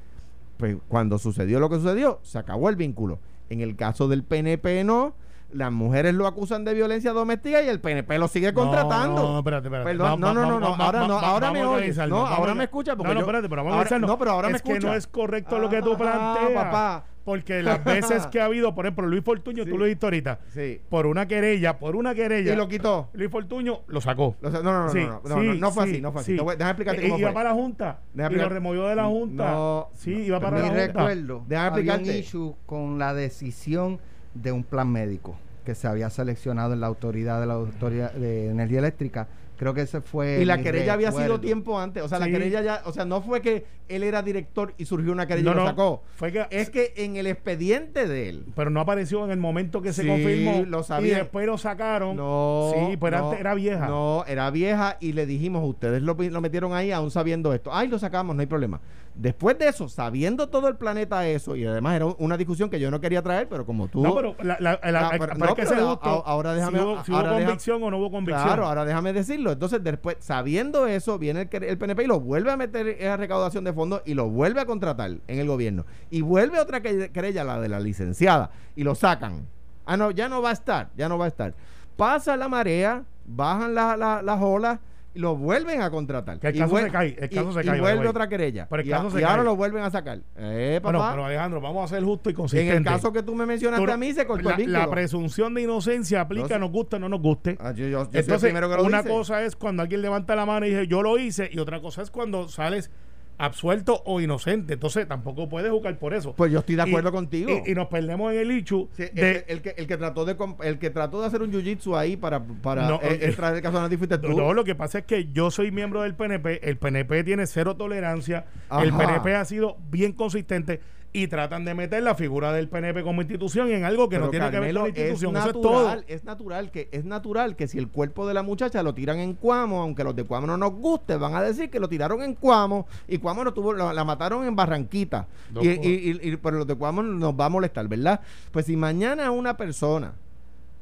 pues 0.57 0.77
cuando 0.89 1.19
sucedió 1.19 1.59
lo 1.59 1.69
que 1.69 1.77
sucedió, 1.77 2.21
se 2.23 2.39
acabó 2.39 2.69
el 2.69 2.77
vínculo. 2.77 3.19
En 3.51 3.61
el 3.61 3.77
caso 3.77 4.09
del 4.09 4.23
PNP 4.25 4.85
no, 4.85 5.15
las 5.53 5.73
mujeres 5.73 6.15
lo 6.15 6.27
acusan 6.27 6.65
de 6.65 6.75
violencia 6.75 7.13
doméstica 7.13 7.63
y 7.63 7.69
el 7.69 7.81
PNP 7.81 8.19
lo 8.19 8.29
sigue 8.29 8.53
contratando. 8.53 9.23
No, 9.23 9.33
no, 9.33 9.39
espérate, 9.39 9.69
espérate. 9.69 9.91
Perdón, 9.91 10.21
no, 10.21 10.35
no, 10.35 10.47
no, 10.47 10.61
no, 10.61 10.75
ahora 10.75 11.07
no, 11.07 11.19
ahora 11.19 11.51
me 11.53 11.65
oyes. 11.65 11.97
No, 12.09 12.27
ahora 12.27 12.63
escucha 12.65 12.95
porque 12.97 13.09
No, 13.09 13.15
no, 13.15 13.21
espérate, 13.21 13.49
pero 13.49 13.65
vamos 13.65 13.93
a 13.93 13.99
no, 13.99 14.19
pero 14.19 14.31
ahora 14.33 14.49
me 14.51 14.57
es 14.57 14.63
que 14.63 14.73
escucha. 14.73 14.89
no 14.89 14.95
es 14.95 15.07
correcto 15.07 15.59
lo 15.59 15.71
que 15.71 15.81
tú 15.83 15.95
Ah, 15.95 15.97
planteas. 15.99 16.65
papá. 16.65 17.05
Porque 17.29 17.63
las 17.63 17.85
veces 17.85 18.27
que 18.29 18.41
ha 18.41 18.47
habido, 18.47 18.75
por 18.75 18.87
ejemplo, 18.87 19.07
Luis 19.07 19.23
Fortuño, 19.23 19.65
Sí. 19.65 19.71
tú 19.71 19.77
lo 19.77 19.85
dijiste 19.85 20.07
ahorita, 20.07 20.39
Sí. 20.55 20.81
por 20.89 21.05
una 21.07 21.27
querella, 21.29 21.79
por 21.79 21.95
una 21.95 22.15
querella. 22.15 22.55
Y 22.55 22.57
lo 22.57 22.69
quitó. 22.69 23.11
Luis 23.13 23.31
Fortuño 23.31 23.81
lo 23.87 24.01
sacó. 24.01 24.35
Lo 24.41 24.51
sa- 24.51 24.63
no, 24.63 24.73
no, 24.73 24.85
no, 24.87 24.91
Sí, 24.91 25.01
no, 25.01 25.21
no, 25.23 25.29
no, 25.29 25.41
sí, 25.43 25.47
no, 25.49 25.55
no 25.57 25.71
fue 25.71 25.85
sí, 25.85 25.91
así, 25.93 26.01
no 26.01 26.13
fue 26.13 26.21
así. 26.23 26.37
voy- 26.39 26.57
déjame 26.57 26.71
explicarte 26.71 27.03
cómo 27.03 27.19
iba 27.19 27.29
fue. 27.29 27.35
para 27.35 27.51
la 27.51 27.55
Junta 27.55 28.01
Déjame 28.15 28.37
y 28.37 28.39
lo 28.39 28.49
removió 28.49 28.87
de 28.87 28.97
la 28.97 29.05
Junta. 29.05 29.51
No, 29.51 29.89
sí, 29.93 30.15
no, 30.15 30.19
iba 30.21 30.41
para 30.41 30.59
la 30.59 30.67
Junta. 30.69 30.87
recuerdo, 30.87 31.45
Déjame 31.47 31.69
había 31.69 31.93
un 31.95 32.01
explicarte. 32.01 32.19
issue 32.19 32.55
con 32.65 32.99
la 32.99 33.13
decisión 33.13 33.99
de 34.33 34.51
un 34.53 34.65
plan 34.65 34.91
médico 34.91 35.37
que 35.67 35.75
se 35.75 35.87
había 35.87 36.09
seleccionado 36.09 36.73
en 36.73 36.81
la 36.81 36.87
autoridad 36.87 37.41
de 37.41 37.47
la 37.47 37.55
autoridad 37.55 38.13
de 38.13 38.49
energía 38.49 38.79
eléctrica. 38.79 39.29
Creo 39.59 39.75
que 39.75 39.83
ese 39.83 40.01
fue 40.01 40.41
Y 40.41 40.45
la 40.45 40.63
querella 40.63 40.93
había 40.93 41.11
sido 41.13 41.41
tiempo 41.41 41.79
antes. 41.81 42.03
O 42.05 42.09
sea, 42.09 42.21
la 42.21 42.27
Sí. 42.27 42.31
querella 42.33 42.63
ya. 42.63 42.83
O 42.87 42.93
sea, 42.93 43.05
no 43.05 43.21
fue 43.21 43.43
que 43.43 43.67
él 43.89 44.03
era 44.03 44.23
director 44.23 44.75
y 44.79 44.85
surgió 44.85 45.13
una 45.13 45.27
querella 45.27 45.47
No, 45.47 45.53
y 45.53 45.55
lo 45.57 45.61
no, 45.63 45.67
sacó. 45.69 46.03
fue 46.17 46.33
que- 46.33 46.47
Es 46.51 46.71
que 46.71 46.93
en 46.97 47.17
el 47.17 47.27
expediente 47.27 48.07
de 48.07 48.29
él. 48.29 48.47
Pero 48.55 48.71
no 48.71 48.81
apareció 48.81 49.25
en 49.25 49.31
el 49.31 49.39
momento 49.39 49.83
que 49.83 49.93
se 49.93 50.03
Sí, 50.03 50.09
confirmó. 50.09 50.65
lo 50.67 50.81
y 50.81 50.85
sabía. 50.85 51.17
después 51.19 51.47
lo 51.47 51.59
sacaron. 51.59 52.17
No. 52.17 52.71
Sí, 52.75 52.97
pero 53.01 53.19
no, 53.19 53.25
antes 53.27 53.41
era 53.41 53.55
vieja. 53.55 53.87
No, 53.87 54.25
era 54.27 54.51
vieja 54.51 54.97
y 55.01 55.13
le 55.13 55.27
dijimos, 55.27 55.69
ustedes 55.69 56.03
lo, 56.03 56.15
lo 56.15 56.41
metieron 56.41 56.73
ahí 56.75 56.93
aún 56.93 57.11
sabiendo 57.11 57.53
esto. 57.55 57.71
Ay, 57.73 57.89
lo 57.89 57.99
sacamos, 57.99 58.35
no 58.37 58.41
hay 58.41 58.47
problema. 58.47 58.81
Después 59.15 59.59
de 59.59 59.67
eso, 59.67 59.89
sabiendo 59.89 60.49
todo 60.49 60.69
el 60.69 60.77
planeta 60.77 61.27
eso, 61.27 61.57
y 61.57 61.67
además 61.67 61.97
era 61.97 62.07
una 62.07 62.37
discusión 62.37 62.71
que 62.71 62.79
yo 62.79 62.89
no 62.89 63.01
quería 63.01 63.21
traer, 63.21 63.49
pero 63.49 63.67
como 63.67 63.89
tú. 63.89 64.01
No, 64.01 64.15
pero, 64.15 64.37
la, 64.43 64.57
la- 64.61 64.79
la- 64.93 65.09
Ah, 65.09 65.17
pero- 65.19 65.35
no, 65.35 65.55
que 65.57 65.65
pero 65.65 65.99
a- 66.01 66.23
ahora 66.25 66.55
déjame- 66.55 66.79
si 66.79 66.85
hubo, 66.85 67.05
si 67.05 67.13
ahora 67.13 67.33
convicción 67.33 67.83
o 67.83 67.91
no 67.91 67.99
hubo 67.99 68.13
convicción. 68.13 68.47
Claro, 68.47 68.67
ahora 68.67 68.85
déjame 68.85 69.13
decirlo. 69.13 69.51
Entonces, 69.51 69.83
después, 69.83 70.19
sabiendo 70.21 70.87
eso, 70.87 71.19
viene 71.19 71.49
el, 71.51 71.65
el 71.65 71.79
PNP 71.79 72.05
y 72.05 72.07
lo 72.07 72.21
vuelve 72.21 72.53
a 72.53 72.57
meter 72.57 72.87
en 73.01 73.09
la 73.09 73.17
recaudación 73.17 73.65
de 73.65 73.73
fondos 73.79 74.03
y 74.05 74.15
lo 74.15 74.29
vuelve 74.29 74.61
a 74.61 74.67
contratar 74.67 75.13
en 75.27 75.39
el 75.39 75.47
gobierno. 75.47 75.87
Y 76.11 76.21
vuelve 76.21 76.61
otra 76.61 76.83
querella, 76.83 77.45
la 77.45 77.61
de 77.61 77.69
la 77.69 77.81
licenciada, 77.81 78.51
y 78.77 78.85
lo 78.85 78.95
sacan. 78.95 79.47
Ah, 79.87 79.97
no, 79.97 80.11
ya 80.11 80.29
no 80.29 80.43
va 80.43 80.51
a 80.51 80.53
estar, 80.53 80.91
ya 80.97 81.09
no 81.09 81.17
va 81.17 81.25
a 81.25 81.29
estar. 81.29 81.55
Pasa 81.97 82.37
la 82.37 82.49
marea, 82.49 83.05
bajan 83.27 83.75
las 83.75 84.43
olas 84.43 84.81
y 85.15 85.21
lo 85.21 85.35
vuelven 85.37 85.81
a 85.81 85.91
contratar. 85.91 86.39
Que 86.39 86.49
el 86.49 86.59
caso 86.59 86.77
se 86.77 86.91
cae. 86.91 87.17
El 87.19 87.31
caso 87.31 87.51
y, 87.51 87.55
se 87.55 87.65
cae. 87.65 87.79
Y 87.79 87.81
vuelve 87.81 88.07
otra 88.07 88.29
querella. 88.29 88.67
Pero 88.69 88.83
el 88.83 88.89
y, 88.89 88.91
caso 88.91 89.11
se 89.11 89.25
ahora 89.25 89.43
lo 89.43 89.57
vuelven 89.57 89.83
a 89.83 89.91
sacar. 89.91 90.21
Eh, 90.37 90.79
Bueno, 90.83 91.05
pero 91.11 91.25
Alejandro, 91.25 91.61
vamos 91.61 91.91
a 91.91 91.95
ser 91.95 92.05
justos 92.05 92.33
y 92.33 92.37
consistentes. 92.37 92.77
En 92.77 92.79
el 92.79 92.85
caso 92.85 93.13
que 93.13 93.23
tú 93.23 93.35
me 93.35 93.47
mencionaste 93.47 93.91
a 93.91 93.97
mí, 93.97 94.13
se 94.13 94.27
cortó 94.27 94.51
la, 94.51 94.55
el 94.55 94.57
vínculo. 94.59 94.79
La 94.79 94.91
presunción 94.91 95.55
de 95.55 95.63
inocencia 95.63 96.21
aplica, 96.21 96.59
No, 96.59 96.67
nos 96.67 96.73
gusta 96.73 96.97
o 96.97 97.01
no 97.01 97.09
nos 97.09 97.21
guste. 97.21 97.57
Ah, 97.59 97.73
yo, 97.73 97.89
yo, 97.89 98.05
yo 98.05 98.11
Entonces, 98.13 98.43
primero 98.43 98.69
que 98.69 98.77
lo 98.77 98.85
una 98.85 98.99
dice. 98.99 99.09
cosa 99.09 99.43
es 99.43 99.57
cuando 99.57 99.83
alguien 99.83 100.03
levanta 100.03 100.37
la 100.37 100.45
mano 100.45 100.67
y 100.67 100.71
dice 100.71 100.87
yo 100.87 101.03
lo 101.03 101.19
hice, 101.19 101.49
y 101.51 101.59
otra 101.59 101.81
cosa 101.81 102.03
es 102.03 102.11
cuando 102.11 102.49
sales 102.49 102.91
absuelto 103.39 104.03
o 104.05 104.21
inocente. 104.21 104.75
Entonces, 104.75 105.07
tampoco 105.09 105.49
puedes 105.49 105.71
jugar 105.71 105.97
por 105.99 106.13
eso. 106.13 106.35
Pues 106.35 106.53
yo 106.53 106.59
estoy 106.59 106.75
de 106.77 106.83
acuerdo 106.83 107.09
Y- 107.09 107.13
contigo. 107.13 107.63
Y, 107.65 107.71
y 107.71 107.75
nos 107.75 107.87
perdemos 107.89 108.33
en 108.33 108.39
el 108.41 108.49
Sí, 108.69 108.89
el, 108.99 109.15
de. 109.15 109.45
el 109.49 109.63
que, 109.63 109.75
el 109.77 109.87
que 109.87 109.97
trató 109.97 110.25
de 110.25 110.37
el 110.65 110.79
que 110.79 110.91
trató 110.91 111.21
de 111.21 111.27
hacer 111.29 111.43
un 111.43 111.53
jiu-jitsu 111.53 111.97
ahí 111.97 112.17
para, 112.17 112.43
para 112.43 112.89
No, 112.89 112.97
eh, 112.97 113.01
eh, 113.13 113.19
entrar 113.23 113.55
el 113.55 113.63
caso 113.63 113.89
de 113.89 114.19
tú. 114.19 114.29
No, 114.37 114.53
lo 114.53 114.65
que 114.65 114.75
pasa 114.75 114.99
es 114.99 115.05
que 115.05 115.29
yo 115.33 115.51
soy 115.51 115.71
miembro 115.71 116.03
del 116.03 116.15
PNP, 116.15 116.69
el 116.69 116.77
PNP 116.77 117.25
tiene 117.25 117.47
cero 117.47 117.77
tolerancia, 117.77 118.47
el. 118.83 118.93
PNP 118.93 119.35
ha 119.37 119.45
sido 119.45 119.77
bien 119.91 120.13
consistente 120.13 120.81
y 121.13 121.27
tratan 121.29 121.65
de 121.65 121.75
meter 121.75 122.03
la 122.03 122.15
figura 122.15 122.53
del 122.53 122.69
PNP 122.69 123.03
como 123.03 123.23
institución 123.23 123.71
en 123.73 123.85
algo 123.85 124.09
que 124.09 124.19
no 124.19 124.29
tiene 124.29 124.51
que 124.51 124.61
ver 124.61 124.75
con 124.75 124.83
la 124.83 124.89
institución. 124.89 125.37
Es 125.37 125.43
Eso 125.43 125.49
es 125.49 125.55
natural, 125.55 126.01
todo. 126.05 126.15
es 126.15 126.25
natural 126.25 126.71
que 126.71 126.89
es 126.93 127.05
natural 127.05 127.57
que 127.57 127.67
si 127.67 127.79
el 127.79 127.89
cuerpo 127.89 128.27
de 128.27 128.35
la 128.35 128.43
muchacha 128.43 128.83
lo 128.83 128.95
tiran 128.95 129.19
en 129.19 129.35
Cuamo, 129.35 129.81
aunque 129.83 130.05
los 130.05 130.15
de 130.15 130.25
Cuamo 130.25 130.47
no 130.47 130.57
nos 130.59 130.73
guste, 130.75 131.17
van 131.17 131.35
a 131.35 131.43
decir 131.43 131.71
que 131.71 131.81
lo 131.81 131.89
tiraron 131.89 132.23
en 132.23 132.35
Cuamo 132.35 132.87
y 133.09 133.19
Cuamo 133.19 133.43
no 133.43 133.55
tuvo, 133.55 133.73
la, 133.73 133.93
la 133.93 134.05
mataron 134.05 134.45
en 134.47 134.55
Barranquita. 134.55 135.27
No, 135.53 135.63
y, 135.63 135.69
y- 135.69 136.11
y- 136.23 136.29
y- 136.33 136.37
pero 136.37 136.59
los 136.59 136.67
de 136.67 136.75
Cuamo 136.75 137.03
nos 137.03 137.33
va 137.33 137.47
a 137.47 137.49
molestar, 137.49 137.89
¿verdad? 137.89 138.21
Pues 138.51 138.67
si 138.67 138.77
mañana 138.77 139.31
una 139.31 139.57
persona 139.57 140.13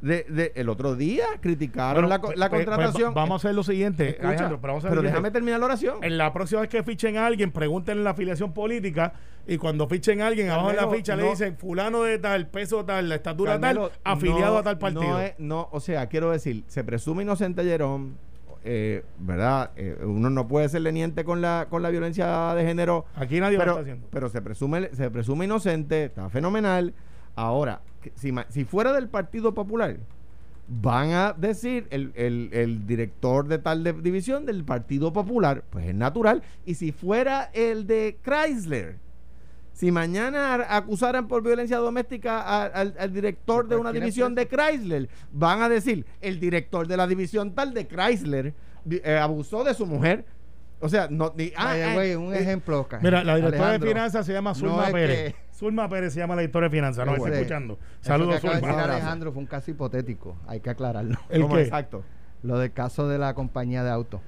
de, 0.06 0.24
de- 0.28 0.52
el 0.54 0.68
otro 0.68 0.94
día 0.96 1.24
criticaron 1.40 1.94
Bueno, 1.94 2.08
la, 2.08 2.20
pues, 2.20 2.34
pues, 2.38 2.50
contratación. 2.50 3.12
vamos 3.14 3.32
a 3.32 3.36
hacer 3.48 3.54
lo 3.54 3.62
siguiente, 3.62 4.08
Escucha, 4.10 4.28
Alejandro, 4.28 4.60
pero 4.60 4.72
vamos 4.74 4.84
a 4.84 4.88
hacer 4.88 4.90
pero 4.96 5.02
lo 5.02 5.08
déjame 5.08 5.30
terminar 5.30 5.60
la 5.60 5.66
oración. 5.66 5.98
En 6.02 6.16
la 6.18 6.32
próxima 6.32 6.60
vez 6.62 6.70
que 6.70 6.82
fichen 6.82 7.16
a 7.16 7.26
alguien, 7.26 7.50
pregúntenle 7.50 8.02
la 8.04 8.10
afiliación 8.10 8.52
política 8.52 9.12
y 9.46 9.58
cuando 9.58 9.86
fichen 9.88 10.20
a 10.22 10.26
alguien, 10.28 10.50
abajo 10.50 10.70
en 10.70 10.76
la 10.76 10.88
ficha 10.88 11.16
le 11.16 11.28
dicen 11.28 11.56
fulano 11.56 12.02
de 12.02 12.18
tal, 12.18 12.46
peso 12.48 12.84
tal, 12.84 13.08
la 13.08 13.16
estatura 13.16 13.52
Carmelo, 13.60 13.88
tal, 13.90 13.98
afiliado 14.04 14.54
no- 14.54 14.58
a 14.58 14.62
tal 14.62 14.78
partido. 14.78 15.02
No, 15.02 15.20
es- 15.20 15.34
no, 15.38 15.68
o 15.72 15.80
sea, 15.80 16.06
quiero 16.08 16.30
decir, 16.30 16.64
se 16.68 16.84
presume 16.84 17.22
inocente 17.22 17.62
Jerome, 17.64 18.12
eh, 18.64 19.04
¿verdad? 19.18 19.70
Eh, 19.76 19.96
uno 20.04 20.28
no 20.30 20.48
puede 20.48 20.68
ser 20.68 20.82
leniente 20.82 21.24
con 21.24 21.40
la, 21.40 21.66
con 21.70 21.82
la 21.82 21.90
violencia 21.90 22.52
de 22.54 22.64
género, 22.64 23.06
Aquí 23.14 23.38
nadie 23.40 23.54
lo 23.56 23.60
pero, 23.60 23.72
está 23.72 23.82
haciendo. 23.82 24.06
pero 24.10 24.28
se 24.28 24.42
presume 24.42 24.90
se 24.92 25.10
presume 25.10 25.44
inocente, 25.44 26.04
está 26.06 26.28
fenomenal. 26.30 26.92
Ahora, 27.36 27.80
si, 28.14 28.64
fuera 28.64 28.92
del 28.92 29.08
Partido 29.08 29.54
Popular, 29.54 29.96
van 30.68 31.10
a 31.12 31.32
decir 31.36 31.86
el, 31.90 32.12
el- 32.16 32.50
el 32.52 32.86
director 32.86 33.46
de 33.46 33.58
tal 33.58 33.84
de- 33.84 33.92
división 33.92 34.46
del 34.46 34.64
Partido 34.64 35.12
Popular, 35.12 35.62
pues 35.70 35.86
es 35.86 35.94
natural. 35.94 36.42
Y 36.64 36.74
si 36.74 36.92
fuera 36.92 37.50
el 37.52 37.86
de 37.86 38.18
Chrysler, 38.22 38.96
si 39.72 39.92
mañana 39.92 40.54
acusaran 40.68 41.28
por 41.28 41.42
violencia 41.42 41.76
doméstica 41.78 42.40
a- 42.40 42.64
al, 42.64 42.94
al 42.98 43.12
director 43.12 43.68
De 43.68 43.76
una 43.76 43.92
división 43.92 44.34
de 44.34 44.48
Chrysler, 44.48 45.08
van 45.32 45.62
a 45.62 45.68
decir 45.68 46.04
el 46.20 46.40
director 46.40 46.88
de 46.88 46.96
la 46.96 47.06
división 47.06 47.54
tal 47.54 47.72
de 47.74 47.86
Chrysler 47.86 48.54
eh, 48.90 49.16
abusó 49.18 49.62
de 49.64 49.74
su 49.74 49.86
mujer. 49.86 50.24
O 50.80 50.88
sea, 50.88 51.08
no 51.10 51.32
ni 51.36 51.52
ah, 51.56 51.74
By 51.94 51.94
the 51.94 52.12
eh, 52.12 52.16
un 52.16 52.34
eh, 52.34 52.38
ejemplo, 52.40 52.80
Oscar. 52.80 53.02
Mira, 53.02 53.22
la 53.24 53.36
directora 53.36 53.64
Alejandro, 53.68 53.86
de 53.88 53.94
finanzas 53.94 54.26
se 54.26 54.32
llama 54.32 54.54
Zulma 54.54 54.86
no 54.86 54.92
Pérez. 54.92 55.32
que- 55.34 55.45
Zulma 55.56 55.88
Pérez 55.88 56.12
se 56.12 56.20
llama 56.20 56.34
la 56.34 56.42
directora 56.42 56.66
de 56.68 56.70
finanzas, 56.76 57.06
no 57.06 57.12
Qué 57.12 57.16
está 57.16 57.28
bueno. 57.28 57.36
escuchando. 57.36 57.78
Saludos, 58.00 58.34
de 58.34 58.40
Zulma. 58.40 58.56
abrazo. 58.72 58.92
Alejandro 58.92 59.32
fue 59.32 59.40
un 59.40 59.46
caso 59.46 59.70
hipotético. 59.70 60.36
Hay 60.46 60.60
que 60.60 60.70
aclararlo. 60.70 61.16
¿El 61.30 61.42
¿cómo? 61.42 61.54
qué? 61.54 61.62
Exacto. 61.62 62.04
Lo 62.42 62.58
del 62.58 62.72
caso 62.72 63.08
de 63.08 63.18
la 63.18 63.34
compañía 63.34 63.82
de 63.82 63.90
autos. 63.90 64.20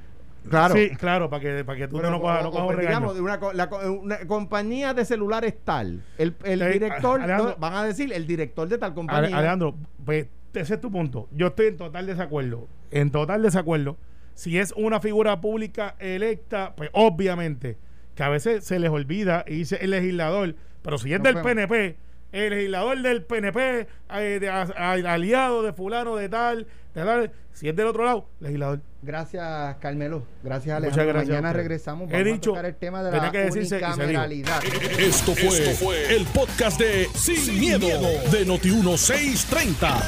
Claro. 0.49 0.74
Sí, 0.74 0.91
claro, 0.97 1.29
para 1.29 1.43
que, 1.43 1.64
para 1.64 1.76
que 1.79 1.89
tú 1.89 1.97
Pero 1.97 2.11
no 2.11 2.20
cojas 2.20 2.43
no 2.45 2.49
un 2.66 2.68
regaño. 2.74 2.89
digamos, 3.12 3.14
de 3.14 3.20
una, 3.20 3.39
la 3.53 4.26
compañía 4.26 4.95
de 4.95 5.05
celulares 5.05 5.55
tal. 5.64 6.03
El, 6.16 6.35
el 6.45 6.62
Eh, 6.62 6.70
director, 6.70 7.20
Alejandro- 7.20 7.51
no, 7.51 7.57
van 7.59 7.74
a 7.74 7.85
decir 7.85 8.12
el 8.12 8.26
director 8.26 8.66
de 8.68 8.79
tal 8.79 8.95
compañía. 8.95 9.37
Alejandro, 9.37 9.74
pues 10.05 10.29
ese 10.55 10.74
es 10.74 10.81
tu 10.81 10.91
punto. 10.91 11.29
Yo 11.33 11.49
estoy 11.49 11.66
en 11.66 11.76
total 11.76 12.07
desacuerdo. 12.07 12.66
En 12.91 13.11
total 13.11 13.43
desacuerdo. 13.43 13.99
Si 14.35 14.59
es 14.59 14.72
una 14.76 15.01
figura 15.01 15.41
pública 15.41 15.97
electa, 15.99 16.72
pues 16.76 16.89
obviamente 16.95 17.76
que 18.14 18.22
a 18.22 18.29
veces 18.31 18.64
se 18.64 18.79
les 18.79 18.91
olvida 18.91 19.45
y 19.47 19.57
dice 19.57 19.79
el 19.83 19.91
legislador, 19.91 20.55
pero 20.83 20.99
si 20.99 21.12
es 21.12 21.20
No 21.20 21.24
del 21.33 21.43
PNP, 21.43 21.97
el 22.33 22.51
legislador 22.51 23.01
del 23.01 23.22
PNP, 23.24 23.89
eh, 24.11 24.39
de- 24.41 24.49
a- 24.51 24.68
a- 24.76 24.93
aliado 24.93 25.62
de 25.62 25.72
fulano 25.72 26.16
de 26.16 26.29
tal, 26.29 26.66
de 26.95 27.05
tal, 27.05 27.33
si 27.53 27.68
es 27.68 27.74
del 27.76 27.87
otro 27.87 28.05
lado, 28.05 28.29
legislador. 28.41 28.81
Gracias, 29.01 29.76
Carmelo. 29.76 30.24
Gracias, 30.43 30.74
Muchas 30.81 30.99
Alejandro. 30.99 31.07
gracias 31.14 31.31
a 31.31 31.41
Mañana 31.41 31.53
regresamos. 31.53 32.11
He 32.11 32.12
Vamos 32.18 32.24
dicho, 32.33 32.51
a 32.51 32.55
tocar 32.55 32.64
el 32.66 32.74
tema 32.74 33.03
de 33.03 33.11
tenía 33.12 33.26
la 33.26 33.33
que 33.33 33.39
decirse 33.39 33.76
unicameralidad. 33.76 34.61
Esto 34.99 35.35
fue, 35.35 36.16
el 36.16 36.26
podcast 36.26 36.81
de 36.81 37.09
Sin, 37.14 37.61
miedo, 37.61 37.87
de 38.33 38.45
Noti1630. 38.47 40.03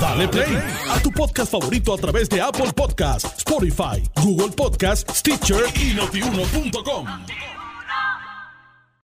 Dale 0.00 0.26
play 0.28 0.58
a 0.90 1.00
tu 1.00 1.10
podcast 1.12 1.52
favorito 1.52 1.94
a 1.94 1.98
través 1.98 2.28
de 2.28 2.40
Apple 2.40 2.72
Podcasts, 2.74 3.32
Spotify, 3.38 4.02
Google 4.22 4.50
Podcasts, 4.56 5.18
Stitcher 5.20 5.62
y 5.76 5.94
notiuno.com. 5.94 7.06